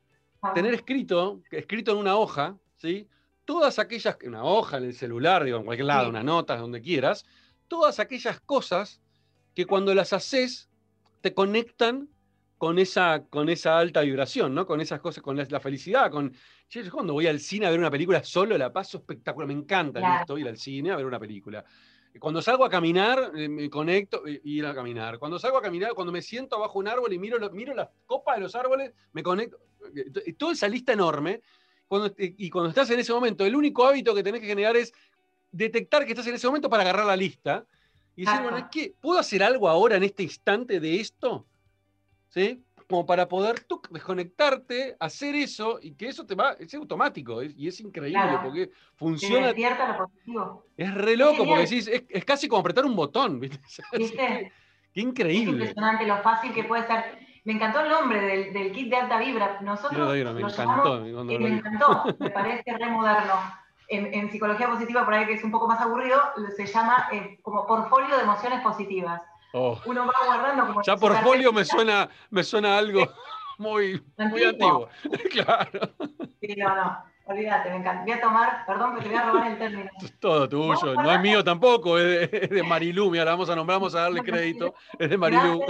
tener 0.54 0.74
escrito, 0.74 1.42
escrito 1.50 1.92
en 1.92 1.98
una 1.98 2.16
hoja, 2.16 2.58
¿sí? 2.76 3.08
Todas 3.44 3.78
aquellas, 3.78 4.16
una 4.24 4.44
hoja 4.44 4.76
en 4.76 4.84
el 4.84 4.94
celular, 4.94 5.44
digo, 5.44 5.58
en 5.58 5.64
cualquier 5.64 5.86
lado, 5.86 6.08
unas 6.08 6.24
notas, 6.24 6.60
donde 6.60 6.80
quieras, 6.80 7.26
todas 7.66 7.98
aquellas 7.98 8.40
cosas 8.40 9.00
que 9.54 9.66
cuando 9.66 9.94
las 9.94 10.12
haces 10.12 10.68
te 11.20 11.34
conectan 11.34 12.08
con 12.60 12.78
esa, 12.78 13.24
con 13.30 13.48
esa 13.48 13.78
alta 13.78 14.02
vibración, 14.02 14.54
¿no? 14.54 14.66
Con 14.66 14.82
esas 14.82 15.00
cosas, 15.00 15.24
con 15.24 15.34
la, 15.34 15.60
felicidad, 15.60 16.10
con... 16.10 16.30
Yo 16.68 16.82
cuando 16.90 17.14
voy 17.14 17.26
al 17.26 17.40
cine 17.40 17.64
a 17.64 17.70
ver 17.70 17.78
una 17.78 17.90
película 17.90 18.22
solo 18.22 18.58
la 18.58 18.70
paso 18.70 18.98
espectacular, 18.98 19.48
me 19.48 19.54
encanta 19.54 20.26
ir 20.36 20.46
al 20.46 20.58
cine 20.58 20.90
a 20.90 20.96
ver 20.96 21.06
una 21.06 21.18
película. 21.18 21.64
Cuando 22.18 22.42
salgo 22.42 22.66
a 22.66 22.68
caminar, 22.68 23.32
eh, 23.34 23.48
me 23.48 23.70
conecto 23.70 24.28
y 24.28 24.58
ir 24.58 24.66
a 24.66 24.74
caminar. 24.74 25.18
Cuando 25.18 25.38
salgo 25.38 25.56
a 25.56 25.62
caminar, 25.62 25.94
cuando 25.94 26.12
me 26.12 26.20
siento 26.20 26.56
abajo 26.56 26.78
un 26.78 26.88
árbol 26.88 27.10
y 27.14 27.18
miro, 27.18 27.38
miro 27.50 27.74
las 27.74 27.88
copas 28.04 28.36
de 28.36 28.42
los 28.42 28.54
árboles, 28.54 28.92
me 29.14 29.22
conecto. 29.22 29.56
Eh, 29.96 30.34
toda 30.34 30.52
esa 30.52 30.68
lista 30.68 30.92
enorme. 30.92 31.40
Cuando, 31.88 32.14
y 32.18 32.50
cuando 32.50 32.68
estás 32.68 32.90
en 32.90 33.00
ese 33.00 33.14
momento, 33.14 33.46
el 33.46 33.56
único 33.56 33.86
hábito 33.86 34.14
que 34.14 34.22
tenés 34.22 34.42
que 34.42 34.48
generar 34.48 34.76
es 34.76 34.92
detectar 35.50 36.04
que 36.04 36.10
estás 36.10 36.26
en 36.26 36.34
ese 36.34 36.46
momento 36.46 36.68
para 36.68 36.82
agarrar 36.82 37.06
la 37.06 37.16
lista 37.16 37.64
y 38.16 38.26
decir, 38.26 38.42
bueno, 38.42 38.68
¿qué? 38.70 38.92
¿puedo 39.00 39.18
hacer 39.18 39.42
algo 39.42 39.66
ahora 39.66 39.96
en 39.96 40.02
este 40.02 40.24
instante 40.24 40.78
de 40.78 41.00
esto? 41.00 41.46
¿Sí? 42.30 42.64
como 42.90 43.06
para 43.06 43.28
poder 43.28 43.64
desconectarte, 43.90 44.96
hacer 44.98 45.36
eso 45.36 45.78
y 45.80 45.92
que 45.92 46.08
eso 46.08 46.26
te 46.26 46.34
va, 46.34 46.56
es 46.58 46.74
automático 46.74 47.40
y 47.40 47.68
es 47.68 47.78
increíble 47.80 48.38
porque 48.42 48.70
funciona. 48.96 49.54
Es 50.76 50.94
re 50.94 51.16
loco 51.16 51.46
porque 51.46 51.62
decís, 51.62 51.88
es, 51.88 52.24
casi 52.24 52.48
como 52.48 52.60
apretar 52.60 52.84
un 52.84 52.96
botón, 52.96 53.38
¿viste? 53.38 53.60
Qué, 54.92 55.02
increíble. 55.02 55.64
Es 55.64 55.70
impresionante 55.70 56.04
lo 56.04 56.18
fácil 56.18 56.52
que 56.52 56.64
puede 56.64 56.84
ser. 56.84 57.16
Me 57.44 57.52
encantó 57.52 57.80
el 57.80 57.88
nombre 57.88 58.20
del, 58.52 58.72
kit 58.72 58.90
de 58.90 58.96
alta 58.96 59.18
vibra. 59.18 59.60
Nosotros 59.60 60.12
me, 60.12 60.40
encantó, 60.40 61.00
me, 61.00 61.38
me 61.38 61.48
encantó. 61.48 62.16
me 62.18 62.30
parece 62.30 62.76
re 62.76 62.90
moderno. 62.90 63.34
En, 63.86 64.30
psicología 64.32 64.68
positiva, 64.68 65.04
por 65.04 65.14
ahí 65.14 65.26
que 65.26 65.34
es 65.34 65.44
un 65.44 65.52
poco 65.52 65.68
más 65.68 65.80
aburrido, 65.80 66.20
se 66.56 66.66
llama 66.66 67.08
eh, 67.12 67.38
como 67.42 67.66
portfolio 67.68 68.16
de 68.16 68.22
emociones 68.22 68.60
positivas. 68.62 69.22
Oh. 69.52 69.80
Uno 69.84 70.06
va 70.06 70.12
guardando 70.26 70.66
como. 70.66 70.82
Ya 70.82 70.96
portfolio 70.96 71.52
me 71.52 71.64
suena, 71.64 72.08
me 72.30 72.44
suena 72.44 72.78
algo 72.78 73.06
muy, 73.58 74.02
muy 74.16 74.44
antiguo. 74.44 74.88
claro. 75.30 75.90
Sí, 76.40 76.54
no, 76.56 76.74
no. 76.74 77.10
Olvídate, 77.26 77.70
me 77.70 77.76
encanta. 77.76 78.02
Voy 78.02 78.12
a 78.12 78.20
tomar, 78.20 78.66
perdón 78.66 78.96
que 78.96 79.02
te 79.02 79.08
voy 79.08 79.16
a 79.16 79.30
robar 79.30 79.50
el 79.52 79.58
término. 79.58 79.90
Es 80.02 80.18
todo 80.20 80.48
tuyo, 80.48 80.94
no 80.94 81.12
es 81.12 81.20
mío 81.20 81.44
tampoco, 81.44 81.96
es 81.96 82.50
de, 82.50 82.62
Marilú. 82.62 83.08
Mira, 83.10 83.24
vamos 83.24 83.48
a 83.48 83.54
nombrar, 83.54 83.78
vamos 83.78 83.94
a 83.94 84.00
darle 84.00 84.22
crédito. 84.22 84.74
Es 84.98 85.08
de 85.08 85.16
Marilú. 85.16 85.64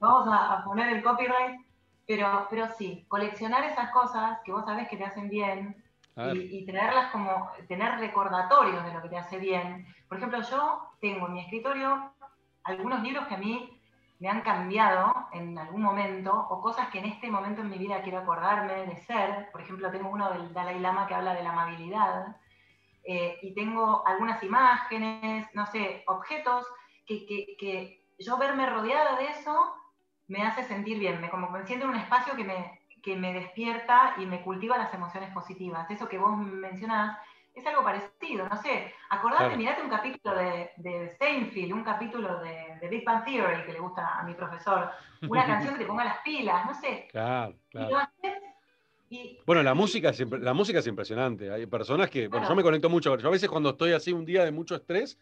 Vamos 0.00 0.28
a, 0.32 0.64
poner 0.64 0.96
el 0.96 1.02
copyright, 1.04 1.60
pero, 2.06 2.46
pero 2.50 2.66
sí, 2.76 3.04
coleccionar 3.06 3.64
esas 3.64 3.90
cosas 3.90 4.40
que 4.44 4.50
vos 4.50 4.64
sabés 4.64 4.88
que 4.88 4.96
te 4.96 5.04
hacen 5.04 5.28
bien 5.28 5.76
y, 6.16 6.58
y, 6.58 6.66
tenerlas 6.66 7.12
como, 7.12 7.50
tener 7.68 8.00
recordatorios 8.00 8.84
de 8.84 8.94
lo 8.94 9.02
que 9.02 9.10
te 9.10 9.18
hace 9.18 9.38
bien. 9.38 9.86
Por 10.08 10.18
ejemplo, 10.18 10.40
yo 10.42 10.90
tengo 11.00 11.26
en 11.26 11.34
mi 11.34 11.40
escritorio 11.40 12.15
algunos 12.66 13.02
libros 13.02 13.26
que 13.26 13.34
a 13.34 13.38
mí 13.38 13.80
me 14.18 14.28
han 14.28 14.40
cambiado 14.40 15.28
en 15.32 15.58
algún 15.58 15.82
momento 15.82 16.32
o 16.32 16.60
cosas 16.60 16.88
que 16.88 16.98
en 16.98 17.06
este 17.06 17.30
momento 17.30 17.60
en 17.60 17.70
mi 17.70 17.78
vida 17.78 18.02
quiero 18.02 18.18
acordarme 18.18 18.86
de 18.86 18.96
ser. 18.96 19.50
Por 19.52 19.60
ejemplo, 19.60 19.90
tengo 19.90 20.08
uno 20.08 20.30
del 20.30 20.52
Dalai 20.52 20.80
Lama 20.80 21.06
que 21.06 21.14
habla 21.14 21.34
de 21.34 21.42
la 21.42 21.50
amabilidad 21.50 22.36
eh, 23.04 23.38
y 23.42 23.54
tengo 23.54 24.06
algunas 24.06 24.42
imágenes, 24.42 25.46
no 25.54 25.66
sé, 25.66 26.02
objetos 26.06 26.66
que, 27.06 28.02
yo 28.18 28.38
verme 28.38 28.66
rodeada 28.66 29.16
de 29.16 29.26
eso 29.28 29.74
me 30.28 30.42
hace 30.42 30.64
sentir 30.64 30.98
bien, 30.98 31.20
me, 31.20 31.28
como 31.28 31.50
me 31.50 31.66
siento 31.66 31.84
en 31.84 31.90
un 31.90 31.98
espacio 31.98 32.34
que 32.34 32.44
me, 32.44 32.80
que 33.02 33.14
me 33.14 33.34
despierta 33.34 34.14
y 34.16 34.26
me 34.26 34.40
cultiva 34.40 34.78
las 34.78 34.92
emociones 34.94 35.30
positivas. 35.32 35.88
Eso 35.90 36.08
que 36.08 36.18
vos 36.18 36.36
mencionás 36.36 37.18
es 37.56 37.66
algo 37.66 37.82
parecido, 37.82 38.46
no 38.46 38.62
sé, 38.62 38.92
acordate, 39.08 39.56
mirate 39.56 39.80
un 39.82 39.88
capítulo 39.88 40.36
de, 40.36 40.70
de 40.76 41.16
Seinfeld, 41.18 41.72
un 41.72 41.84
capítulo 41.84 42.38
de, 42.40 42.88
Big 42.88 43.02
Bang 43.02 43.24
Theory 43.24 43.64
que 43.64 43.72
le 43.72 43.80
gusta 43.80 44.20
a 44.20 44.24
mi 44.24 44.34
profesor, 44.34 44.90
una 45.22 45.46
canción 45.46 45.72
que 45.72 45.80
te 45.80 45.86
ponga 45.86 46.04
las 46.04 46.18
pilas, 46.18 46.66
no 46.66 46.74
sé. 46.74 47.08
Claro, 47.10 47.54
claro. 47.70 47.96
bueno, 49.46 49.62
la 49.62 49.72
música, 49.72 50.10
es, 50.10 50.20
la 50.20 50.52
música 50.52 50.80
es 50.80 50.86
impresionante. 50.86 51.50
Hay 51.50 51.64
personas 51.64 52.10
que, 52.10 52.28
bueno, 52.28 52.46
yo 52.46 52.54
me 52.54 52.62
conecto 52.62 52.90
mucho. 52.90 53.16
Yo 53.16 53.28
a 53.28 53.32
veces 53.32 53.48
cuando 53.48 53.70
estoy 53.70 53.92
así 53.92 54.12
un 54.12 54.26
día 54.26 54.44
de 54.44 54.52
mucho 54.52 54.74
estrés, 54.74 55.18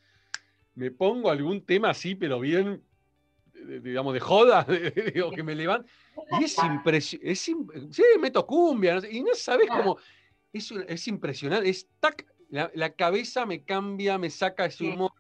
me 0.75 0.91
pongo 0.91 1.31
algún 1.31 1.65
tema 1.65 1.91
así, 1.91 2.17
pero 2.17 2.41
bien, 2.41 2.83
digamos, 3.81 4.13
de 4.13 4.19
joda, 4.19 4.67
digo, 5.15 5.31
que 5.31 5.45
me 5.45 5.55
levanto. 5.55 5.89
Y 6.41 6.45
es 6.45 6.59
impresionante. 6.59 7.93
Sí, 7.93 8.05
meto 8.21 8.45
cumbia, 8.45 9.01
y 9.09 9.23
no 9.23 9.37
sabes 9.37 9.69
cómo 9.69 9.99
es, 10.59 10.71
es 10.71 11.09
impresionante. 11.09 11.69
Es 11.69 11.89
tac, 12.01 12.27
la, 12.49 12.91
cabeza 12.91 13.47
me 13.47 13.65
cambia, 13.65 14.19
me 14.19 14.31
saca 14.31 14.67
ese 14.67 14.85
humor. 14.85 15.13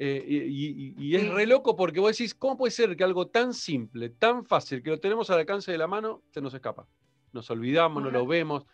Eh, 0.00 0.24
y, 0.48 1.16
es 1.16 1.28
re 1.28 1.46
loco 1.46 1.74
porque 1.74 2.00
vos 2.00 2.16
decís, 2.16 2.34
¿cómo 2.34 2.56
puede 2.56 2.70
ser 2.70 2.96
que 2.96 3.04
algo 3.04 3.28
tan 3.28 3.52
simple, 3.52 4.10
tan 4.10 4.44
fácil, 4.44 4.82
que 4.82 4.90
lo 4.90 5.00
tenemos 5.00 5.28
al 5.30 5.40
alcance 5.40 5.72
de 5.72 5.78
la 5.78 5.86
mano, 5.86 6.22
se 6.30 6.40
nos 6.40 6.54
escapa? 6.54 6.86
Nos 7.32 7.50
olvidamos, 7.50 8.02
no 8.02 8.10
lo 8.10 8.26
vemos. 8.26 8.64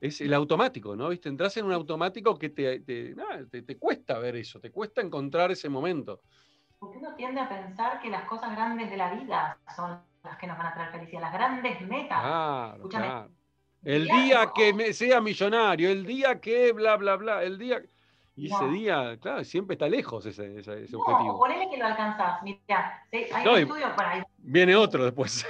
Es 0.00 0.20
el 0.20 0.34
automático, 0.34 0.96
¿no? 0.96 1.08
¿Viste? 1.08 1.28
Entras 1.28 1.56
en 1.56 1.66
un 1.66 1.72
automático 1.72 2.38
que 2.38 2.50
te, 2.50 2.80
te, 2.80 3.78
cuesta 3.78 4.18
ver 4.18 4.36
eso, 4.36 4.60
te 4.60 4.70
cuesta 4.70 5.00
encontrar 5.00 5.50
ese 5.50 5.68
momento. 5.68 6.20
Porque 6.78 6.98
uno 6.98 7.14
tiende 7.14 7.40
a 7.40 7.48
pensar 7.48 8.00
que 8.00 8.10
las 8.10 8.24
cosas 8.24 8.50
grandes 8.52 8.90
de 8.90 8.96
la 8.96 9.14
vida 9.14 9.58
son 9.74 9.98
las 10.22 10.36
que 10.38 10.46
nos 10.46 10.58
van 10.58 10.66
a 10.66 10.74
traer 10.74 10.90
felicidad, 10.92 11.22
las 11.22 11.32
grandes 11.32 11.80
metas. 11.82 12.20
Claro, 12.20 12.88
claro. 12.88 13.30
El 13.84 14.06
día 14.06 14.50
que 14.54 14.72
me 14.72 14.92
sea 14.92 15.20
millonario, 15.20 15.90
el 15.90 16.06
día 16.06 16.40
que 16.40 16.72
bla, 16.72 16.96
bla, 16.96 17.16
bla, 17.16 17.42
el 17.42 17.58
día... 17.58 17.82
Y 18.36 18.52
ese 18.52 18.66
día, 18.66 19.16
claro, 19.20 19.44
siempre 19.44 19.74
está 19.74 19.88
lejos 19.88 20.26
ese, 20.26 20.58
ese, 20.58 20.82
ese 20.82 20.92
no, 20.96 21.02
objetivo. 21.02 21.38
ponele 21.38 21.70
que 21.70 21.76
lo 21.76 21.86
alcanzás. 21.86 22.42
Mira, 22.42 23.06
hay 23.12 23.46
un 23.46 23.58
estudio 23.58 23.94
por 23.94 24.04
ahí. 24.04 24.22
Viene 24.38 24.74
otro 24.74 25.04
después. 25.04 25.46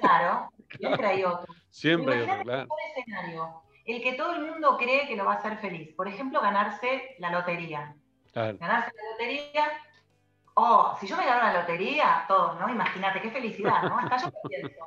Claro, 0.00 0.50
siempre 0.78 1.06
hay 1.06 1.24
otro. 1.24 1.54
Siempre 1.70 2.14
hay 2.14 2.22
otro, 2.22 2.42
claro. 2.42 2.68
Un 2.70 2.98
escenario, 2.98 3.62
el 3.86 4.02
que 4.02 4.12
todo 4.14 4.34
el 4.34 4.42
mundo 4.42 4.76
cree 4.76 5.08
que 5.08 5.16
lo 5.16 5.24
va 5.24 5.34
a 5.34 5.36
hacer 5.36 5.56
feliz. 5.58 5.94
Por 5.94 6.08
ejemplo, 6.08 6.42
ganarse 6.42 7.16
la 7.20 7.30
lotería. 7.30 7.94
Ganarse 8.34 8.92
la 8.94 9.10
lotería. 9.12 9.64
Oh, 10.54 10.94
si 11.00 11.06
yo 11.06 11.16
me 11.16 11.24
gano 11.24 11.42
la 11.42 11.60
lotería, 11.60 12.26
todos, 12.28 12.60
¿no? 12.60 12.68
Imagínate, 12.68 13.22
qué 13.22 13.30
felicidad, 13.30 13.82
¿no? 13.84 13.98
Hasta 13.98 14.18
yo 14.18 14.30
pienso. 14.46 14.84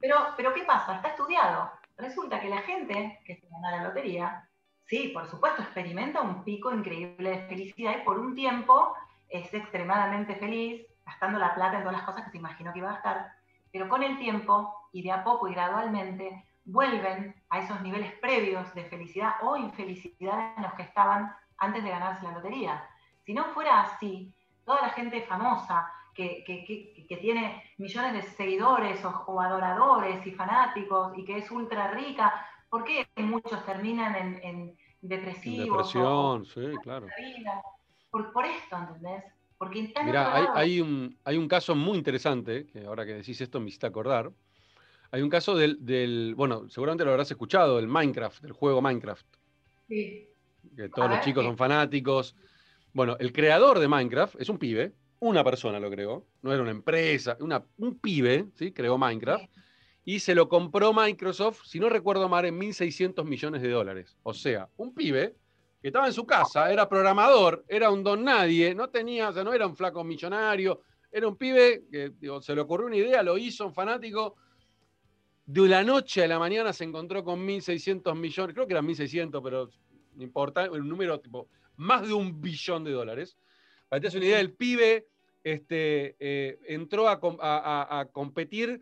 Pero, 0.00 0.16
pero 0.36 0.52
¿qué 0.52 0.64
pasa? 0.64 0.96
Está 0.96 1.08
estudiado. 1.08 1.70
Resulta 1.96 2.40
que 2.40 2.48
la 2.48 2.62
gente 2.62 3.20
que 3.24 3.36
se 3.36 3.48
gana 3.48 3.76
la 3.76 3.84
lotería, 3.84 4.48
sí, 4.86 5.08
por 5.08 5.28
supuesto, 5.28 5.62
experimenta 5.62 6.22
un 6.22 6.42
pico 6.44 6.72
increíble 6.72 7.30
de 7.30 7.48
felicidad 7.48 7.96
y 7.98 8.04
por 8.04 8.18
un 8.18 8.34
tiempo 8.34 8.94
es 9.28 9.52
extremadamente 9.54 10.34
feliz, 10.36 10.86
gastando 11.06 11.38
la 11.38 11.54
plata 11.54 11.76
en 11.76 11.82
todas 11.82 11.98
las 11.98 12.06
cosas 12.06 12.24
que 12.24 12.30
se 12.32 12.38
imaginó 12.38 12.72
que 12.72 12.78
iba 12.78 12.90
a 12.90 12.94
gastar, 12.94 13.32
pero 13.70 13.88
con 13.88 14.02
el 14.02 14.18
tiempo 14.18 14.74
y 14.92 15.02
de 15.02 15.12
a 15.12 15.24
poco 15.24 15.48
y 15.48 15.54
gradualmente 15.54 16.44
vuelven 16.64 17.34
a 17.50 17.58
esos 17.60 17.80
niveles 17.82 18.12
previos 18.20 18.72
de 18.74 18.84
felicidad 18.84 19.34
o 19.42 19.56
infelicidad 19.56 20.54
en 20.56 20.62
los 20.62 20.72
que 20.74 20.82
estaban 20.82 21.32
antes 21.58 21.84
de 21.84 21.90
ganarse 21.90 22.24
la 22.24 22.32
lotería. 22.32 22.88
Si 23.24 23.34
no 23.34 23.46
fuera 23.46 23.82
así, 23.82 24.34
toda 24.64 24.82
la 24.82 24.90
gente 24.90 25.22
famosa 25.22 25.90
que, 26.14 26.44
tiene 27.08 27.62
millones 27.78 28.12
de 28.12 28.22
seguidores 28.22 29.04
o, 29.04 29.40
adoradores 29.40 30.26
y 30.26 30.32
fanáticos 30.32 31.16
y 31.16 31.24
que 31.24 31.38
es 31.38 31.50
ultra 31.50 31.92
rica, 31.92 32.46
¿por 32.68 32.84
qué 32.84 33.06
muchos 33.16 33.64
terminan 33.64 34.14
en, 34.42 34.76
depresivos? 35.00 35.92
depresión, 35.92 36.46
sí, 36.46 36.76
claro. 36.82 37.06
Por, 38.10 38.46
esto, 38.46 38.76
¿entendés? 38.76 39.24
Porque 39.58 39.92
Mira, 40.04 40.52
hay, 40.54 40.80
un, 40.80 41.16
hay 41.24 41.36
un 41.36 41.48
caso 41.48 41.74
muy 41.74 41.98
interesante, 41.98 42.66
que 42.66 42.86
ahora 42.86 43.04
que 43.04 43.14
decís 43.14 43.40
esto 43.40 43.60
me 43.60 43.68
hiciste 43.68 43.86
acordar. 43.86 44.30
Hay 45.10 45.22
un 45.22 45.30
caso 45.30 45.54
del, 45.54 46.34
bueno, 46.36 46.68
seguramente 46.68 47.04
lo 47.04 47.12
habrás 47.12 47.30
escuchado, 47.30 47.78
el 47.78 47.86
Minecraft, 47.86 48.42
del 48.42 48.52
juego 48.52 48.82
Minecraft. 48.82 49.26
Sí. 49.88 50.28
Que 50.76 50.88
todos 50.88 51.08
los 51.08 51.20
chicos 51.20 51.44
son 51.44 51.56
fanáticos. 51.56 52.34
Bueno, 52.92 53.16
el 53.20 53.32
creador 53.32 53.78
de 53.78 53.88
Minecraft 53.88 54.40
es 54.40 54.48
un 54.48 54.58
pibe, 54.58 54.92
una 55.20 55.42
persona 55.42 55.80
lo 55.80 55.90
creó, 55.90 56.26
no 56.42 56.52
era 56.52 56.62
una 56.62 56.70
empresa, 56.70 57.36
un 57.40 57.98
pibe, 57.98 58.46
¿sí? 58.54 58.72
Creó 58.72 58.98
Minecraft. 58.98 59.44
Y 60.04 60.20
se 60.20 60.34
lo 60.34 60.50
compró 60.50 60.92
Microsoft, 60.92 61.62
si 61.64 61.80
no 61.80 61.88
recuerdo 61.88 62.28
mal, 62.28 62.44
en 62.44 62.60
1.600 62.60 63.24
millones 63.24 63.62
de 63.62 63.70
dólares. 63.70 64.18
O 64.22 64.34
sea, 64.34 64.68
un 64.76 64.94
pibe 64.94 65.34
que 65.80 65.88
estaba 65.88 66.06
en 66.06 66.12
su 66.12 66.26
casa, 66.26 66.70
era 66.70 66.88
programador, 66.88 67.64
era 67.68 67.90
un 67.90 68.02
don 68.02 68.22
nadie, 68.22 68.74
no 68.74 68.90
tenía, 68.90 69.30
o 69.30 69.32
sea, 69.32 69.44
no 69.44 69.54
era 69.54 69.66
un 69.66 69.74
flaco 69.74 70.04
millonario, 70.04 70.82
era 71.10 71.26
un 71.26 71.36
pibe 71.36 71.84
que 71.90 72.12
se 72.40 72.54
le 72.54 72.60
ocurrió 72.60 72.86
una 72.86 72.96
idea, 72.96 73.22
lo 73.22 73.38
hizo, 73.38 73.66
un 73.66 73.72
fanático. 73.72 74.36
De 75.46 75.68
la 75.68 75.82
noche 75.82 76.24
a 76.24 76.26
la 76.26 76.38
mañana 76.38 76.72
se 76.72 76.84
encontró 76.84 77.22
con 77.22 77.46
1.600 77.46 78.14
millones, 78.14 78.54
creo 78.54 78.66
que 78.66 78.72
eran 78.74 78.86
1.600, 78.86 79.42
pero 79.42 79.70
no 80.16 80.22
importa, 80.22 80.70
un 80.70 80.88
número 80.88 81.20
tipo 81.20 81.48
más 81.76 82.06
de 82.06 82.12
un 82.12 82.40
billón 82.40 82.84
de 82.84 82.92
dólares. 82.92 83.36
Para 83.94 84.00
que 84.00 84.10
te 84.10 84.16
una 84.16 84.26
idea, 84.26 84.40
el 84.40 84.52
pibe 84.52 85.06
este, 85.44 86.16
eh, 86.18 86.58
entró 86.66 87.08
a, 87.08 87.20
competir 88.10 88.80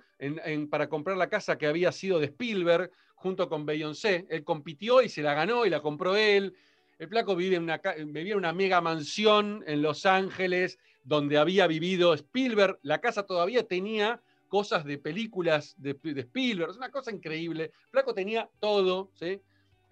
para 0.70 0.88
comprar 0.88 1.18
la 1.18 1.28
casa 1.28 1.58
que 1.58 1.66
había 1.66 1.92
sido 1.92 2.18
de 2.18 2.28
Spielberg 2.28 2.90
junto 3.16 3.46
con 3.50 3.66
Beyoncé. 3.66 4.24
Él 4.30 4.42
compitió 4.42 5.02
y 5.02 5.10
se 5.10 5.20
la 5.20 5.34
ganó 5.34 5.66
y 5.66 5.68
la 5.68 5.82
compró 5.82 6.16
él. 6.16 6.54
El 6.98 7.08
flaco 7.08 7.38
en 7.38 7.64
una, 7.64 7.76
vivía 8.06 8.32
en 8.32 8.38
una 8.38 8.54
mega 8.54 8.80
mansión 8.80 9.62
en 9.66 9.82
Los 9.82 10.06
Ángeles 10.06 10.78
donde 11.04 11.36
había 11.36 11.66
vivido 11.66 12.14
Spielberg. 12.14 12.78
La 12.80 13.02
casa 13.02 13.26
todavía 13.26 13.68
tenía 13.68 14.18
cosas 14.48 14.82
de 14.86 14.96
películas 14.96 15.74
de, 15.76 15.92
de 15.92 16.22
Spielberg. 16.22 16.70
Es 16.70 16.78
una 16.78 16.90
cosa 16.90 17.12
increíble. 17.12 17.64
El 17.64 17.90
flaco 17.90 18.14
tenía 18.14 18.48
todo, 18.60 19.10
¿sí? 19.12 19.42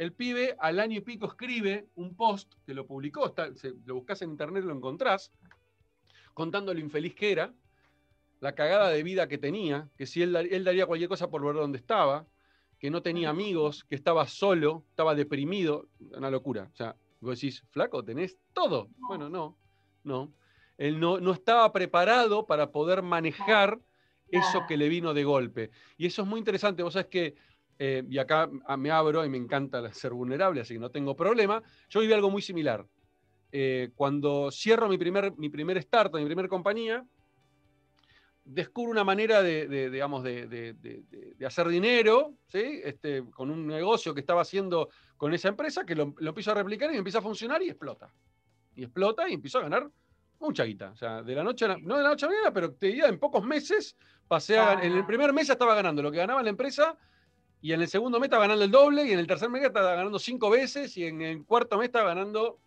El 0.00 0.14
pibe 0.14 0.56
al 0.58 0.80
año 0.80 0.96
y 0.96 1.00
pico 1.02 1.26
escribe 1.26 1.88
un 1.96 2.14
post 2.16 2.54
que 2.64 2.72
lo 2.72 2.86
publicó, 2.86 3.34
lo 3.84 3.94
buscas 3.96 4.22
en 4.22 4.30
internet 4.30 4.64
lo 4.64 4.72
encontrás, 4.74 5.30
contando 6.32 6.72
lo 6.72 6.80
infeliz 6.80 7.14
que 7.14 7.32
era, 7.32 7.52
la 8.40 8.54
cagada 8.54 8.88
de 8.88 9.02
vida 9.02 9.28
que 9.28 9.36
tenía, 9.36 9.90
que 9.98 10.06
si 10.06 10.22
él, 10.22 10.34
él 10.34 10.64
daría 10.64 10.86
cualquier 10.86 11.10
cosa 11.10 11.28
por 11.28 11.44
ver 11.44 11.54
dónde 11.54 11.76
estaba, 11.76 12.26
que 12.78 12.90
no 12.90 13.02
tenía 13.02 13.28
amigos, 13.28 13.84
que 13.84 13.94
estaba 13.94 14.26
solo, 14.26 14.86
estaba 14.88 15.14
deprimido, 15.14 15.86
una 16.16 16.30
locura. 16.30 16.70
O 16.72 16.76
sea, 16.76 16.96
vos 17.20 17.38
decís, 17.38 17.62
flaco, 17.68 18.02
tenés 18.02 18.38
todo. 18.54 18.88
Bueno, 19.06 19.28
no, 19.28 19.58
no. 20.02 20.32
Él 20.78 20.98
no, 20.98 21.20
no 21.20 21.32
estaba 21.32 21.70
preparado 21.74 22.46
para 22.46 22.72
poder 22.72 23.02
manejar 23.02 23.78
eso 24.30 24.64
que 24.66 24.78
le 24.78 24.88
vino 24.88 25.12
de 25.12 25.24
golpe. 25.24 25.70
Y 25.98 26.06
eso 26.06 26.22
es 26.22 26.28
muy 26.28 26.38
interesante. 26.38 26.82
Vos 26.82 26.94
sabés 26.94 27.08
que 27.08 27.34
eh, 27.82 28.04
y 28.10 28.18
acá 28.18 28.50
ah, 28.66 28.76
me 28.76 28.90
abro 28.90 29.24
y 29.24 29.30
me 29.30 29.38
encanta 29.38 29.90
ser 29.94 30.12
vulnerable, 30.12 30.60
así 30.60 30.74
que 30.74 30.80
no 30.80 30.90
tengo 30.90 31.16
problema. 31.16 31.62
Yo 31.88 32.00
viví 32.00 32.12
algo 32.12 32.28
muy 32.28 32.42
similar. 32.42 32.84
Eh, 33.50 33.92
cuando 33.94 34.50
cierro 34.50 34.86
mi 34.86 34.98
primer, 34.98 35.34
mi 35.38 35.48
primer 35.48 35.82
start, 35.82 36.14
mi 36.16 36.26
primera 36.26 36.46
compañía, 36.46 37.02
descubro 38.44 38.90
una 38.90 39.02
manera 39.02 39.42
de, 39.42 39.88
digamos, 39.88 40.22
de, 40.22 40.76
hacer 41.46 41.68
dinero, 41.68 42.34
¿sí? 42.48 42.82
este, 42.84 43.24
con 43.30 43.50
un 43.50 43.66
negocio 43.66 44.12
que 44.12 44.20
estaba 44.20 44.42
haciendo 44.42 44.90
con 45.16 45.32
esa 45.32 45.48
empresa, 45.48 45.86
que 45.86 45.94
lo, 45.94 46.14
empiezo 46.18 46.50
a 46.50 46.54
replicar 46.56 46.92
y 46.92 46.98
empieza 46.98 47.20
a 47.20 47.22
funcionar 47.22 47.62
y 47.62 47.70
explota. 47.70 48.12
Y 48.74 48.82
explota 48.82 49.26
y 49.26 49.32
empiezo 49.32 49.56
a 49.56 49.62
ganar 49.62 49.90
mucha 50.38 50.64
guita. 50.64 50.90
O 50.90 50.96
sea, 50.96 51.22
de 51.22 51.34
la 51.34 51.42
noche 51.42 51.64
a 51.64 51.68
la, 51.68 51.78
no 51.78 51.96
de 51.96 52.02
la 52.02 52.10
noche 52.10 52.26
a 52.26 52.28
la 52.28 52.34
mañana, 52.34 52.52
pero 52.52 52.74
te 52.74 52.88
diría, 52.88 53.06
en 53.06 53.18
pocos 53.18 53.42
meses 53.42 53.96
pasé 54.28 54.58
a, 54.58 54.74
en 54.74 54.92
el 54.92 55.06
primer 55.06 55.32
mes 55.32 55.46
ya 55.46 55.54
estaba 55.54 55.74
ganando 55.74 56.02
lo 56.02 56.10
que 56.10 56.18
ganaba 56.18 56.42
la 56.42 56.50
empresa 56.50 56.98
y 57.62 57.72
en 57.72 57.82
el 57.82 57.88
segundo 57.88 58.18
mes 58.18 58.26
estaba 58.26 58.44
ganando 58.44 58.64
el 58.64 58.70
doble, 58.70 59.06
y 59.06 59.12
en 59.12 59.18
el 59.18 59.26
tercer 59.26 59.50
mes 59.50 59.62
estaba 59.62 59.94
ganando 59.94 60.18
cinco 60.18 60.50
veces, 60.50 60.96
y 60.96 61.04
en 61.04 61.20
el 61.22 61.44
cuarto 61.44 61.76
mes 61.76 61.86
estaba 61.86 62.08
ganando 62.08 62.58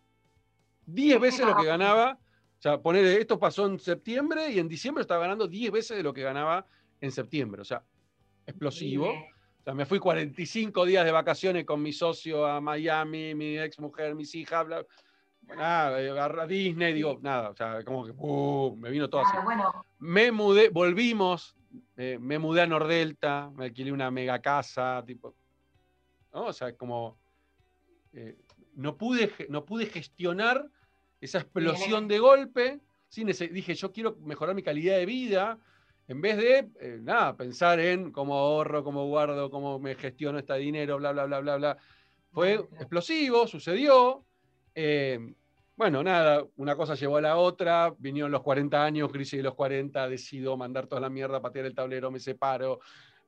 diez 0.85 1.19
veces 1.19 1.45
lo 1.45 1.55
que 1.55 1.65
ganaba. 1.65 2.19
O 2.59 2.61
sea, 2.63 2.81
poner, 2.81 3.05
esto 3.05 3.39
pasó 3.39 3.65
en 3.65 3.79
septiembre 3.79 4.49
y 4.49 4.59
en 4.59 4.69
diciembre 4.69 5.01
estaba 5.01 5.21
ganando 5.21 5.47
diez 5.47 5.71
veces 5.71 5.97
de 5.97 6.03
lo 6.03 6.13
que 6.13 6.21
ganaba 6.21 6.65
en 7.01 7.11
septiembre. 7.11 7.61
O 7.61 7.65
sea, 7.65 7.83
explosivo. 8.45 9.09
O 9.09 9.63
sea, 9.63 9.73
me 9.73 9.85
fui 9.85 9.99
45 9.99 10.85
días 10.85 11.05
de 11.05 11.11
vacaciones 11.11 11.65
con 11.65 11.81
mi 11.81 11.91
socio 11.91 12.45
a 12.45 12.61
Miami, 12.61 13.35
mi 13.35 13.57
ex 13.57 13.79
mujer, 13.79 14.15
mis 14.15 14.33
hijas, 14.35 14.65
bla, 14.65 14.85
a 15.57 16.47
Disney, 16.47 16.93
digo, 16.93 17.19
nada, 17.21 17.49
o 17.49 17.55
sea, 17.55 17.83
como 17.83 18.05
que 18.05 18.13
me 18.79 18.89
vino 18.89 19.09
todo 19.09 19.21
así. 19.21 19.37
Me 19.99 20.31
mudé, 20.31 20.69
volvimos 20.69 21.55
eh, 21.97 22.17
me 22.19 22.39
mudé 22.39 22.61
a 22.61 22.67
Nordelta, 22.67 23.51
me 23.55 23.65
alquilé 23.65 23.91
una 23.91 24.11
mega 24.11 24.41
casa, 24.41 25.03
tipo, 25.05 25.35
¿no? 26.33 26.45
O 26.45 26.53
sea, 26.53 26.75
como 26.75 27.17
eh, 28.13 28.37
no, 28.75 28.97
pude, 28.97 29.31
no 29.49 29.65
pude 29.65 29.85
gestionar 29.87 30.69
esa 31.21 31.39
explosión 31.39 32.07
de 32.07 32.19
golpe. 32.19 32.79
Sí, 33.09 33.23
dije, 33.23 33.75
yo 33.75 33.91
quiero 33.91 34.17
mejorar 34.21 34.55
mi 34.55 34.63
calidad 34.63 34.97
de 34.97 35.05
vida, 35.05 35.59
en 36.07 36.21
vez 36.21 36.37
de, 36.37 36.69
eh, 36.79 36.99
nada, 37.01 37.37
pensar 37.37 37.79
en 37.79 38.11
cómo 38.11 38.37
ahorro, 38.37 38.83
cómo 38.83 39.05
guardo, 39.07 39.49
cómo 39.49 39.79
me 39.79 39.95
gestiono 39.95 40.39
este 40.39 40.55
dinero, 40.55 40.97
bla, 40.97 41.11
bla, 41.11 41.25
bla, 41.25 41.39
bla, 41.39 41.57
bla. 41.57 41.77
Fue 42.31 42.53
explosivo, 42.53 43.47
sucedió. 43.47 44.25
Bueno, 45.75 46.03
nada, 46.03 46.45
una 46.57 46.75
cosa 46.75 46.93
llevó 46.93 47.17
a 47.17 47.21
la 47.21 47.37
otra, 47.37 47.95
vinieron 47.97 48.31
los 48.31 48.43
40 48.43 48.83
años, 48.83 49.11
crisis 49.11 49.37
de 49.37 49.43
los 49.43 49.55
40, 49.55 50.07
decido 50.07 50.55
mandar 50.55 50.85
toda 50.85 51.01
la 51.01 51.09
mierda, 51.09 51.41
patear 51.41 51.65
el 51.65 51.73
tablero, 51.73 52.11
me 52.11 52.19
separo, 52.19 52.79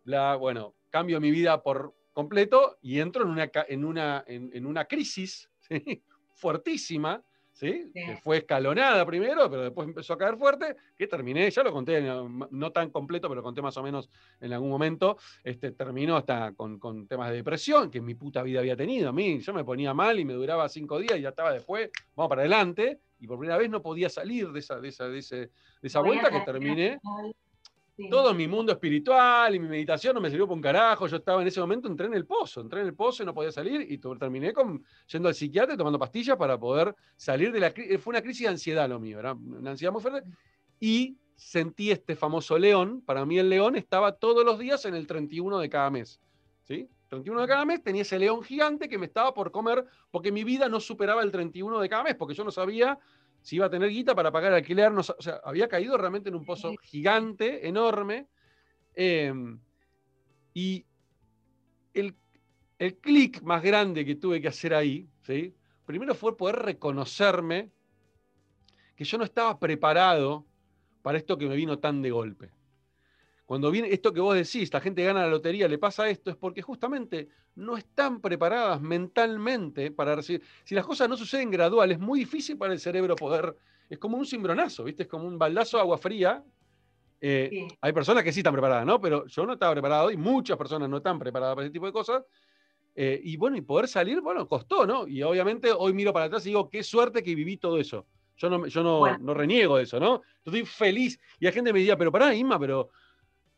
bla, 0.03 0.35
bueno, 0.35 0.75
cambio 0.91 1.19
mi 1.19 1.31
vida 1.31 1.63
por 1.63 1.95
completo 2.13 2.77
y 2.83 2.99
entro 2.99 3.23
en 3.23 3.29
una, 3.29 3.51
en 3.67 3.83
una, 3.83 4.23
en, 4.27 4.65
una 4.65 4.85
crisis 4.85 5.49
fuertísima, 6.33 7.23
¿sí? 7.55 7.89
Que 7.93 8.17
fue 8.21 8.37
escalonada 8.37 9.05
primero, 9.05 9.49
pero 9.49 9.63
después 9.63 9.87
empezó 9.87 10.13
a 10.13 10.17
caer 10.17 10.37
fuerte, 10.37 10.75
que 10.95 11.07
terminé, 11.07 11.49
ya 11.49 11.63
lo 11.63 11.71
conté, 11.71 12.01
no 12.01 12.71
tan 12.71 12.89
completo, 12.91 13.29
pero 13.29 13.39
lo 13.39 13.43
conté 13.43 13.61
más 13.61 13.77
o 13.77 13.83
menos 13.83 14.09
en 14.41 14.51
algún 14.51 14.69
momento, 14.69 15.17
este, 15.43 15.71
terminó 15.71 16.17
hasta 16.17 16.51
con, 16.53 17.07
temas 17.07 17.29
de 17.29 17.37
depresión, 17.37 17.89
que 17.89 17.99
en 17.99 18.05
mi 18.05 18.13
puta 18.13 18.43
vida 18.43 18.59
había 18.59 18.75
tenido. 18.75 19.09
A 19.09 19.13
mí, 19.13 19.39
yo 19.39 19.53
me 19.53 19.63
ponía 19.63 19.93
mal 19.93 20.19
y 20.19 20.25
me 20.25 20.33
duraba 20.33 20.67
cinco 20.67 20.99
días 20.99 21.17
y 21.17 21.21
ya 21.21 21.29
estaba 21.29 21.53
después, 21.53 21.89
vamos 22.13 22.29
para 22.29 22.41
adelante, 22.41 22.99
y 23.19 23.27
por 23.27 23.39
primera 23.39 23.57
vez 23.57 23.69
no 23.69 23.81
podía 23.81 24.09
salir 24.09 24.51
de 24.51 24.59
esa, 24.59 24.81
de 24.81 24.89
esa, 24.89 25.07
de 25.07 25.19
ese, 25.19 25.35
de 25.37 25.51
esa 25.81 26.01
vuelta 26.01 26.29
que 26.29 26.41
terminé. 26.41 26.99
Todo 28.09 28.33
mi 28.33 28.45
mundo 28.45 28.73
espiritual 28.73 29.55
y 29.55 29.59
mi 29.59 29.69
meditación 29.69 30.15
no 30.15 30.19
me 30.19 30.29
sirvió 30.29 30.47
por 30.47 30.55
un 30.55 30.61
carajo. 30.61 31.07
Yo 31.07 31.17
estaba 31.17 31.41
en 31.41 31.47
ese 31.47 31.61
momento, 31.61 31.87
entré 31.87 32.07
en 32.07 32.13
el 32.13 32.25
pozo, 32.25 32.59
entré 32.59 32.81
en 32.81 32.87
el 32.87 32.93
pozo 32.93 33.23
y 33.23 33.25
no 33.25 33.33
podía 33.33 33.53
salir 33.53 33.85
y 33.89 33.97
terminé 33.97 34.51
con, 34.51 34.83
yendo 35.07 35.29
al 35.29 35.35
psiquiatra 35.35 35.77
tomando 35.77 35.97
pastillas 35.97 36.35
para 36.35 36.59
poder 36.59 36.93
salir 37.15 37.53
de 37.53 37.59
la 37.61 37.73
crisis. 37.73 38.01
Fue 38.01 38.11
una 38.11 38.21
crisis 38.21 38.43
de 38.43 38.49
ansiedad 38.49 38.89
lo 38.89 38.99
mío, 38.99 39.19
era 39.19 39.33
una 39.33 39.71
ansiedad 39.71 39.93
muy 39.93 40.01
fuerte. 40.01 40.27
Y 40.79 41.17
sentí 41.35 41.89
este 41.89 42.17
famoso 42.17 42.57
león. 42.57 43.01
Para 43.01 43.25
mí 43.25 43.39
el 43.39 43.49
león 43.49 43.77
estaba 43.77 44.11
todos 44.11 44.43
los 44.43 44.59
días 44.59 44.83
en 44.85 44.95
el 44.95 45.07
31 45.07 45.59
de 45.59 45.69
cada 45.69 45.89
mes. 45.89 46.19
¿Sí? 46.63 46.89
31 47.09 47.41
de 47.41 47.47
cada 47.47 47.65
mes 47.65 47.83
tenía 47.83 48.01
ese 48.01 48.19
león 48.19 48.43
gigante 48.43 48.89
que 48.89 48.97
me 48.97 49.05
estaba 49.05 49.33
por 49.33 49.51
comer 49.51 49.85
porque 50.11 50.31
mi 50.31 50.43
vida 50.43 50.67
no 50.67 50.79
superaba 50.79 51.21
el 51.21 51.31
31 51.31 51.79
de 51.79 51.87
cada 51.87 52.03
mes, 52.03 52.15
porque 52.15 52.33
yo 52.33 52.43
no 52.43 52.51
sabía 52.51 52.97
si 53.45 53.57
iba 53.57 53.67
a 53.67 53.69
tener 53.69 53.89
guita 53.91 54.15
para 54.15 54.31
pagar 54.31 54.53
alquiler, 54.53 54.91
o 54.91 55.03
sea, 55.03 55.39
había 55.43 55.67
caído 55.67 55.95
realmente 55.99 56.29
en 56.29 56.35
un 56.35 56.43
pozo 56.43 56.73
gigante, 56.81 57.67
enorme. 57.67 58.27
Em, 58.95 59.59
y 60.55 60.83
el, 61.93 62.15
el 62.79 62.95
clic 62.97 63.43
más 63.43 63.61
grande 63.61 64.03
que 64.03 64.15
tuve 64.15 64.41
que 64.41 64.47
hacer 64.47 64.73
ahí, 64.73 65.07
¿sí? 65.21 65.53
primero 65.85 66.15
fue 66.15 66.35
poder 66.35 66.55
reconocerme 66.55 67.69
que 68.95 69.03
yo 69.03 69.19
no 69.19 69.25
estaba 69.25 69.59
preparado 69.59 70.43
para 71.03 71.19
esto 71.19 71.37
que 71.37 71.45
me 71.45 71.55
vino 71.55 71.77
tan 71.77 72.01
de 72.01 72.09
golpe. 72.09 72.49
Cuando 73.45 73.69
viene 73.69 73.89
esto 73.91 74.11
que 74.11 74.19
vos 74.19 74.35
decís, 74.35 74.73
la 74.73 74.81
gente 74.81 75.03
gana 75.03 75.21
la 75.21 75.27
lotería, 75.27 75.67
le 75.67 75.77
pasa 75.77 76.09
esto, 76.09 76.31
es 76.31 76.35
porque 76.35 76.63
justamente 76.63 77.29
no 77.55 77.77
están 77.77 78.19
preparadas 78.19 78.81
mentalmente 78.81 79.91
para 79.91 80.15
recibir. 80.15 80.41
Si 80.63 80.73
las 80.73 80.85
cosas 80.85 81.07
no 81.07 81.15
suceden 81.15 81.51
gradual, 81.51 81.91
es 81.91 81.99
muy 81.99 82.19
difícil 82.19 82.57
para 82.57 82.73
el 82.73 82.79
cerebro 82.79 83.15
poder. 83.15 83.55
Es 83.87 83.99
como 83.99 84.17
un 84.17 84.25
cimbronazo, 84.25 84.83
¿viste? 84.83 85.03
Es 85.03 85.09
como 85.09 85.27
un 85.27 85.37
baldazo 85.37 85.77
de 85.77 85.81
agua 85.81 85.99
fría. 85.99 86.43
Eh, 87.21 87.67
hay 87.81 87.93
personas 87.93 88.23
que 88.23 88.33
sí 88.33 88.39
están 88.39 88.53
preparadas, 88.53 88.85
¿no? 88.85 88.99
Pero 88.99 89.27
yo 89.27 89.45
no 89.45 89.53
estaba 89.53 89.73
preparado 89.73 90.09
y 90.09 90.17
muchas 90.17 90.57
personas 90.57 90.89
no 90.89 90.97
están 90.97 91.19
preparadas 91.19 91.55
para 91.55 91.65
ese 91.65 91.73
tipo 91.73 91.85
de 91.85 91.93
cosas. 91.93 92.23
Eh, 92.95 93.21
y 93.23 93.37
bueno, 93.37 93.57
y 93.57 93.61
poder 93.61 93.87
salir, 93.87 94.21
bueno, 94.21 94.47
costó, 94.47 94.87
¿no? 94.87 95.07
Y 95.07 95.21
obviamente 95.21 95.71
hoy 95.71 95.93
miro 95.93 96.11
para 96.11 96.25
atrás 96.25 96.43
y 96.47 96.49
digo, 96.49 96.67
qué 96.67 96.81
suerte 96.81 97.21
que 97.21 97.35
viví 97.35 97.57
todo 97.57 97.79
eso. 97.79 98.07
Yo 98.37 98.49
no, 98.49 98.65
yo 98.65 98.81
no, 98.81 99.17
no 99.19 99.33
reniego 99.35 99.77
de 99.77 99.83
eso, 99.83 99.99
¿no? 99.99 100.21
Yo 100.43 100.51
estoy 100.51 100.65
feliz. 100.65 101.19
Y 101.39 101.45
la 101.45 101.51
gente 101.51 101.71
me 101.71 101.79
decía, 101.79 101.95
pero 101.95 102.11
pará, 102.11 102.33
Inma, 102.33 102.59
pero 102.59 102.89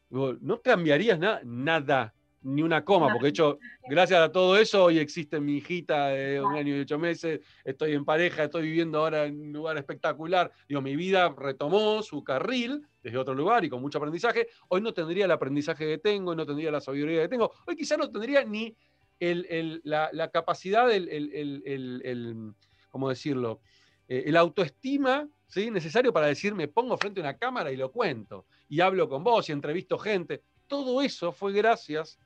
no 0.10 0.62
cambiarías 0.62 1.20
nada, 1.20 1.42
nada, 1.44 2.14
ni 2.42 2.62
una 2.62 2.86
coma, 2.86 3.08
porque 3.08 3.26
de 3.26 3.30
hecho, 3.30 3.60
gracias 3.90 4.22
a 4.22 4.32
todo 4.32 4.58
eso, 4.58 4.86
hoy 4.86 5.00
existe 5.00 5.40
mi 5.40 5.58
hijita 5.58 6.08
de 6.10 6.40
un 6.40 6.56
año 6.56 6.78
y 6.78 6.80
ocho 6.80 6.98
meses, 6.98 7.42
estoy 7.66 7.94
en 7.94 8.06
pareja, 8.06 8.46
estoy 8.46 8.64
viviendo 8.64 9.00
ahora 9.00 9.26
en 9.26 9.40
un 9.42 9.54
lugar 9.54 9.78
espectacular. 9.78 10.52
Digo, 10.68 10.82
mi 10.82 10.96
vida 10.96 11.34
retomó 11.38 12.02
su 12.04 12.24
carril 12.24 12.88
desde 13.04 13.18
otro 13.18 13.34
lugar 13.34 13.66
y 13.66 13.70
con 13.70 13.82
mucho 13.82 13.98
aprendizaje. 13.98 14.48
Hoy 14.70 14.82
no 14.82 14.94
tendría 14.94 15.26
el 15.26 15.32
aprendizaje 15.32 15.86
que 15.86 15.98
tengo, 15.98 16.36
no 16.36 16.46
tendría 16.46 16.72
la 16.72 16.80
sabiduría 16.80 17.24
que 17.24 17.28
tengo. 17.28 17.52
Hoy 17.66 17.76
quizá 17.76 17.98
no 17.98 18.10
tendría 18.10 18.46
ni 18.46 18.76
la, 19.20 20.30
capacidad, 20.32 20.90
el, 20.92 21.10
el, 21.10 22.54
¿cómo 22.90 23.10
decirlo? 23.10 23.62
Eh, 24.08 24.24
el 24.28 24.38
autoestima 24.38 25.28
¿sí? 25.48 25.72
necesario 25.72 26.14
para 26.14 26.28
decir, 26.28 26.54
me 26.56 26.68
pongo 26.68 26.98
frente 26.98 27.20
a 27.20 27.24
una 27.24 27.38
cámara 27.38 27.72
y 27.72 27.78
lo 27.78 27.92
cuento, 27.92 28.46
y 28.70 28.80
hablo 28.82 29.10
con 29.10 29.24
vos 29.24 29.50
y 29.50 29.52
entrevisto 29.52 29.98
gente. 29.98 30.44
Todo 30.68 31.02
eso 31.02 31.32
fue 31.32 31.54
gracias 31.54 32.20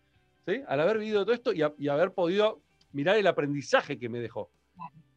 ¿sí? 0.46 0.62
al 0.68 0.80
haber 0.80 0.98
vivido 1.00 1.24
todo 1.24 1.34
esto 1.34 1.54
y, 1.54 1.88
haber 1.88 2.14
podido 2.14 2.62
mirar 2.92 3.18
el 3.18 3.28
aprendizaje 3.28 3.98
que 3.98 4.10
me 4.10 4.20
dejó. 4.20 4.50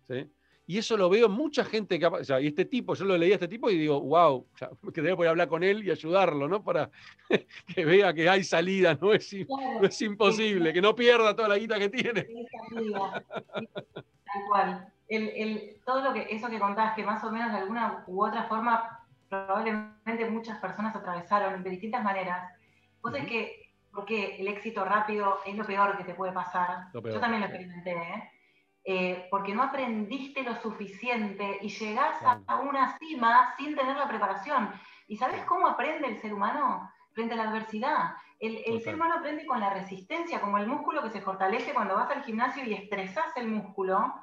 ¿sí? 0.06 0.30
Y 0.66 0.78
eso 0.78 0.96
lo 0.96 1.10
veo 1.10 1.28
mucha 1.28 1.62
gente 1.64 1.98
que, 1.98 2.06
o 2.06 2.24
sea, 2.24 2.40
y 2.40 2.46
este 2.46 2.64
tipo, 2.64 2.94
yo 2.94 3.04
lo 3.04 3.18
leí 3.18 3.32
a 3.32 3.34
este 3.34 3.48
tipo 3.48 3.68
y 3.68 3.76
digo, 3.76 4.00
wow, 4.00 4.46
que 4.94 5.02
debo 5.02 5.18
poder 5.18 5.30
hablar 5.30 5.48
con 5.48 5.62
él 5.62 5.86
y 5.86 5.90
ayudarlo, 5.90 6.48
¿no? 6.48 6.64
Para 6.64 6.90
que 7.74 7.84
vea 7.84 8.14
que 8.14 8.28
hay 8.28 8.44
salida, 8.44 8.98
no 9.00 9.12
es, 9.12 9.30
es 9.32 10.02
imposible, 10.02 10.72
que 10.72 10.80
no 10.80 10.94
pierda 10.94 11.36
toda 11.36 11.48
la 11.48 11.58
guita 11.58 11.78
que 11.78 11.90
tiene. 11.90 12.26
Tal 12.72 14.42
cual. 14.48 14.93
El, 15.08 15.28
el, 15.36 15.80
todo 15.84 16.00
lo 16.02 16.12
que, 16.12 16.26
eso 16.30 16.48
que 16.48 16.58
contás, 16.58 16.94
que 16.94 17.04
más 17.04 17.22
o 17.24 17.30
menos 17.30 17.52
de 17.52 17.58
alguna 17.58 18.04
u 18.06 18.24
otra 18.24 18.44
forma, 18.44 19.04
probablemente 19.28 20.30
muchas 20.30 20.58
personas 20.58 20.96
atravesaron 20.96 21.62
de 21.62 21.70
distintas 21.70 22.02
maneras. 22.02 22.52
Vos 23.02 23.14
es 23.14 23.26
que, 23.26 23.70
porque 23.92 24.36
el 24.36 24.48
éxito 24.48 24.84
rápido 24.84 25.40
es 25.44 25.54
lo 25.56 25.64
peor 25.64 25.96
que 25.98 26.04
te 26.04 26.14
puede 26.14 26.32
pasar. 26.32 26.88
Yo 26.92 27.20
también 27.20 27.40
lo 27.40 27.46
experimenté, 27.46 27.92
¿eh? 27.92 28.30
Eh, 28.86 29.28
porque 29.30 29.54
no 29.54 29.62
aprendiste 29.62 30.42
lo 30.42 30.56
suficiente 30.56 31.58
y 31.62 31.70
llegás 31.70 32.18
a, 32.22 32.56
una 32.56 32.98
cima 32.98 33.54
sin 33.56 33.74
tener 33.74 33.96
la 33.96 34.06
preparación. 34.06 34.70
¿Y 35.08 35.16
sabes 35.16 35.42
cómo 35.44 35.66
aprende 35.66 36.06
el 36.06 36.20
ser 36.20 36.34
humano 36.34 36.90
frente 37.12 37.32
a 37.32 37.38
la 37.38 37.44
adversidad? 37.44 38.14
El, 38.38 38.82
ser 38.82 38.96
humano 38.96 39.14
aprende 39.14 39.46
con 39.46 39.58
la 39.58 39.70
resistencia, 39.70 40.38
como 40.38 40.58
el 40.58 40.66
músculo 40.66 41.02
que 41.02 41.08
se 41.08 41.22
fortalece 41.22 41.72
cuando 41.72 41.94
vas 41.94 42.10
al 42.10 42.24
gimnasio 42.24 42.62
y 42.62 42.74
estresas 42.74 43.34
el 43.36 43.48
músculo, 43.48 44.14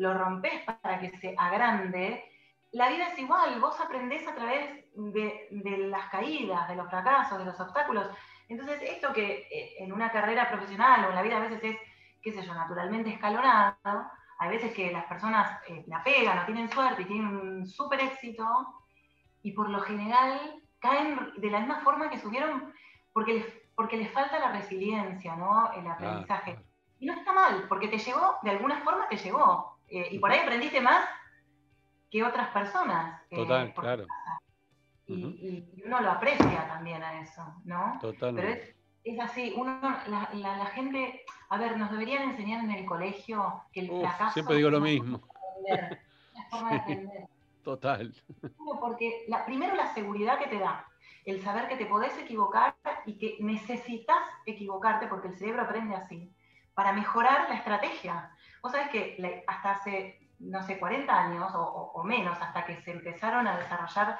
lo 0.00 0.14
rompes 0.14 0.62
para 0.82 0.98
que 0.98 1.10
se 1.18 1.34
agrande. 1.36 2.24
La 2.72 2.88
vida 2.88 3.08
es 3.08 3.18
igual, 3.18 3.60
vos 3.60 3.78
aprendés 3.80 4.26
a 4.26 4.34
través 4.34 4.84
de, 4.94 5.48
de 5.50 5.78
las 5.88 6.08
caídas, 6.10 6.68
de 6.68 6.76
los 6.76 6.88
fracasos, 6.88 7.38
de 7.38 7.44
los 7.44 7.60
obstáculos. 7.60 8.06
Entonces, 8.48 8.80
esto 8.82 9.12
que 9.12 9.46
eh, 9.50 9.74
en 9.78 9.92
una 9.92 10.10
carrera 10.10 10.48
profesional 10.48 11.04
o 11.04 11.08
en 11.08 11.14
la 11.14 11.22
vida 11.22 11.36
a 11.36 11.40
veces 11.40 11.62
es 11.62 11.76
qué 12.22 12.32
sé 12.32 12.42
yo, 12.42 12.54
naturalmente 12.54 13.10
escalonado. 13.10 14.10
Hay 14.38 14.50
veces 14.50 14.72
que 14.72 14.90
las 14.90 15.04
personas 15.04 15.60
eh, 15.68 15.84
la 15.86 16.02
pegan 16.02 16.38
o 16.38 16.46
tienen 16.46 16.70
suerte 16.70 17.02
y 17.02 17.06
tienen 17.06 17.26
un 17.26 17.66
súper 17.66 18.00
éxito 18.00 18.44
y 19.42 19.52
por 19.52 19.68
lo 19.68 19.80
general 19.80 20.62
caen 20.78 21.32
de 21.36 21.50
la 21.50 21.60
misma 21.60 21.80
forma 21.80 22.08
que 22.08 22.18
subieron 22.18 22.72
porque 23.12 23.34
les, 23.34 23.46
porque 23.74 23.96
les 23.96 24.10
falta 24.12 24.38
la 24.38 24.52
resiliencia, 24.52 25.36
¿no? 25.36 25.72
El 25.72 25.86
aprendizaje. 25.86 26.58
Y 26.98 27.06
no 27.06 27.14
está 27.14 27.32
mal, 27.32 27.66
porque 27.68 27.88
te 27.88 27.98
llegó, 27.98 28.36
de 28.42 28.50
alguna 28.50 28.80
forma 28.80 29.08
te 29.08 29.16
llegó. 29.16 29.69
Eh, 29.90 30.08
y 30.12 30.18
por 30.18 30.30
ahí 30.30 30.38
aprendiste 30.38 30.80
más 30.80 31.08
que 32.10 32.22
otras 32.22 32.48
personas. 32.48 33.22
Eh, 33.30 33.36
Total, 33.36 33.74
claro. 33.74 34.06
Y, 35.06 35.82
uno 35.84 36.00
lo 36.00 36.10
aprecia 36.12 36.68
también 36.68 37.02
a 37.02 37.20
eso, 37.20 37.42
¿no? 37.64 37.98
Totalmente 38.00 38.80
es 39.04 39.18
así, 39.18 39.54
uno, 39.56 39.80
la, 39.82 40.28
la, 40.32 40.66
gente, 40.66 41.24
a 41.48 41.58
ver, 41.58 41.76
nos 41.78 41.90
deberían 41.90 42.30
enseñar 42.30 42.64
en 42.64 42.70
el 42.70 42.84
colegio 42.84 43.64
que 43.72 43.80
el 43.80 43.88
fracaso... 43.88 44.34
Siempre 44.34 44.56
digo 44.56 44.70
lo 44.70 44.80
mismo. 44.80 45.20
forma 46.50 46.70
de 46.70 46.76
aprender. 46.76 47.28
Total. 47.64 48.14
Porque 48.80 49.24
la, 49.28 49.44
primero 49.44 49.74
la 49.74 49.92
seguridad 49.94 50.38
que 50.38 50.48
te 50.48 50.58
da, 50.58 50.86
el 51.24 51.42
saber 51.42 51.68
que 51.68 51.76
te 51.76 51.86
podés 51.86 52.16
equivocar 52.18 52.74
y 53.04 53.18
que 53.18 53.36
necesitas 53.40 54.18
equivocarte, 54.46 55.06
porque 55.06 55.28
el 55.28 55.36
cerebro 55.36 55.62
aprende 55.62 55.94
así, 55.94 56.32
para 56.74 56.92
mejorar 56.92 57.48
la 57.48 57.56
estrategia. 57.56 58.30
Vos 58.62 58.72
sabés 58.72 58.90
que 58.90 59.44
hasta 59.46 59.70
hace, 59.72 60.28
no 60.38 60.62
sé, 60.62 60.78
40 60.78 61.12
años 61.12 61.54
o, 61.54 61.92
o 61.94 62.04
menos, 62.04 62.40
hasta 62.40 62.64
que 62.64 62.80
se 62.82 62.92
empezaron 62.92 63.46
a 63.46 63.58
desarrollar 63.58 64.18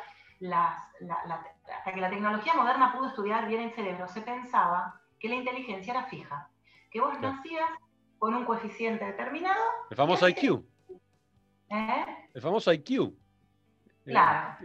hasta 0.49 1.93
que 1.93 2.01
la 2.01 2.11
tecnología 2.11 2.55
moderna 2.55 2.93
pudo 2.93 3.09
estudiar 3.09 3.47
bien 3.47 3.63
el 3.63 3.73
cerebro, 3.73 4.09
se 4.09 4.23
pensaba 4.23 5.01
que 5.19 5.29
la 5.29 5.35
inteligencia 5.35 5.93
era 5.93 6.05
fija, 6.05 6.49
que 6.91 7.01
vos 7.01 7.19
nacías 7.21 7.69
con 8.19 8.35
un 8.35 8.45
coeficiente 8.45 9.05
determinado. 9.05 9.63
El 9.91 9.97
famoso 9.97 10.29
IQ. 10.29 10.65
¿Eh? 11.69 12.29
El 12.35 12.43
famoso 12.43 12.73
IQ. 12.73 13.15
Claro. 14.05 14.57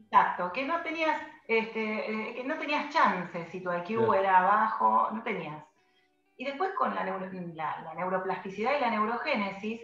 exacto, 0.00 0.52
que 0.52 0.64
no 0.64 0.80
tenías, 0.82 1.20
este, 1.46 2.30
eh, 2.30 2.34
que 2.34 2.44
no 2.44 2.56
tenías 2.58 2.92
chance 2.92 3.46
si 3.50 3.60
tu 3.60 3.72
IQ 3.72 4.14
era 4.14 4.42
bajo, 4.42 5.10
no 5.12 5.22
tenías. 5.22 5.62
Y 6.40 6.44
después 6.46 6.70
con 6.72 6.94
la, 6.94 7.04
neuroplasticidad 7.04 8.78
y 8.78 8.80
la 8.80 8.88
neurogénesis, 8.88 9.82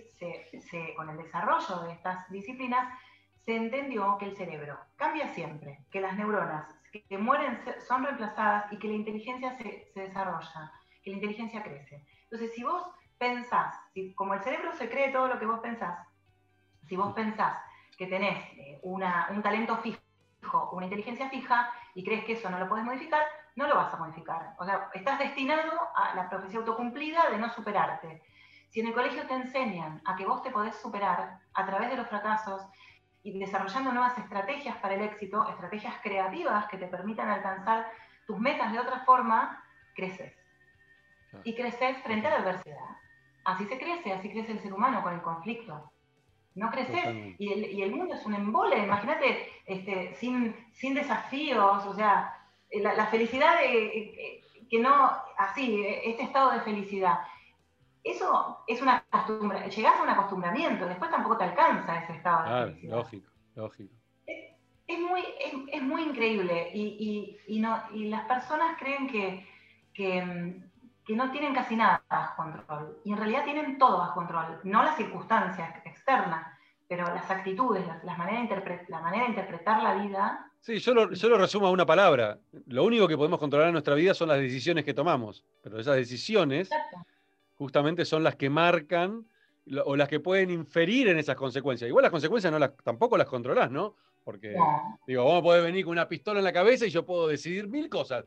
con 0.96 1.10
el 1.10 1.18
desarrollo 1.18 1.82
de 1.82 1.92
estas 1.92 2.26
disciplinas, 2.30 2.98
se 3.44 3.56
entendió 3.56 4.16
que 4.16 4.24
el 4.24 4.36
cerebro 4.38 4.78
cambia 4.96 5.28
siempre, 5.34 5.84
que 5.90 6.00
las 6.00 6.16
neuronas 6.16 6.74
que 6.90 7.18
mueren 7.18 7.60
son 7.86 8.04
reemplazadas 8.04 8.72
y 8.72 8.78
que 8.78 8.88
la 8.88 8.94
inteligencia 8.94 9.54
se, 9.58 9.92
desarrolla, 9.94 10.72
que 11.02 11.10
la 11.10 11.16
inteligencia 11.16 11.62
crece. 11.62 12.02
Entonces, 12.22 12.54
si 12.54 12.64
vos 12.64 12.86
pensás, 13.18 13.76
si, 13.92 14.14
como 14.14 14.32
el 14.32 14.40
cerebro 14.40 14.72
se 14.72 14.88
cree 14.88 15.12
todo 15.12 15.28
lo 15.28 15.38
que 15.38 15.44
vos 15.44 15.60
pensás, 15.60 16.08
si 16.88 16.96
vos 16.96 17.12
pensás 17.12 17.58
que 17.98 18.06
tenés 18.06 18.42
eh, 18.56 18.78
una, 18.80 19.28
un 19.30 19.42
talento 19.42 19.76
fijo, 19.82 20.70
una 20.72 20.86
inteligencia 20.86 21.28
fija, 21.28 21.70
y 21.94 22.02
crees 22.02 22.24
que 22.24 22.32
eso 22.32 22.48
no 22.48 22.58
lo 22.58 22.66
podés 22.66 22.86
modificar, 22.86 23.26
no 23.56 23.66
lo 23.66 23.74
vas 23.74 23.92
a 23.92 23.96
modificar. 23.96 24.54
O 24.58 24.64
sea, 24.64 24.90
estás 24.94 25.18
destinado 25.18 25.72
a 25.94 26.14
la 26.14 26.28
profecía 26.28 26.60
autocumplida 26.60 27.30
de 27.30 27.38
no 27.38 27.50
superarte. 27.50 28.22
Si 28.68 28.80
en 28.80 28.88
el 28.88 28.94
colegio 28.94 29.26
te 29.26 29.34
enseñan 29.34 30.02
a 30.04 30.14
que 30.14 30.26
vos 30.26 30.42
te 30.42 30.50
podés 30.50 30.76
superar 30.76 31.38
a 31.54 31.66
través 31.66 31.90
de 31.90 31.96
los 31.96 32.06
fracasos 32.06 32.62
y 33.22 33.38
desarrollando 33.38 33.92
nuevas 33.92 34.16
estrategias 34.18 34.76
para 34.76 34.94
el 34.94 35.02
éxito, 35.02 35.48
estrategias 35.48 35.94
creativas 36.02 36.68
que 36.68 36.76
te 36.76 36.86
permitan 36.86 37.30
alcanzar 37.30 37.90
tus 38.26 38.38
metas 38.38 38.72
de 38.72 38.78
otra 38.78 39.00
forma, 39.00 39.64
creces. 39.94 40.34
Y 41.42 41.54
creces 41.54 41.96
frente 42.02 42.26
a 42.26 42.30
la 42.30 42.36
adversidad. 42.36 42.96
Así 43.44 43.64
se 43.66 43.78
crece, 43.78 44.12
así 44.12 44.30
crece 44.30 44.52
el 44.52 44.60
ser 44.60 44.72
humano 44.72 45.02
con 45.02 45.14
el 45.14 45.22
conflicto. 45.22 45.90
No 46.54 46.70
creces. 46.70 47.34
Y 47.38 47.82
el, 47.82 47.94
mundo 47.94 48.14
es 48.14 48.24
un 48.26 48.34
embole, 48.34 48.78
imagínate, 48.78 49.48
este, 49.66 50.14
sin, 50.14 50.54
sin 50.72 50.94
desafíos, 50.94 51.84
o 51.86 51.94
sea, 51.94 52.35
la, 52.72 53.06
felicidad 53.06 53.60
de, 53.60 54.42
que 54.68 54.78
no, 54.78 55.10
así, 55.38 55.84
este 56.04 56.24
estado 56.24 56.52
de 56.52 56.60
felicidad 56.60 57.18
eso 58.06 58.58
es 58.68 58.80
una 58.80 59.04
costumbre, 59.10 59.68
llegás 59.68 59.98
a 59.98 60.02
un 60.04 60.08
acostumbramiento, 60.08 60.86
después 60.86 61.10
tampoco 61.10 61.36
te 61.38 61.44
alcanza 61.44 61.98
ese 61.98 62.12
estado 62.12 62.66
de 62.66 62.78
claro, 62.78 62.96
Lógico, 62.98 63.30
lógico. 63.56 63.94
Es, 64.86 65.00
muy, 65.00 65.24
es, 65.72 65.82
muy 65.82 66.02
increíble 66.02 66.70
y, 66.72 67.36
y, 67.48 67.58
no, 67.58 67.82
y 67.92 68.08
las 68.08 68.24
personas 68.26 68.78
creen 68.78 69.08
que, 69.08 69.44
que, 69.92 70.62
no 71.08 71.30
tienen 71.32 71.52
casi 71.52 71.74
nada 71.74 72.04
bajo 72.08 72.36
control 72.36 73.00
y 73.04 73.12
en 73.12 73.18
realidad 73.18 73.44
tienen 73.44 73.78
todo 73.78 73.98
bajo 73.98 74.14
control, 74.14 74.60
no 74.62 74.84
las 74.84 74.96
circunstancias 74.96 75.84
externas, 75.84 76.46
pero 76.88 77.02
las 77.12 77.28
actitudes, 77.28 77.84
la 78.04 78.16
manera 78.16 78.40
de, 78.40 78.84
la 78.86 79.00
manera 79.00 79.24
de 79.24 79.30
interpretar 79.30 79.82
la 79.82 79.94
vida. 79.94 80.52
Sí, 80.66 80.80
yo 80.80 80.94
lo, 80.94 81.12
yo 81.12 81.28
lo 81.28 81.38
resumo 81.38 81.68
a 81.68 81.70
una 81.70 81.86
palabra. 81.86 82.40
Lo 82.66 82.82
único 82.82 83.06
que 83.06 83.16
podemos 83.16 83.38
controlar 83.38 83.68
en 83.68 83.74
nuestra 83.74 83.94
vida 83.94 84.14
son 84.14 84.30
las 84.30 84.40
decisiones 84.40 84.84
que 84.84 84.94
tomamos, 84.94 85.44
pero 85.62 85.78
esas 85.78 85.94
decisiones 85.94 86.68
justamente 87.54 88.04
son 88.04 88.24
las 88.24 88.34
que 88.34 88.50
marcan 88.50 89.24
o 89.84 89.94
las 89.94 90.08
que 90.08 90.18
pueden 90.18 90.50
inferir 90.50 91.06
en 91.06 91.20
esas 91.20 91.36
consecuencias. 91.36 91.86
Igual 91.86 92.02
las 92.02 92.10
consecuencias 92.10 92.52
no 92.52 92.58
las, 92.58 92.76
tampoco 92.78 93.16
las 93.16 93.28
controlás, 93.28 93.70
¿no? 93.70 93.94
Porque, 94.24 94.56
digo, 95.06 95.22
vos 95.22 95.40
podés 95.40 95.62
venir 95.62 95.84
con 95.84 95.92
una 95.92 96.08
pistola 96.08 96.40
en 96.40 96.44
la 96.44 96.52
cabeza 96.52 96.84
y 96.84 96.90
yo 96.90 97.06
puedo 97.06 97.28
decidir 97.28 97.68
mil 97.68 97.88
cosas. 97.88 98.24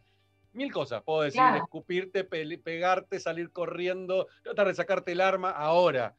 Mil 0.54 0.72
cosas. 0.72 1.04
Puedo 1.04 1.24
decidir 1.24 1.58
escupirte, 1.58 2.24
pegarte, 2.24 3.20
salir 3.20 3.52
corriendo, 3.52 4.30
tratar 4.44 4.68
de 4.68 4.76
sacarte 4.76 5.12
el 5.12 5.20
arma 5.20 5.52
ahora. 5.52 6.16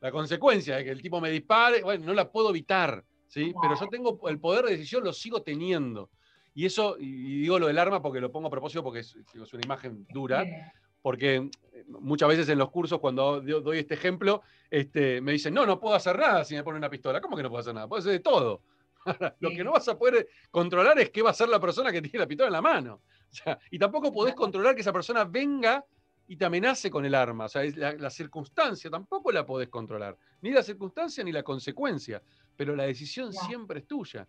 La 0.00 0.10
consecuencia 0.10 0.74
de 0.74 0.82
que 0.82 0.90
el 0.90 1.00
tipo 1.00 1.20
me 1.20 1.30
dispare, 1.30 1.84
bueno, 1.84 2.04
no 2.06 2.14
la 2.14 2.32
puedo 2.32 2.50
evitar, 2.50 3.04
¿sí? 3.32 3.54
Pero 3.60 3.74
yo 3.80 3.88
tengo 3.88 4.28
el 4.28 4.38
poder 4.38 4.66
de 4.66 4.72
decisión, 4.72 5.02
lo 5.02 5.12
sigo 5.12 5.42
teniendo. 5.42 6.10
Y 6.54 6.66
eso, 6.66 6.96
y 6.98 7.40
digo 7.40 7.58
lo 7.58 7.66
del 7.66 7.78
arma 7.78 8.02
porque 8.02 8.20
lo 8.20 8.30
pongo 8.30 8.48
a 8.48 8.50
propósito 8.50 8.84
porque 8.84 9.00
es, 9.00 9.16
es 9.16 9.54
una 9.54 9.64
imagen 9.64 10.06
dura, 10.10 10.44
porque 11.00 11.36
eh, 11.72 11.84
muchas 11.88 12.28
veces 12.28 12.48
en 12.50 12.58
los 12.58 12.70
cursos 12.70 13.00
cuando 13.00 13.40
doy 13.40 13.78
este 13.78 13.94
ejemplo, 13.94 14.42
este, 14.70 15.22
me 15.22 15.32
dicen, 15.32 15.54
no, 15.54 15.64
no 15.64 15.80
puedo 15.80 15.94
hacer 15.94 16.18
nada 16.18 16.44
si 16.44 16.54
me 16.54 16.62
ponen 16.62 16.78
una 16.78 16.90
pistola. 16.90 17.22
¿Cómo 17.22 17.34
que 17.34 17.42
no 17.42 17.48
puedo 17.48 17.62
hacer 17.62 17.74
nada? 17.74 17.88
Puedo 17.88 18.00
hacer 18.00 18.12
de 18.12 18.20
todo. 18.20 18.60
Lo 19.40 19.48
que 19.48 19.64
no 19.64 19.72
vas 19.72 19.88
a 19.88 19.98
poder 19.98 20.28
controlar 20.50 20.98
es 20.98 21.08
qué 21.08 21.22
va 21.22 21.30
a 21.30 21.32
hacer 21.32 21.48
la 21.48 21.58
persona 21.58 21.90
que 21.90 22.02
tiene 22.02 22.18
la 22.18 22.26
pistola 22.26 22.48
en 22.48 22.52
la 22.52 22.62
mano. 22.62 23.00
y 23.70 23.78
tampoco 23.78 24.12
podés 24.12 24.34
controlar 24.34 24.74
que 24.74 24.82
esa 24.82 24.92
persona 24.92 25.24
venga 25.24 25.82
y 26.32 26.36
te 26.36 26.44
amenace 26.44 26.90
con 26.90 27.04
el 27.04 27.14
arma. 27.14 27.46
O 27.46 27.48
sea, 27.48 27.62
la, 27.76 28.10
circunstancia 28.10 28.90
tampoco 28.90 29.32
la 29.32 29.44
podés 29.44 29.68
controlar. 29.68 30.16
Ni 30.40 30.50
la 30.50 30.62
circunstancia 30.62 31.22
ni 31.24 31.32
la 31.32 31.42
consecuencia. 31.42 32.22
Pero 32.56 32.76
la 32.76 32.84
decisión 32.84 33.32
siempre 33.32 33.80
es 33.80 33.86
tuya. 33.86 34.26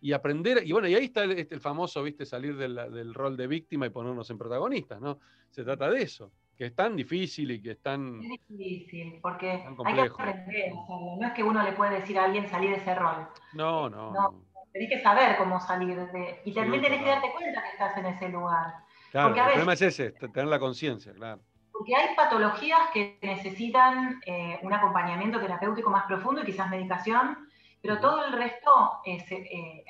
Y 0.00 0.12
aprender, 0.12 0.62
y 0.66 0.72
bueno, 0.72 0.86
y 0.86 0.94
ahí 0.94 1.06
está 1.06 1.24
el, 1.24 1.32
este, 1.32 1.54
el 1.54 1.60
famoso, 1.60 2.02
viste, 2.02 2.26
salir 2.26 2.56
del, 2.56 3.14
rol 3.14 3.36
de 3.36 3.46
víctima 3.46 3.86
y 3.86 3.90
ponernos 3.90 4.28
en 4.28 4.36
protagonistas, 4.36 5.00
¿no? 5.00 5.18
Se 5.50 5.64
trata 5.64 5.88
de 5.88 6.02
eso, 6.02 6.30
que 6.56 6.66
es 6.66 6.74
tan 6.74 6.94
difícil 6.94 7.50
y 7.52 7.62
que 7.62 7.70
es 7.70 7.80
tan. 7.80 8.22
Es 8.22 8.40
difícil, 8.48 9.18
porque 9.22 9.50
hay 9.50 9.94
que 9.94 10.00
aprender 10.02 10.72
No 11.18 11.26
es 11.26 11.32
que 11.32 11.42
uno 11.42 11.62
le 11.62 11.72
puede 11.72 12.00
decir 12.00 12.18
a 12.18 12.24
alguien 12.24 12.46
salir 12.48 12.70
de 12.70 12.76
ese 12.76 12.94
rol. 12.94 13.26
No, 13.54 13.88
no. 13.88 14.12
no. 14.12 14.44
Tenés 14.74 14.90
que 14.90 15.02
saber 15.02 15.36
cómo 15.38 15.58
salir 15.60 15.96
de. 15.96 16.40
Y 16.44 16.52
también 16.52 16.82
tenés 16.82 17.02
que 17.02 17.08
darte 17.08 17.30
cuenta 17.32 17.62
que 17.62 17.68
estás 17.68 17.96
en 17.96 18.06
ese 18.06 18.28
lugar. 18.28 18.74
Claro, 19.10 19.28
el 19.28 19.42
problema 19.42 19.72
es 19.74 19.82
ese, 19.82 20.10
tener 20.10 20.46
la 20.48 20.58
conciencia, 20.58 21.14
claro. 21.14 21.40
Porque 21.72 21.94
hay 21.94 22.14
patologías 22.16 22.80
que 22.92 23.18
necesitan 23.22 24.20
eh, 24.26 24.58
un 24.62 24.72
acompañamiento 24.72 25.40
terapéutico 25.40 25.90
más 25.90 26.04
profundo 26.06 26.42
y 26.42 26.44
quizás 26.44 26.68
medicación, 26.68 27.48
pero 27.84 28.00
todo 28.00 28.24
el 28.24 28.32
resto, 28.32 29.02
eh, 29.04 29.84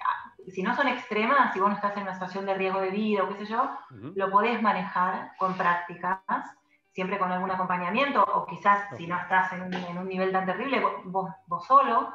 si 0.49 0.65
no 0.65 0.75
son 0.75 0.89
extremas, 0.89 1.53
si 1.53 1.61
vos 1.61 1.69
no 1.69 1.77
estás 1.77 1.97
en 1.97 2.03
una 2.03 2.15
situación 2.15 2.45
de 2.45 2.55
riesgo 2.55 2.81
de 2.81 2.91
vida 2.91 3.23
o 3.23 3.29
qué 3.29 3.37
sé 3.37 3.47
yo, 3.47 3.71
lo 4.17 4.33
podés 4.33 4.61
manejar 4.61 5.31
con 5.39 5.55
prácticas, 5.55 6.19
siempre 6.91 7.21
con 7.21 7.31
algún 7.31 7.53
acompañamiento, 7.53 8.25
o 8.25 8.47
quizás 8.47 8.97
si 8.97 9.07
no 9.07 9.17
estás 9.17 9.53
en 9.53 9.63
un, 9.97 10.09
nivel 10.09 10.33
tan 10.33 10.45
terrible, 10.45 10.85
vos, 11.05 11.31
vos 11.47 11.65
solo. 11.67 12.13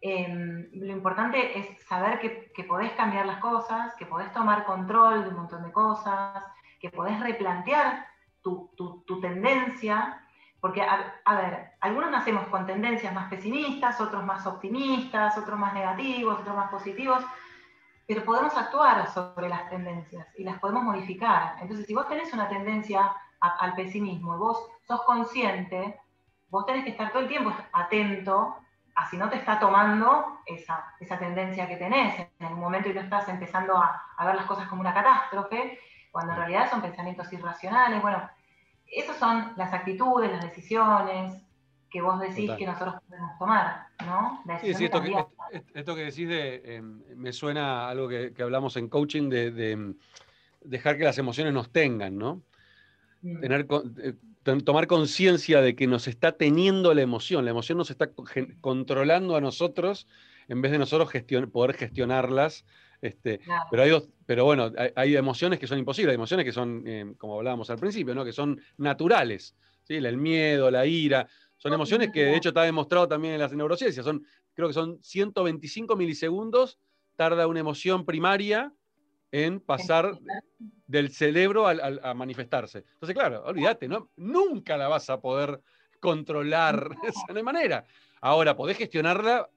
Em, 0.00 0.68
lo 0.72 0.92
importante 0.92 1.58
es 1.58 1.84
saber 1.88 2.20
que, 2.20 2.62
podés 2.62 2.92
cambiar 2.92 3.26
las 3.26 3.38
cosas, 3.38 3.96
que 3.96 4.06
podés 4.06 4.32
tomar 4.32 4.64
control 4.64 5.24
de 5.24 5.30
un 5.30 5.36
montón 5.36 5.64
de 5.64 5.72
cosas, 5.72 6.44
que 6.78 6.90
podés 6.90 7.18
replantear 7.18 8.06
tu, 8.40 8.70
tendencia, 9.20 10.24
porque, 10.62 10.80
a, 10.80 11.34
ver, 11.34 11.72
algunos 11.80 12.12
nacemos 12.12 12.46
con 12.46 12.64
tendencias 12.64 13.12
más 13.12 13.28
pesimistas, 13.28 14.00
otros 14.00 14.24
más 14.24 14.46
optimistas, 14.46 15.36
otros 15.36 15.58
más 15.58 15.74
negativos, 15.74 16.38
otros 16.38 16.54
más 16.54 16.70
positivos, 16.70 17.20
pero 18.06 18.22
podemos 18.24 18.56
actuar 18.56 19.08
sobre 19.08 19.48
las 19.48 19.68
tendencias 19.68 20.24
y 20.38 20.44
las 20.44 20.60
podemos 20.60 20.84
modificar. 20.84 21.56
Entonces, 21.60 21.84
si 21.84 21.94
vos 21.94 22.06
tenés 22.08 22.32
una 22.32 22.48
tendencia 22.48 23.12
al 23.40 23.74
pesimismo 23.74 24.36
y 24.36 24.38
vos 24.38 24.70
sos 24.86 25.02
consciente, 25.02 25.98
vos 26.48 26.64
tenés 26.64 26.84
que 26.84 26.90
estar 26.90 27.10
todo 27.10 27.22
el 27.22 27.28
tiempo 27.28 27.52
atento 27.72 28.56
así 28.94 29.16
no 29.16 29.28
te 29.30 29.36
está 29.36 29.58
tomando 29.58 30.38
esa, 30.46 30.94
esa, 31.00 31.18
tendencia 31.18 31.66
que 31.66 31.76
tenés 31.76 32.28
en 32.38 32.52
un 32.52 32.60
momento 32.60 32.90
y 32.90 32.94
no 32.94 33.00
estás 33.00 33.26
empezando 33.28 33.76
a, 33.76 34.00
a, 34.16 34.26
ver 34.26 34.34
las 34.34 34.44
cosas 34.44 34.68
como 34.68 34.82
una 34.82 34.92
catástrofe, 34.92 35.80
cuando 36.12 36.32
en 36.32 36.38
realidad 36.38 36.70
son 36.70 36.82
pensamientos 36.82 37.32
irracionales. 37.32 38.02
Bueno, 38.02 38.28
esas 38.92 39.18
son 39.18 39.52
las 39.56 39.72
actitudes, 39.72 40.30
las 40.30 40.42
decisiones 40.42 41.42
que 41.90 42.00
vos 42.00 42.20
decís 42.20 42.50
que 42.58 42.66
nosotros 42.66 42.94
podemos 43.06 43.38
tomar, 43.38 43.86
¿no? 44.06 44.42
sí, 44.62 44.72
sí, 44.74 44.84
esto 44.86 45.02
que, 45.02 45.14
esto 45.74 45.94
que, 45.94 46.04
decís 46.04 46.26
de, 46.26 46.76
em, 46.76 47.02
me 47.16 47.32
suena 47.32 47.82
a 47.86 47.90
algo 47.90 48.08
que, 48.08 48.32
que, 48.32 48.42
hablamos 48.42 48.76
en 48.76 48.88
coaching 48.88 49.28
de, 49.28 49.50
de, 49.50 49.72
em, 49.72 49.94
dejar 50.62 50.96
que 50.96 51.04
las 51.04 51.18
emociones 51.18 51.52
nos 51.52 51.70
tengan, 51.70 52.16
¿no? 52.16 52.42
Mm. 53.20 53.40
Tener, 53.40 53.66
eh, 54.02 54.14
tomar 54.64 54.86
conciencia 54.86 55.60
de 55.60 55.76
que 55.76 55.86
nos 55.86 56.08
está 56.08 56.32
teniendo 56.32 56.94
la 56.94 57.02
emoción, 57.02 57.44
la 57.44 57.50
emoción 57.50 57.78
nos 57.78 57.90
está 57.90 58.10
controlando 58.60 59.36
a 59.36 59.40
nosotros 59.40 60.08
en 60.48 60.60
vez 60.60 60.72
de 60.72 60.78
nosotros 60.78 61.10
poder 61.52 61.76
gestionarlas. 61.76 62.64
Este, 63.02 63.40
pero, 63.68 63.82
hay 63.82 63.90
pero 64.24 64.44
bueno, 64.44 64.70
hay, 64.94 65.16
emociones 65.16 65.58
que 65.58 65.66
son 65.66 65.76
imposibles, 65.76 66.12
hay 66.12 66.14
emociones 66.14 66.46
que 66.46 66.52
son, 66.52 66.84
eh, 66.86 67.14
como 67.18 67.36
hablábamos 67.36 67.68
al 67.68 67.78
principio, 67.78 68.14
¿no? 68.14 68.24
que 68.24 68.32
son 68.32 68.60
naturales. 68.76 69.56
¿sí? 69.82 69.94
El 69.94 70.16
miedo, 70.16 70.70
la 70.70 70.86
ira, 70.86 71.28
son 71.56 71.72
emociones 71.72 72.10
que 72.12 72.24
de 72.24 72.36
hecho 72.36 72.50
está 72.50 72.62
demostrado 72.62 73.08
también 73.08 73.34
en 73.34 73.40
las 73.40 73.52
neurociencias. 73.52 74.06
Son, 74.06 74.24
creo 74.54 74.68
que 74.68 74.74
son 74.74 75.02
125 75.02 75.96
milisegundos, 75.96 76.78
tarda 77.16 77.48
una 77.48 77.58
emoción 77.58 78.06
primaria 78.06 78.72
en 79.32 79.58
pasar 79.58 80.16
del 80.86 81.10
cerebro 81.10 81.66
a, 81.66 82.14
manifestarse. 82.14 82.84
Entonces, 82.92 83.16
claro, 83.16 83.42
olvídate, 83.44 83.88
¿no? 83.88 84.10
nunca 84.16 84.76
la 84.76 84.86
vas 84.86 85.10
a 85.10 85.20
poder 85.20 85.60
controlar 85.98 86.88
de 86.88 87.08
esa 87.08 87.42
manera. 87.42 87.84
Ahora, 88.20 88.54
podés 88.54 88.76
gestionarla 88.76 89.48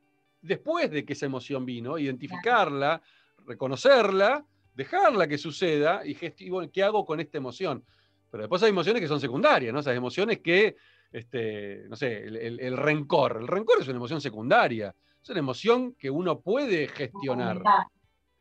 después 0.41 0.89
de 0.89 1.06
que 1.06 1.14
esa 1.14 1.28
emoción 1.28 1.66
vino, 1.66 1.98
identificarla, 2.00 3.02
reconocerla, 3.46 4.46
dejarla 4.74 5.28
que 5.28 5.38
suceda 5.38 6.02
y, 6.06 6.50
bueno, 6.50 6.70
¿qué 6.72 6.84
hago 6.84 7.06
con 7.06 7.20
esta 7.20 7.38
emoción? 7.38 7.84
Pero 8.30 8.43
después 8.43 8.62
hay 8.64 8.70
emociones 8.70 9.02
que 9.02 9.08
son 9.08 9.20
secundarias, 9.20 9.74
¿no? 9.74 9.80
Esas 9.80 9.96
emociones 9.96 10.39
que, 10.39 10.76
este, 11.12 11.86
no 11.88 11.96
sé, 11.96 12.26
el 12.26 12.78
rencor. 12.78 13.38
El 13.39 13.48
rencor 13.48 13.82
es 13.82 13.88
una 13.88 13.98
emoción 13.98 14.20
secundaria, 14.20 14.93
es 15.22 15.30
una 15.30 15.39
emoción 15.39 15.93
que 15.93 16.10
uno 16.10 16.39
puede 16.39 16.88
gestionar. 16.88 17.62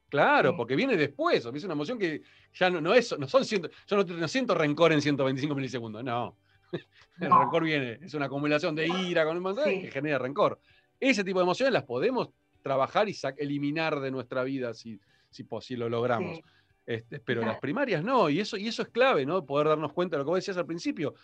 Claro, 0.08 0.56
porque 0.56 0.76
viene 0.76 0.96
después, 0.96 1.44
es 1.44 1.64
una 1.64 1.72
emoción 1.72 1.98
que 1.98 2.22
ya 2.52 2.70
no, 2.70 2.94
es, 2.94 3.18
no 3.18 3.26
son 3.26 3.42
yo 3.42 3.96
no, 3.96 4.28
siento 4.28 4.54
rencor 4.54 4.92
en 4.92 5.02
125 5.02 5.54
milisegundos, 5.54 6.04
no. 6.04 6.36
El 7.20 7.30
rencor 7.30 7.64
viene, 7.64 7.98
es 8.02 8.14
una 8.14 8.26
acumulación 8.26 8.74
de 8.74 8.86
ira 8.86 9.24
con 9.24 9.44
el 9.44 9.80
que 9.80 9.90
genera 9.90 10.18
rencor. 10.18 10.60
Ese 11.00 11.24
tipo 11.24 11.38
de 11.38 11.44
emociones 11.44 11.72
las 11.72 11.84
podemos 11.84 12.30
trabajar 12.64 13.10
y 13.10 13.16
eliminar 13.36 14.00
de 14.00 14.10
nuestra 14.10 14.42
vida 14.42 14.72
si, 14.72 14.98
si, 15.30 15.76
lo 15.76 15.90
logramos. 15.90 16.40
Este, 16.86 17.20
pero 17.20 17.42
las 17.42 17.58
primarias 17.58 18.02
no, 18.02 18.30
y 18.30 18.40
eso, 18.40 18.56
y 18.56 18.68
eso 18.68 18.82
es 18.82 18.88
clave, 18.88 19.26
¿no? 19.26 19.44
Poder 19.44 19.68
darnos 19.68 19.92
cuenta 19.92 20.16
de 20.16 20.18
lo 20.18 20.24
que 20.24 20.30
vos 20.30 20.38
decías 20.38 20.56
al 20.56 20.66
principio. 20.66 21.14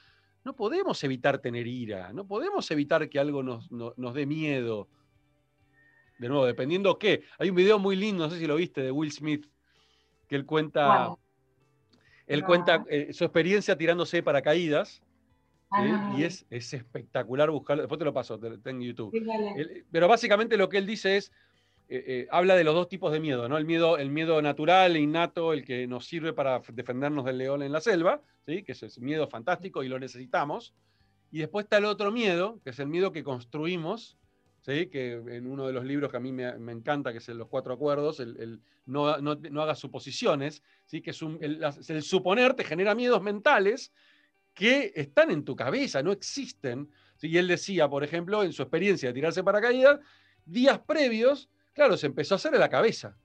No 0.44 0.54
podemos 0.54 1.02
evitar 1.02 1.38
tener 1.38 1.66
ira, 1.66 2.12
no 2.12 2.26
podemos 2.26 2.70
evitar 2.70 3.08
que 3.08 3.18
algo 3.18 3.42
nos, 3.42 3.70
nos 3.70 4.14
dé 4.14 4.26
miedo 4.26 4.88
de 6.18 6.28
nuevo, 6.28 6.44
dependiendo 6.44 6.98
qué. 6.98 7.22
Hay 7.38 7.48
un 7.48 7.56
video 7.56 7.78
muy 7.78 7.96
lindo, 7.96 8.24
no 8.24 8.30
sé 8.30 8.38
si 8.38 8.46
lo 8.46 8.56
viste, 8.56 8.82
de 8.82 8.90
Will 8.90 9.10
Smith, 9.10 9.46
que 10.28 10.36
él 10.36 10.44
cuenta, 10.44 11.16
él 12.26 12.44
cuenta 12.44 12.84
eh, 12.90 13.14
su 13.14 13.24
experiencia 13.24 13.76
tirándose 13.76 14.18
de 14.18 14.22
paracaídas. 14.22 15.02
Y 16.16 16.24
es, 16.24 16.46
es, 16.50 16.74
espectacular 16.74 17.50
buscarlo. 17.50 17.82
Después 17.82 17.98
te 17.98 18.04
lo 18.04 18.12
paso, 18.12 18.38
te, 18.38 18.70
en 18.70 18.80
YouTube. 18.80 19.12
pero 19.90 20.08
básicamente 20.08 20.56
lo 20.56 20.68
que 20.68 20.78
él 20.78 20.86
dice 20.86 21.16
es, 21.16 21.32
eh, 21.88 22.04
eh, 22.06 22.28
habla 22.30 22.56
de 22.56 22.64
los 22.64 22.74
dos 22.74 22.88
tipos 22.88 23.12
de 23.12 23.20
miedo, 23.20 23.48
¿no? 23.48 23.56
El 23.56 23.64
miedo, 23.64 23.96
el 23.98 24.10
miedo 24.10 24.40
natural, 24.42 24.96
innato, 24.96 25.52
el 25.52 25.64
que 25.64 25.86
nos 25.86 26.06
sirve 26.06 26.32
para 26.32 26.60
defendernos 26.72 27.24
del 27.24 27.38
león 27.38 27.62
en 27.62 27.72
la 27.72 27.80
selva, 27.80 28.20
¿sí? 28.46 28.62
que 28.62 28.72
es 28.72 28.82
el 28.82 28.90
miedo 29.00 29.28
fantástico 29.28 29.82
y 29.82 29.88
lo 29.88 29.98
necesitamos. 29.98 30.74
Y 31.30 31.38
después 31.38 31.64
está 31.64 31.78
el 31.78 31.84
otro 31.84 32.10
miedo, 32.10 32.60
que 32.64 32.70
es 32.70 32.78
el 32.78 32.88
miedo 32.88 33.12
que 33.12 33.22
construimos 33.22 34.18
que 34.64 35.12
en 35.12 35.46
uno 35.46 35.66
de 35.66 35.72
los 35.72 35.84
libros 35.84 36.10
que 36.10 36.16
a 36.16 36.20
mí 36.20 36.32
me, 36.32 36.72
encanta, 36.72 37.12
que 37.12 37.18
es 37.18 37.28
Los 37.28 37.48
Cuatro 37.48 37.72
Acuerdos, 37.72 38.20
el, 38.20 38.60
no, 38.86 39.16
no, 39.18 39.62
hagas 39.62 39.78
suposiciones, 39.78 40.62
¿sí? 40.86 41.00
que 41.00 41.10
es 41.10 41.20
el, 41.90 42.02
suponer 42.02 42.54
te 42.54 42.64
genera 42.64 42.94
miedos 42.94 43.22
mentales 43.22 43.92
que 44.60 44.92
están 44.94 45.30
en 45.30 45.42
tu 45.42 45.56
cabeza, 45.56 46.02
no 46.02 46.12
existen. 46.12 46.90
Y 47.22 47.38
él 47.38 47.48
decía, 47.48 47.88
por 47.88 48.04
ejemplo, 48.04 48.42
en 48.42 48.52
su 48.52 48.60
experiencia 48.60 49.08
de 49.08 49.14
tirarse 49.14 49.42
paracaídas, 49.42 50.00
días 50.44 50.78
previos, 50.80 51.48
claro, 51.72 51.96
se 51.96 52.04
empezó 52.04 52.34
a 52.34 52.36
hacer 52.36 52.52
en 52.52 52.60
la 52.60 52.68
cabeza 52.68 53.16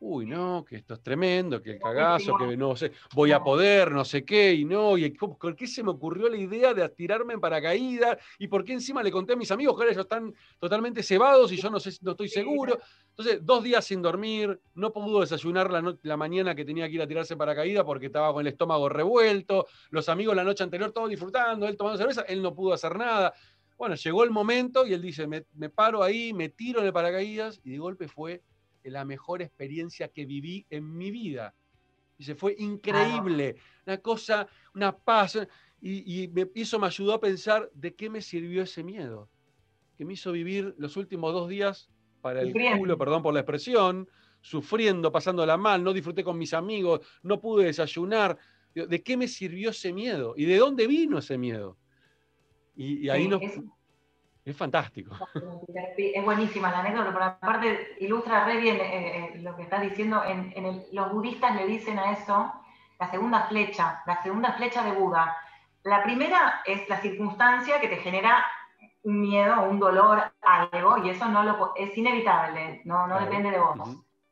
uy, 0.00 0.26
no, 0.26 0.64
que 0.64 0.76
esto 0.76 0.94
es 0.94 1.02
tremendo, 1.02 1.60
que 1.60 1.72
el 1.72 1.78
cagazo, 1.80 2.36
que 2.38 2.56
no 2.56 2.76
sé, 2.76 2.92
voy 3.14 3.32
a 3.32 3.42
poder, 3.42 3.90
no 3.90 4.04
sé 4.04 4.24
qué, 4.24 4.54
y 4.54 4.64
no, 4.64 4.96
y 4.96 5.10
¿por 5.10 5.56
qué 5.56 5.66
se 5.66 5.82
me 5.82 5.90
ocurrió 5.90 6.28
la 6.28 6.36
idea 6.36 6.72
de 6.72 6.88
tirarme 6.90 7.34
en 7.34 7.40
paracaídas? 7.40 8.18
¿Y 8.38 8.46
por 8.46 8.64
qué 8.64 8.74
encima 8.74 9.02
le 9.02 9.10
conté 9.10 9.32
a 9.32 9.36
mis 9.36 9.50
amigos 9.50 9.74
que 9.74 9.82
ahora 9.82 9.92
ellos 9.92 10.04
están 10.04 10.32
totalmente 10.58 11.02
cebados 11.02 11.50
y 11.52 11.56
yo 11.56 11.68
no 11.68 11.80
sé, 11.80 11.90
no 12.02 12.12
estoy 12.12 12.28
seguro? 12.28 12.78
Entonces, 13.10 13.44
dos 13.44 13.64
días 13.64 13.84
sin 13.84 14.00
dormir, 14.00 14.60
no 14.74 14.92
pudo 14.92 15.20
desayunar 15.20 15.70
la, 15.70 15.96
la 16.02 16.16
mañana 16.16 16.54
que 16.54 16.64
tenía 16.64 16.86
que 16.86 16.94
ir 16.94 17.02
a 17.02 17.08
tirarse 17.08 17.36
paracaídas 17.36 17.84
porque 17.84 18.06
estaba 18.06 18.32
con 18.32 18.42
el 18.42 18.52
estómago 18.52 18.88
revuelto, 18.88 19.66
los 19.90 20.08
amigos 20.08 20.36
la 20.36 20.44
noche 20.44 20.62
anterior 20.62 20.92
todos 20.92 21.10
disfrutando, 21.10 21.66
él 21.66 21.76
tomando 21.76 21.98
cerveza, 21.98 22.22
él 22.22 22.40
no 22.40 22.54
pudo 22.54 22.72
hacer 22.72 22.96
nada. 22.96 23.34
Bueno, 23.76 23.96
llegó 23.96 24.22
el 24.22 24.30
momento 24.30 24.86
y 24.86 24.92
él 24.92 25.02
dice, 25.02 25.26
me, 25.26 25.44
me 25.54 25.70
paro 25.70 26.02
ahí, 26.02 26.32
me 26.32 26.48
tiro 26.48 26.80
en 26.80 26.86
el 26.86 26.92
paracaídas 26.92 27.60
y 27.64 27.70
de 27.70 27.78
golpe 27.78 28.08
fue 28.08 28.42
la 28.84 29.04
mejor 29.04 29.42
experiencia 29.42 30.08
que 30.08 30.26
viví 30.26 30.66
en 30.70 30.96
mi 30.96 31.10
vida. 31.10 31.54
Dice, 32.16 32.34
fue 32.34 32.56
increíble, 32.58 33.56
una 33.86 33.98
cosa, 33.98 34.48
una 34.74 34.96
paz. 34.96 35.38
Y, 35.80 36.28
me, 36.28 36.50
eso 36.54 36.78
me 36.78 36.86
ayudó 36.86 37.14
a 37.14 37.20
pensar 37.20 37.70
de 37.74 37.94
qué 37.94 38.10
me 38.10 38.20
sirvió 38.20 38.62
ese 38.62 38.82
miedo, 38.82 39.28
que 39.96 40.04
me 40.04 40.14
hizo 40.14 40.32
vivir 40.32 40.74
los 40.78 40.96
últimos 40.96 41.32
dos 41.32 41.48
días 41.48 41.90
para 42.20 42.42
el 42.42 42.52
culo, 42.52 42.98
perdón 42.98 43.22
por 43.22 43.32
la 43.32 43.40
expresión, 43.40 44.08
sufriendo, 44.40 45.12
pasándola 45.12 45.56
mal, 45.56 45.84
no 45.84 45.92
disfruté 45.92 46.24
con 46.24 46.36
mis 46.36 46.54
amigos, 46.54 47.00
no 47.22 47.40
pude 47.40 47.66
desayunar. 47.66 48.38
¿De 48.74 49.02
qué 49.02 49.16
me 49.16 49.28
sirvió 49.28 49.70
ese 49.70 49.92
miedo? 49.92 50.34
¿Y 50.36 50.44
de 50.44 50.56
dónde 50.56 50.86
vino 50.86 51.18
ese 51.18 51.38
miedo? 51.38 51.76
Y, 52.76 53.08
ahí 53.08 53.28
nos... 53.28 53.40
Es, 54.50 54.56
fantástico. 54.56 55.14
Es 55.96 56.24
buenísima 56.24 56.70
la 56.70 56.80
anécdota, 56.80 57.12
pero 57.12 57.24
aparte 57.24 57.96
ilustra 58.00 58.44
re 58.44 58.56
bien 58.58 58.76
eh, 58.76 59.34
eh, 59.34 59.38
lo 59.40 59.56
que 59.56 59.62
estás 59.62 59.82
diciendo. 59.82 60.22
En, 60.24 60.84
los 60.92 61.12
budistas 61.12 61.54
le 61.56 61.66
dicen 61.66 61.98
a 61.98 62.12
eso 62.12 62.52
la 62.98 63.10
segunda 63.10 63.42
flecha, 63.48 64.02
la 64.06 64.22
segunda 64.22 64.52
flecha 64.52 64.82
de 64.84 64.92
Buda. 64.92 65.36
La 65.82 66.02
primera 66.02 66.62
es 66.64 66.88
la 66.88 67.00
circunstancia 67.00 67.80
que 67.80 67.88
te 67.88 67.96
genera 67.96 68.44
un 69.02 69.20
miedo, 69.20 69.62
un 69.62 69.78
dolor, 69.78 70.32
algo, 70.42 70.98
y 71.04 71.10
eso 71.10 71.26
no 71.28 71.42
lo, 71.42 71.72
es 71.76 71.96
inevitable, 71.96 72.82
no, 72.84 73.06
no 73.06 73.18
depende 73.20 73.50
de 73.50 73.58
vos. 73.58 73.76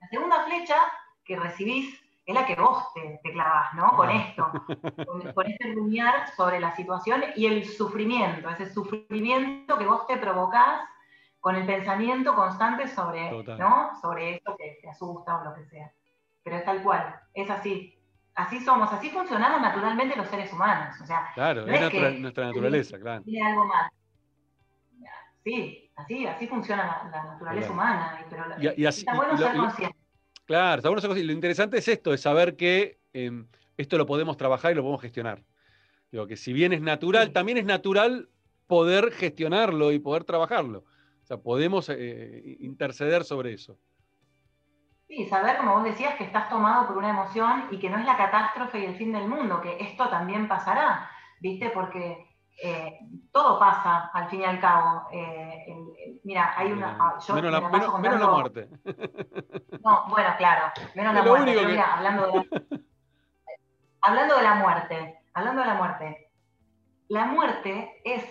La 0.00 0.08
segunda 0.08 0.44
flecha 0.44 0.76
que 1.24 1.36
recibís 1.36 2.05
es 2.26 2.34
la 2.34 2.44
que 2.44 2.56
vos 2.56 2.92
te, 2.92 3.20
te 3.22 3.32
clavas, 3.32 3.72
¿no? 3.74 3.94
Con 3.94 4.10
esto, 4.10 4.50
con, 5.34 5.46
este 5.46 5.72
rumiar 5.74 6.28
sobre 6.34 6.58
la 6.58 6.74
situación 6.74 7.22
y 7.36 7.46
el 7.46 7.64
sufrimiento, 7.64 8.50
ese 8.50 8.72
sufrimiento 8.72 9.78
que 9.78 9.86
vos 9.86 10.06
te 10.08 10.16
provocás 10.16 10.80
con 11.38 11.54
el 11.54 11.64
pensamiento 11.64 12.34
constante 12.34 12.88
sobre, 12.88 13.30
¿no? 13.30 13.92
sobre 14.00 14.34
eso 14.34 14.56
que 14.56 14.78
te 14.82 14.88
asusta 14.90 15.40
o 15.40 15.44
lo 15.44 15.54
que 15.54 15.64
sea. 15.66 15.92
Pero 16.42 16.56
es 16.56 16.64
tal 16.64 16.82
cual, 16.82 17.14
es 17.32 17.48
así. 17.48 17.92
Así 18.34 18.60
somos, 18.60 18.92
así 18.92 19.08
funcionamos 19.10 19.60
naturalmente 19.60 20.16
los 20.16 20.26
seres 20.26 20.52
humanos. 20.52 21.00
O 21.00 21.06
sea, 21.06 21.30
claro, 21.34 21.66
es, 21.66 22.20
nuestra, 22.20 22.44
naturaleza, 22.44 22.98
claro. 22.98 23.22
Tiene 23.22 23.48
algo 23.48 23.64
más. 23.64 23.90
Sí, 25.44 25.92
así, 25.94 26.26
así 26.26 26.48
funciona 26.48 27.08
la, 27.10 27.22
naturaleza 27.22 27.70
humana. 27.70 28.18
Pero 28.28 28.44
y, 28.76 28.84
así, 28.84 29.00
está 29.00 29.14
bueno 29.14 29.38
ser 29.38 29.56
consciente. 29.56 29.95
Claro, 30.46 30.82
consciente. 30.82 31.24
Lo 31.24 31.32
interesante 31.32 31.78
es 31.78 31.88
esto, 31.88 32.14
es 32.14 32.20
saber 32.20 32.56
que 32.56 32.98
em, 33.12 33.46
esto 33.76 33.98
lo 33.98 34.06
podemos 34.06 34.36
trabajar 34.36 34.72
y 34.72 34.74
lo 34.76 34.82
podemos 34.82 35.02
gestionar. 35.02 35.42
Digo, 36.10 36.26
que 36.26 36.36
si 36.36 36.52
bien 36.52 36.72
es 36.72 36.80
natural, 36.80 37.32
también 37.32 37.58
es 37.58 37.64
natural 37.64 38.28
poder 38.66 39.10
gestionarlo 39.12 39.92
y 39.92 39.98
poder 39.98 40.24
trabajarlo. 40.24 40.84
O 41.22 41.26
sea, 41.26 41.38
podemos 41.38 41.88
eh, 41.88 42.56
interceder 42.60 43.24
sobre 43.24 43.52
eso. 43.52 43.76
Sí, 45.08 45.26
saber, 45.26 45.56
como 45.56 45.74
vos 45.74 45.84
decías, 45.84 46.16
que 46.16 46.24
estás 46.24 46.48
tomado 46.48 46.86
por 46.86 46.96
una 46.96 47.10
emoción 47.10 47.68
y 47.70 47.78
que 47.78 47.90
no 47.90 47.98
es 47.98 48.04
la 48.04 48.16
catástrofe 48.16 48.80
y 48.80 48.84
el 48.86 48.96
fin 48.96 49.12
del 49.12 49.28
mundo, 49.28 49.60
que 49.60 49.76
esto 49.80 50.08
también 50.08 50.48
pasará, 50.48 51.10
¿viste? 51.40 51.70
Porque 51.70 52.25
eh, 52.62 52.98
todo 53.32 53.58
pasa 53.58 54.10
al 54.12 54.28
fin 54.28 54.40
y 54.40 54.44
al 54.44 54.60
cabo. 54.60 55.08
Eh, 55.12 55.66
mira, 56.24 56.54
hay 56.56 56.72
una. 56.72 56.96
Ah, 56.98 57.18
menos, 57.34 57.52
la, 57.52 57.60
muerte. 57.60 58.68
No, 59.84 60.04
bueno, 60.08 60.28
claro, 60.38 60.72
menos 60.94 61.14
la 61.14 61.22
muerte. 61.22 61.66
mira, 61.66 61.94
hablando, 61.94 62.26
de, 62.32 62.84
hablando 64.00 64.36
de 64.36 64.42
la 64.42 64.54
muerte, 64.54 65.18
hablando 65.34 65.60
de 65.60 65.66
la 65.66 65.74
muerte, 65.74 66.30
la 67.08 67.26
muerte 67.26 68.00
es 68.04 68.24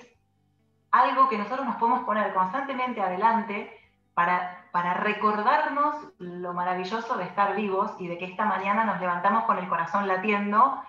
algo 0.92 1.30
que 1.30 1.38
nosotros 1.38 1.66
nos 1.66 1.76
podemos 1.76 2.04
poner 2.04 2.34
constantemente 2.34 3.02
adelante 3.02 3.72
para, 4.14 4.70
para 4.72 4.96
recordarnos 4.96 5.96
lo 6.18 6.54
maravilloso 6.54 7.18
de 7.18 7.26
estar 7.26 7.56
vivos 7.56 7.92
y 8.00 8.08
de 8.08 8.18
que 8.18 8.26
esta 8.26 8.46
mañana 8.46 8.86
nos 8.86 9.00
levantamos 9.00 9.44
con 9.44 9.58
el 9.60 9.68
corazón 9.68 10.08
latiendo 10.08 10.82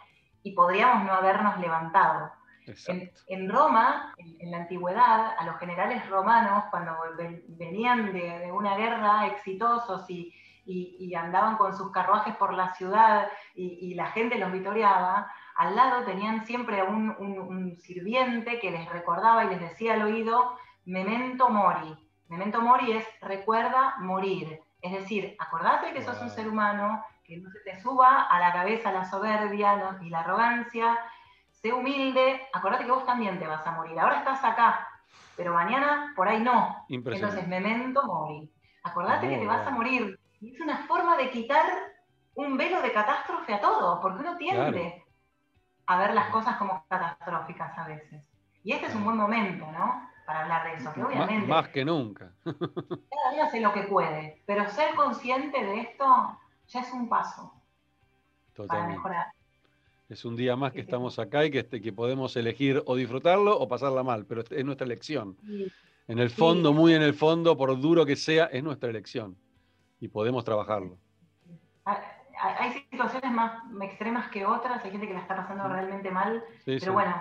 y 0.43 0.53
podríamos 0.53 1.05
no 1.05 1.13
habernos 1.13 1.59
levantado. 1.59 2.31
En, 3.29 3.49
Roma, 3.49 4.15
en, 4.19 4.51
la 4.51 4.59
antigüedad, 4.59 5.35
a 5.39 5.45
los 5.45 5.57
generales 5.59 6.09
romanos, 6.09 6.65
cuando 6.71 6.93
venían 7.49 8.13
de, 8.13 8.51
una 8.53 8.77
guerra 8.77 9.27
exitosos 9.27 10.05
y, 10.09 10.33
andaban 11.15 11.57
con 11.57 11.77
sus 11.77 11.93
carruajes 11.93 12.35
por 12.37 12.53
la 12.53 12.75
ciudad 12.75 13.29
y, 13.55 13.95
la 13.95 14.07
gente 14.07 14.39
los 14.39 14.53
vitoreaba, 14.53 15.31
al 15.55 15.77
lado 15.77 16.05
tenían 16.05 16.45
siempre 16.45 16.83
un, 16.83 17.11
un, 17.19 17.77
sirviente 17.79 18.59
que 18.59 18.71
les 18.71 18.89
recordaba 18.91 19.45
y 19.45 19.51
les 19.51 19.61
decía 19.61 19.95
al 19.95 20.03
oído, 20.03 20.57
memento 20.85 21.49
mori. 21.49 21.97
Memento 22.29 22.61
mori 22.61 22.93
es 22.93 23.07
recuerda 23.21 23.95
morir. 24.01 24.61
Es 24.83 24.93
decir, 24.93 25.37
acordate 25.39 25.93
que 25.93 26.03
sos 26.03 26.21
un 26.21 26.31
ser 26.31 26.49
humano, 26.49 27.03
que 27.25 27.39
no 27.39 27.51
se 27.51 27.61
te 27.61 27.81
suba 27.81 28.23
a 28.23 28.41
la 28.41 28.53
cabeza 28.53 28.93
la 28.93 29.05
soberbia 29.05 29.99
y 30.03 30.11
la 30.11 30.21
arrogancia, 30.21 30.99
sé 31.67 31.73
humilde, 31.73 32.41
acordate 32.53 32.85
que 32.85 32.91
vos 32.91 33.07
también 33.07 33.39
te 33.39 33.47
vas 33.47 33.67
a 33.67 33.73
morir. 33.73 33.99
Ahora 33.99 34.19
estás 34.19 34.43
acá, 34.45 34.89
pero 35.37 35.55
mañana 35.55 36.13
por 36.15 36.29
ahí 36.29 36.41
no. 36.41 36.85
Entonces, 36.89 37.47
memento 37.47 38.05
mori. 38.07 38.51
Acordate 38.85 39.29
que 39.29 39.39
te 39.39 39.47
vas 39.47 39.67
a 39.67 39.71
morir. 39.71 40.19
Y 40.41 40.55
es 40.55 40.61
una 40.61 40.79
forma 40.87 41.17
de 41.17 41.31
quitar 41.31 41.67
un 42.35 42.57
velo 42.57 42.83
de 42.83 42.93
catástrofe 42.93 43.55
a 43.55 43.61
todo, 43.61 44.01
porque 44.01 44.21
uno 44.21 44.37
tiende 44.37 45.03
a 45.87 45.99
ver 45.99 46.15
las 46.15 46.29
cosas 46.29 46.57
como 46.57 46.85
catastróficas 46.89 47.77
a 47.79 47.89
veces. 47.89 48.23
Y 48.63 48.73
este 48.73 48.87
es 48.87 48.95
un 48.95 49.05
buen 49.05 49.17
momento, 49.17 49.67
¿no? 49.73 50.09
Para 50.27 50.43
hablar 50.43 50.67
de 50.67 50.75
eso, 50.75 50.93
que 50.93 51.03
obviamente... 51.03 51.47
Más, 51.47 51.69
que 51.69 51.85
nunca. 51.85 52.33
cada 52.45 53.33
día 53.33 53.45
hace 53.45 53.61
lo 53.61 53.73
que 53.73 53.85
puede, 53.85 54.43
pero 54.47 54.69
ser 54.69 54.95
consciente 54.95 55.65
de 55.65 55.81
esto 55.81 56.39
ya 56.67 56.81
es 56.81 56.93
un 56.93 57.09
paso 57.09 57.53
para 58.69 58.87
mejorar. 58.89 59.27
Es 60.09 60.25
un 60.25 60.37
día 60.37 60.57
más 60.57 60.73
que 60.73 60.81
estamos 60.87 61.19
acá 61.19 61.45
y 61.45 61.51
que, 61.51 61.61
este, 61.61 61.81
que 61.81 61.93
podemos 61.93 62.37
elegir 62.37 62.83
o 62.87 62.97
disfrutarlo 62.97 63.59
o 63.59 63.69
pasarla 63.69 64.03
mal, 64.03 64.25
pero 64.27 64.43
es 64.49 64.65
nuestra 64.65 64.85
elección. 64.85 65.37
En 66.09 66.19
el 66.19 66.31
fondo, 66.31 66.73
muy 66.73 66.95
en 66.95 67.03
el 67.03 67.15
fondo, 67.15 67.57
por 67.57 67.79
duro 67.81 68.07
que 68.07 68.15
sea, 68.15 68.47
es 68.47 68.63
nuestra 68.63 68.91
elección 68.91 69.37
y 69.99 70.09
podemos 70.09 70.45
trabajarlo. 70.45 70.99
Hay 71.85 72.85
situaciones 72.91 73.33
más 73.33 73.63
extremas 73.81 74.29
que 74.29 74.45
otras, 74.45 74.85
hay 74.85 74.91
gente 74.91 75.09
que 75.09 75.15
la 75.15 75.21
está 75.21 75.37
pasando 75.37 75.69
realmente 75.69 76.11
mal, 76.11 76.45
pero 76.65 76.93
bueno, 76.93 77.15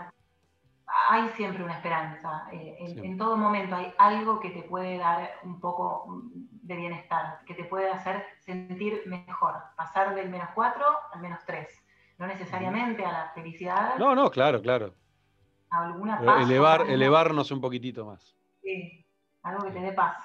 hay 1.09 1.29
siempre 1.29 1.63
una 1.63 1.75
esperanza. 1.77 2.47
Eh, 2.51 2.75
en, 2.79 3.17
todo 3.17 3.38
momento 3.38 3.75
hay 3.75 3.93
algo 3.97 4.39
que 4.39 4.49
te 4.49 4.61
puede 4.63 4.97
dar 4.97 5.31
un 5.43 5.59
poco 5.59 6.21
de 6.33 6.75
bienestar, 6.75 7.39
que 7.47 7.53
te 7.53 7.63
puede 7.63 7.89
hacer 7.89 8.23
sentir 8.41 9.01
mejor, 9.05 9.55
pasar 9.77 10.13
del 10.13 10.29
menos 10.29 10.49
4 10.53 10.83
al 11.13 11.21
menos 11.21 11.39
3 11.45 11.84
no 12.18 12.28
necesariamente 12.28 13.03
a 13.05 13.11
la 13.11 13.32
felicidad. 13.34 13.97
No, 13.97 14.16
no, 14.16 14.30
claro, 14.30 14.61
claro. 14.61 14.93
A 15.70 15.86
alguna 15.86 16.20
paz. 16.20 16.43
Elevar, 16.43 16.89
elevarnos 16.89 17.51
un 17.51 17.61
poquitito 17.61 18.05
más. 18.05 18.36
Sí, 18.61 19.05
algo 19.43 19.66
que 19.66 19.72
te 19.72 19.80
dé 19.80 19.91
paz. 19.91 20.18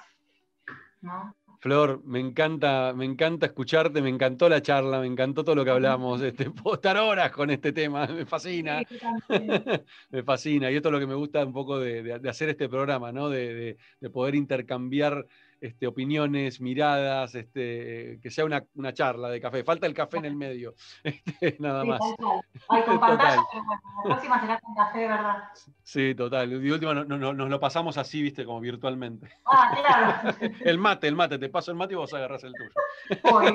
¿no? 1.01 1.35
Flor, 1.59 2.01
me 2.05 2.19
encanta, 2.19 2.93
me 2.95 3.05
encanta 3.05 3.47
escucharte, 3.47 4.01
me 4.01 4.09
encantó 4.09 4.49
la 4.49 4.61
charla, 4.61 4.99
me 4.99 5.07
encantó 5.07 5.43
todo 5.43 5.55
lo 5.55 5.63
que 5.63 5.69
hablamos. 5.69 6.21
Este, 6.21 6.49
puedo 6.49 6.75
estar 6.75 6.97
horas 6.97 7.31
con 7.31 7.49
este 7.51 7.71
tema, 7.71 8.07
me 8.07 8.25
fascina. 8.25 8.81
me 10.09 10.23
fascina. 10.23 10.71
Y 10.71 10.75
esto 10.77 10.89
es 10.89 10.93
lo 10.93 10.99
que 10.99 11.07
me 11.07 11.15
gusta 11.15 11.45
un 11.45 11.53
poco 11.53 11.79
de, 11.79 12.19
hacer 12.27 12.49
este 12.49 12.69
programa, 12.69 13.11
¿no? 13.11 13.29
de 13.29 13.77
poder 14.11 14.35
intercambiar 14.35 15.25
este, 15.61 15.85
opiniones, 15.85 16.59
miradas, 16.59 17.35
este, 17.35 18.19
que 18.21 18.29
sea 18.31 18.45
una, 18.45 18.93
charla 18.93 19.29
de 19.29 19.39
café. 19.39 19.63
Falta 19.63 19.85
el 19.85 19.93
café 19.93 20.17
en 20.17 20.25
el 20.25 20.35
medio, 20.35 20.73
este, 21.03 21.55
nada 21.59 21.85
más. 21.85 22.01
Hay 22.67 22.83
con 22.83 22.99
pantalla, 22.99 23.43
pero 23.51 23.63
bueno, 23.63 23.81
la 23.97 24.03
próxima 24.03 24.41
será 24.41 24.59
con 24.59 24.75
café, 24.75 24.99
¿verdad? 25.07 25.43
Sí, 25.83 26.15
total. 26.15 26.51
Y 26.51 26.71
última 26.71 26.93
no, 26.95 27.33
nos 27.33 27.49
lo 27.49 27.59
pasamos 27.59 27.97
así, 27.97 28.21
viste, 28.23 28.43
como 28.43 28.59
virtualmente. 28.59 29.29
Ah, 29.45 29.77
claro. 29.79 30.37
el 30.65 30.79
mate, 30.79 31.07
el 31.07 31.15
mate, 31.15 31.37
te 31.37 31.49
paso 31.49 31.69
el 31.71 31.77
mate 31.77 31.93
y 31.93 31.97
vos 31.97 32.13
agarras 32.13 32.43
el 32.43 32.53
tuyo. 32.53 32.71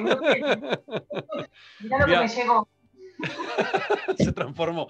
mirá 1.80 1.98
lo 1.98 2.06
que 2.06 2.18
me 2.18 2.28
llegó. 2.28 2.68
Se 4.16 4.32
transformó. 4.32 4.88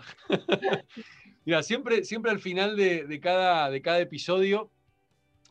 Mira, 1.46 1.62
siempre, 1.62 2.04
siempre 2.04 2.32
al 2.32 2.40
final 2.40 2.76
de, 2.76 3.20
cada, 3.22 3.70
de 3.70 3.80
cada 3.80 4.00
episodio 4.00 4.72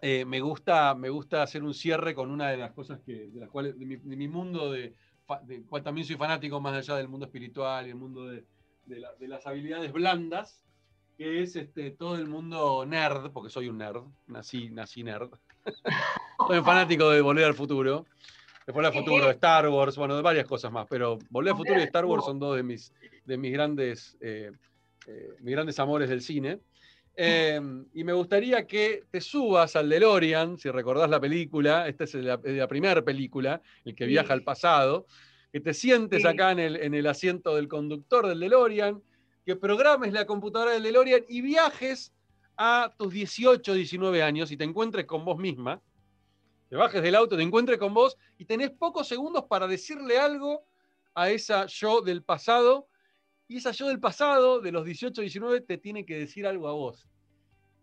eh, 0.08 0.24
me, 0.24 0.40
gusta, 0.40 0.94
me 0.94 1.10
gusta 1.10 1.42
hacer 1.42 1.64
un 1.64 1.74
cierre 1.74 2.14
con 2.14 2.30
una 2.30 2.52
de 2.52 2.58
las 2.58 2.74
cosas 2.74 3.00
que, 3.04 3.28
de 3.28 3.40
las 3.40 3.50
cuales, 3.50 3.76
de 3.80 3.86
mi, 3.88 4.28
mundo, 4.28 4.72
de, 4.72 4.94
cual 5.68 5.82
también 5.82 6.06
soy 6.06 6.16
fanático 6.16 6.62
más 6.62 6.76
allá 6.76 6.98
del 6.98 7.08
mundo 7.08 7.26
espiritual 7.26 7.88
y 7.88 7.90
el 7.90 7.96
mundo 7.96 8.28
de, 8.28 8.46
las 8.86 9.48
habilidades 9.48 9.92
blandas, 9.92 10.62
que 11.18 11.42
es 11.42 11.56
este, 11.56 11.90
todo 11.90 12.18
el 12.18 12.28
mundo 12.28 12.86
nerd, 12.86 13.32
porque 13.32 13.50
soy 13.50 13.68
un 13.68 13.80
nerd, 13.80 14.04
nací, 14.28 14.70
nací 14.70 15.04
nerd. 15.04 15.32
soy 16.48 16.60
un 16.60 16.66
fanático 16.66 17.10
de 17.10 17.22
Volver 17.22 17.46
al 17.46 17.56
Futuro. 17.56 18.06
De 18.68 18.74
Volver 18.74 18.94
al 18.94 18.94
Futuro, 18.94 19.26
de 19.26 19.32
Star 19.32 19.68
Wars, 19.70 19.98
bueno, 19.98 20.16
de 20.16 20.22
varias 20.22 20.46
cosas 20.46 20.72
más, 20.72 20.86
pero 20.88 21.18
Volver 21.32 21.54
al 21.54 21.58
Futuro 21.58 21.80
y 21.80 21.84
Star 21.84 22.06
Wars 22.06 22.26
son 22.26 22.38
dos 22.38 22.56
de 22.56 22.62
mis, 22.62 22.94
de 23.26 23.38
mis, 23.40 23.52
grandes, 23.52 24.16
eh, 24.22 24.52
eh, 25.08 25.30
mis 25.40 25.56
grandes 25.56 25.80
amores 25.80 26.10
del 26.10 26.22
cine. 26.22 26.60
Em, 27.18 27.86
y 27.94 28.04
me 28.04 28.14
gustaría 28.14 28.68
que 28.68 29.06
te 29.10 29.22
subas 29.22 29.76
al 29.76 29.90
DeLorean, 29.90 30.58
si 30.58 30.70
recordás 30.70 31.10
la 31.10 31.20
película, 31.20 31.88
esta 31.88 32.04
es 32.04 32.14
la, 32.16 32.68
primera 32.68 33.02
película, 33.04 33.62
el 33.86 33.96
que 33.96 34.06
viaja 34.06 34.34
al 34.34 34.44
pasado, 34.44 35.08
que 35.52 35.62
te 35.62 35.74
sientes 35.74 36.26
acá 36.26 36.52
en 36.52 36.60
el, 36.60 36.76
en 36.76 36.94
el 36.94 37.08
asiento 37.08 37.56
del 37.56 37.68
conductor 37.68 38.28
del 38.28 38.42
DeLorean, 38.42 39.02
que 39.46 39.56
programes 39.56 40.12
la 40.12 40.26
computadora 40.26 40.72
del 40.72 40.84
DeLorean 40.84 41.22
y 41.30 41.42
viajes 41.42 42.14
a 42.58 42.94
tus 42.98 43.14
18, 43.14 43.74
19 43.74 44.22
años 44.22 44.52
y 44.52 44.58
te 44.58 44.64
encuentres 44.64 45.06
con 45.06 45.24
vos 45.24 45.38
misma 45.38 45.82
te 46.70 46.76
bajes 46.76 47.02
del 47.02 47.16
auto, 47.16 47.38
te 47.38 47.44
encuentres 47.44 47.78
con 47.78 47.94
vos 47.94 48.18
y 48.38 48.46
tenés 48.46 48.72
pocos 48.72 49.08
segundos 49.08 49.46
para 49.46 49.68
decirle 49.68 50.18
algo 50.18 50.66
a 51.14 51.30
esa 51.30 51.68
yo 51.68 52.02
del 52.02 52.24
pasado. 52.24 52.88
Y 53.48 53.58
esa 53.58 53.72
yo 53.72 53.88
del 53.88 54.00
pasado, 54.00 54.60
de 54.60 54.72
los 54.72 54.86
18, 54.86 55.22
19, 55.22 55.62
te 55.62 55.78
tiene 55.78 56.06
que 56.06 56.18
decir 56.18 56.48
algo 56.48 56.68
a 56.68 56.74
vos. 56.74 57.08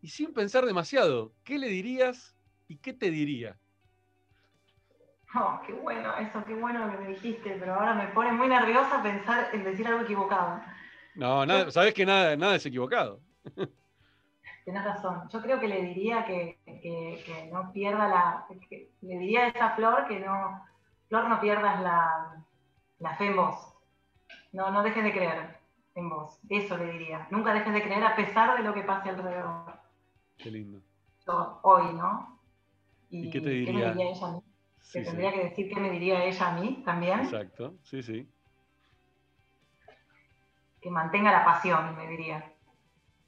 Y 0.01 0.09
sin 0.09 0.33
pensar 0.33 0.67
demasiado, 0.67 1.33
¿qué 1.45 1.59
le 1.59 1.69
dirías 1.69 2.37
y 2.67 2.79
qué 2.79 2.93
te 2.93 3.11
diría? 3.11 3.57
Oh, 5.35 5.61
qué 5.67 5.73
bueno 5.73 6.15
eso, 6.19 6.45
qué 6.45 6.55
bueno 6.55 6.87
lo 6.87 6.93
que 6.93 6.99
me 6.99 7.09
dijiste, 7.11 7.57
pero 7.59 7.75
ahora 7.75 7.95
me 7.95 8.09
pone 8.09 8.33
muy 8.33 8.49
nerviosa 8.49 9.03
pensar 9.03 9.49
en 9.53 9.65
decir 9.65 9.87
algo 9.87 10.03
equivocado. 10.03 10.61
No, 11.15 11.47
nada, 11.47 11.71
sabes 11.71 11.95
que 11.95 12.05
nada, 12.05 12.37
nada 12.37 12.57
es 12.57 12.67
equivocado. 12.67 13.21
Tienes 14.65 14.85
razón. 14.85 15.29
Yo 15.29 15.43
creo 15.43 15.59
que 15.59 15.69
le 15.69 15.83
diría 15.83 16.25
que, 16.25 17.49
no 17.53 17.73
pierda 17.73 18.09
la. 18.09 18.47
le 19.01 19.19
diría 19.19 19.45
a 19.45 19.49
esa 19.49 19.71
flor 19.71 20.07
que 20.07 20.21
no. 20.21 20.65
Flor, 21.09 21.29
no 21.29 21.41
pierdas 21.41 21.81
la, 21.81 23.17
fe 23.19 23.27
en 23.27 23.37
vos. 23.37 23.72
No, 24.53 24.71
no 24.71 24.83
dejes 24.83 25.03
de 25.03 25.13
creer 25.13 25.59
en 25.95 26.09
vos. 26.09 26.39
Eso 26.49 26.77
le 26.77 26.93
diría. 26.93 27.27
Nunca 27.31 27.55
dejes 27.55 27.73
de 27.73 27.83
creer 27.83 28.05
a 28.05 28.17
pesar 28.17 28.57
de 28.57 28.63
lo 28.63 28.75
que 28.75 28.83
pase 28.83 29.11
alrededor. 29.11 29.73
Qué 30.39 30.51
lindo. 30.51 30.81
Yo, 31.27 31.61
hoy, 31.63 31.95
¿no? 31.95 32.39
¿Y, 33.11 33.31
qué 33.31 33.41
te 33.41 33.51
diría? 33.51 33.93
ella 33.93 34.27
a 34.27 34.33
mí? 34.33 34.43
tendría 34.93 35.33
que 35.33 35.45
decir 35.45 35.73
qué 35.73 35.81
me 35.81 35.91
diría 35.91 36.25
ella 36.25 36.49
a 36.49 36.61
mí 36.61 36.83
también. 36.85 37.21
Exacto, 37.21 37.75
sí, 37.83 38.03
sí. 38.03 38.29
Que 40.81 40.91
mantenga 40.91 41.31
la 41.31 41.45
pasión, 41.45 41.97
me 41.97 42.09
diría 42.09 42.53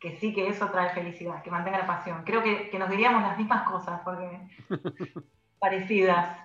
que 0.04 0.18
sí 0.18 0.34
que 0.34 0.46
eso 0.48 0.68
trae 0.68 0.90
felicidad, 0.90 1.42
que 1.42 1.50
mantenga 1.50 1.78
la 1.78 1.86
pasión. 1.86 2.24
Creo 2.24 2.42
que, 2.42 2.78
nos 2.78 2.90
diríamos 2.90 3.22
las 3.22 3.38
mismas 3.38 3.66
cosas, 3.66 4.02
porque 4.04 4.38
parecidas. 5.58 6.36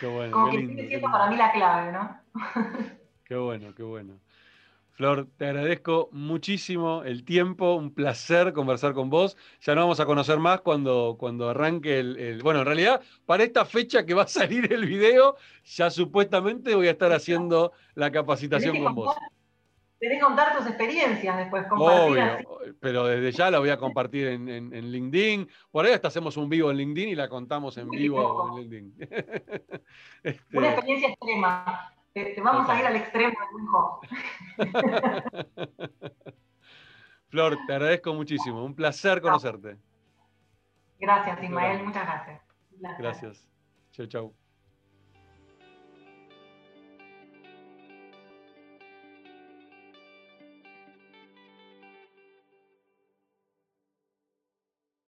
Qué 0.00 0.06
bueno, 0.06 0.32
Como 0.32 0.50
que 0.50 0.66
sigue 0.66 0.88
siendo 0.88 1.10
para 1.10 1.28
mí 1.28 1.36
la 1.36 1.52
clave, 1.52 1.92
¿no? 1.92 2.18
Qué 3.24 3.36
bueno, 3.36 3.74
qué 3.74 3.82
bueno. 3.82 4.20
Flor, 4.92 5.26
te 5.38 5.46
agradezco 5.46 6.10
muchísimo 6.12 7.02
el 7.04 7.24
tiempo, 7.24 7.74
un 7.76 7.94
placer 7.94 8.52
conversar 8.52 8.92
con 8.92 9.08
vos. 9.08 9.38
Ya 9.62 9.74
no 9.74 9.80
vamos 9.82 10.00
a 10.00 10.06
conocer 10.06 10.38
más 10.38 10.60
cuando, 10.60 11.16
cuando 11.18 11.48
arranque 11.48 11.98
el, 11.98 12.42
Bueno, 12.42 12.60
en 12.60 12.66
realidad, 12.66 13.00
para 13.24 13.42
esta 13.42 13.64
fecha 13.64 14.04
que 14.04 14.12
va 14.12 14.24
a 14.24 14.28
salir 14.28 14.70
el 14.70 14.84
video, 14.84 15.36
ya 15.64 15.90
supuestamente 15.90 16.74
voy 16.74 16.88
a 16.88 16.90
estar 16.90 17.10
haciendo 17.12 17.72
la 17.94 18.12
capacitación 18.12 18.82
con 18.82 18.94
vos. 18.94 19.16
Tenés 19.98 20.18
que 20.18 20.24
contar 20.24 20.56
tus 20.58 20.66
experiencias 20.66 21.36
después, 21.38 21.64
compartir 21.68 22.44
pero 22.80 23.06
desde 23.06 23.30
ya 23.30 23.50
la 23.50 23.60
voy 23.60 23.70
a 23.70 23.76
compartir 23.76 24.26
en, 24.26 24.92
LinkedIn. 24.92 25.48
Por 25.70 25.86
ahí 25.86 25.92
hasta 25.92 26.08
hacemos 26.08 26.36
un 26.36 26.48
vivo 26.48 26.70
en 26.70 26.76
LinkedIn 26.76 27.10
y 27.10 27.14
la 27.14 27.28
contamos 27.28 27.78
en 27.78 27.88
vivo 27.88 28.48
en 28.58 28.70
LinkedIn. 28.70 28.94
Este 30.24 30.58
Una 30.58 30.72
experiencia 30.72 31.08
extrema. 31.08 31.92
Te, 32.12 32.40
vamos 32.42 32.68
a 32.68 32.78
ir 32.78 32.86
al 32.86 32.96
extremo 32.96 33.32
Flor, 37.28 37.56
te 37.66 37.72
agradezco 37.72 38.12
muchísimo. 38.12 38.62
Un 38.62 38.74
placer 38.74 39.22
conocerte. 39.22 39.78
Gracias, 40.98 41.42
Ismael. 41.42 41.82
Muchas 41.82 42.04
gracias. 42.04 42.42
Gracias. 42.98 43.48
Chau, 43.92 44.06
chau. 44.06 44.34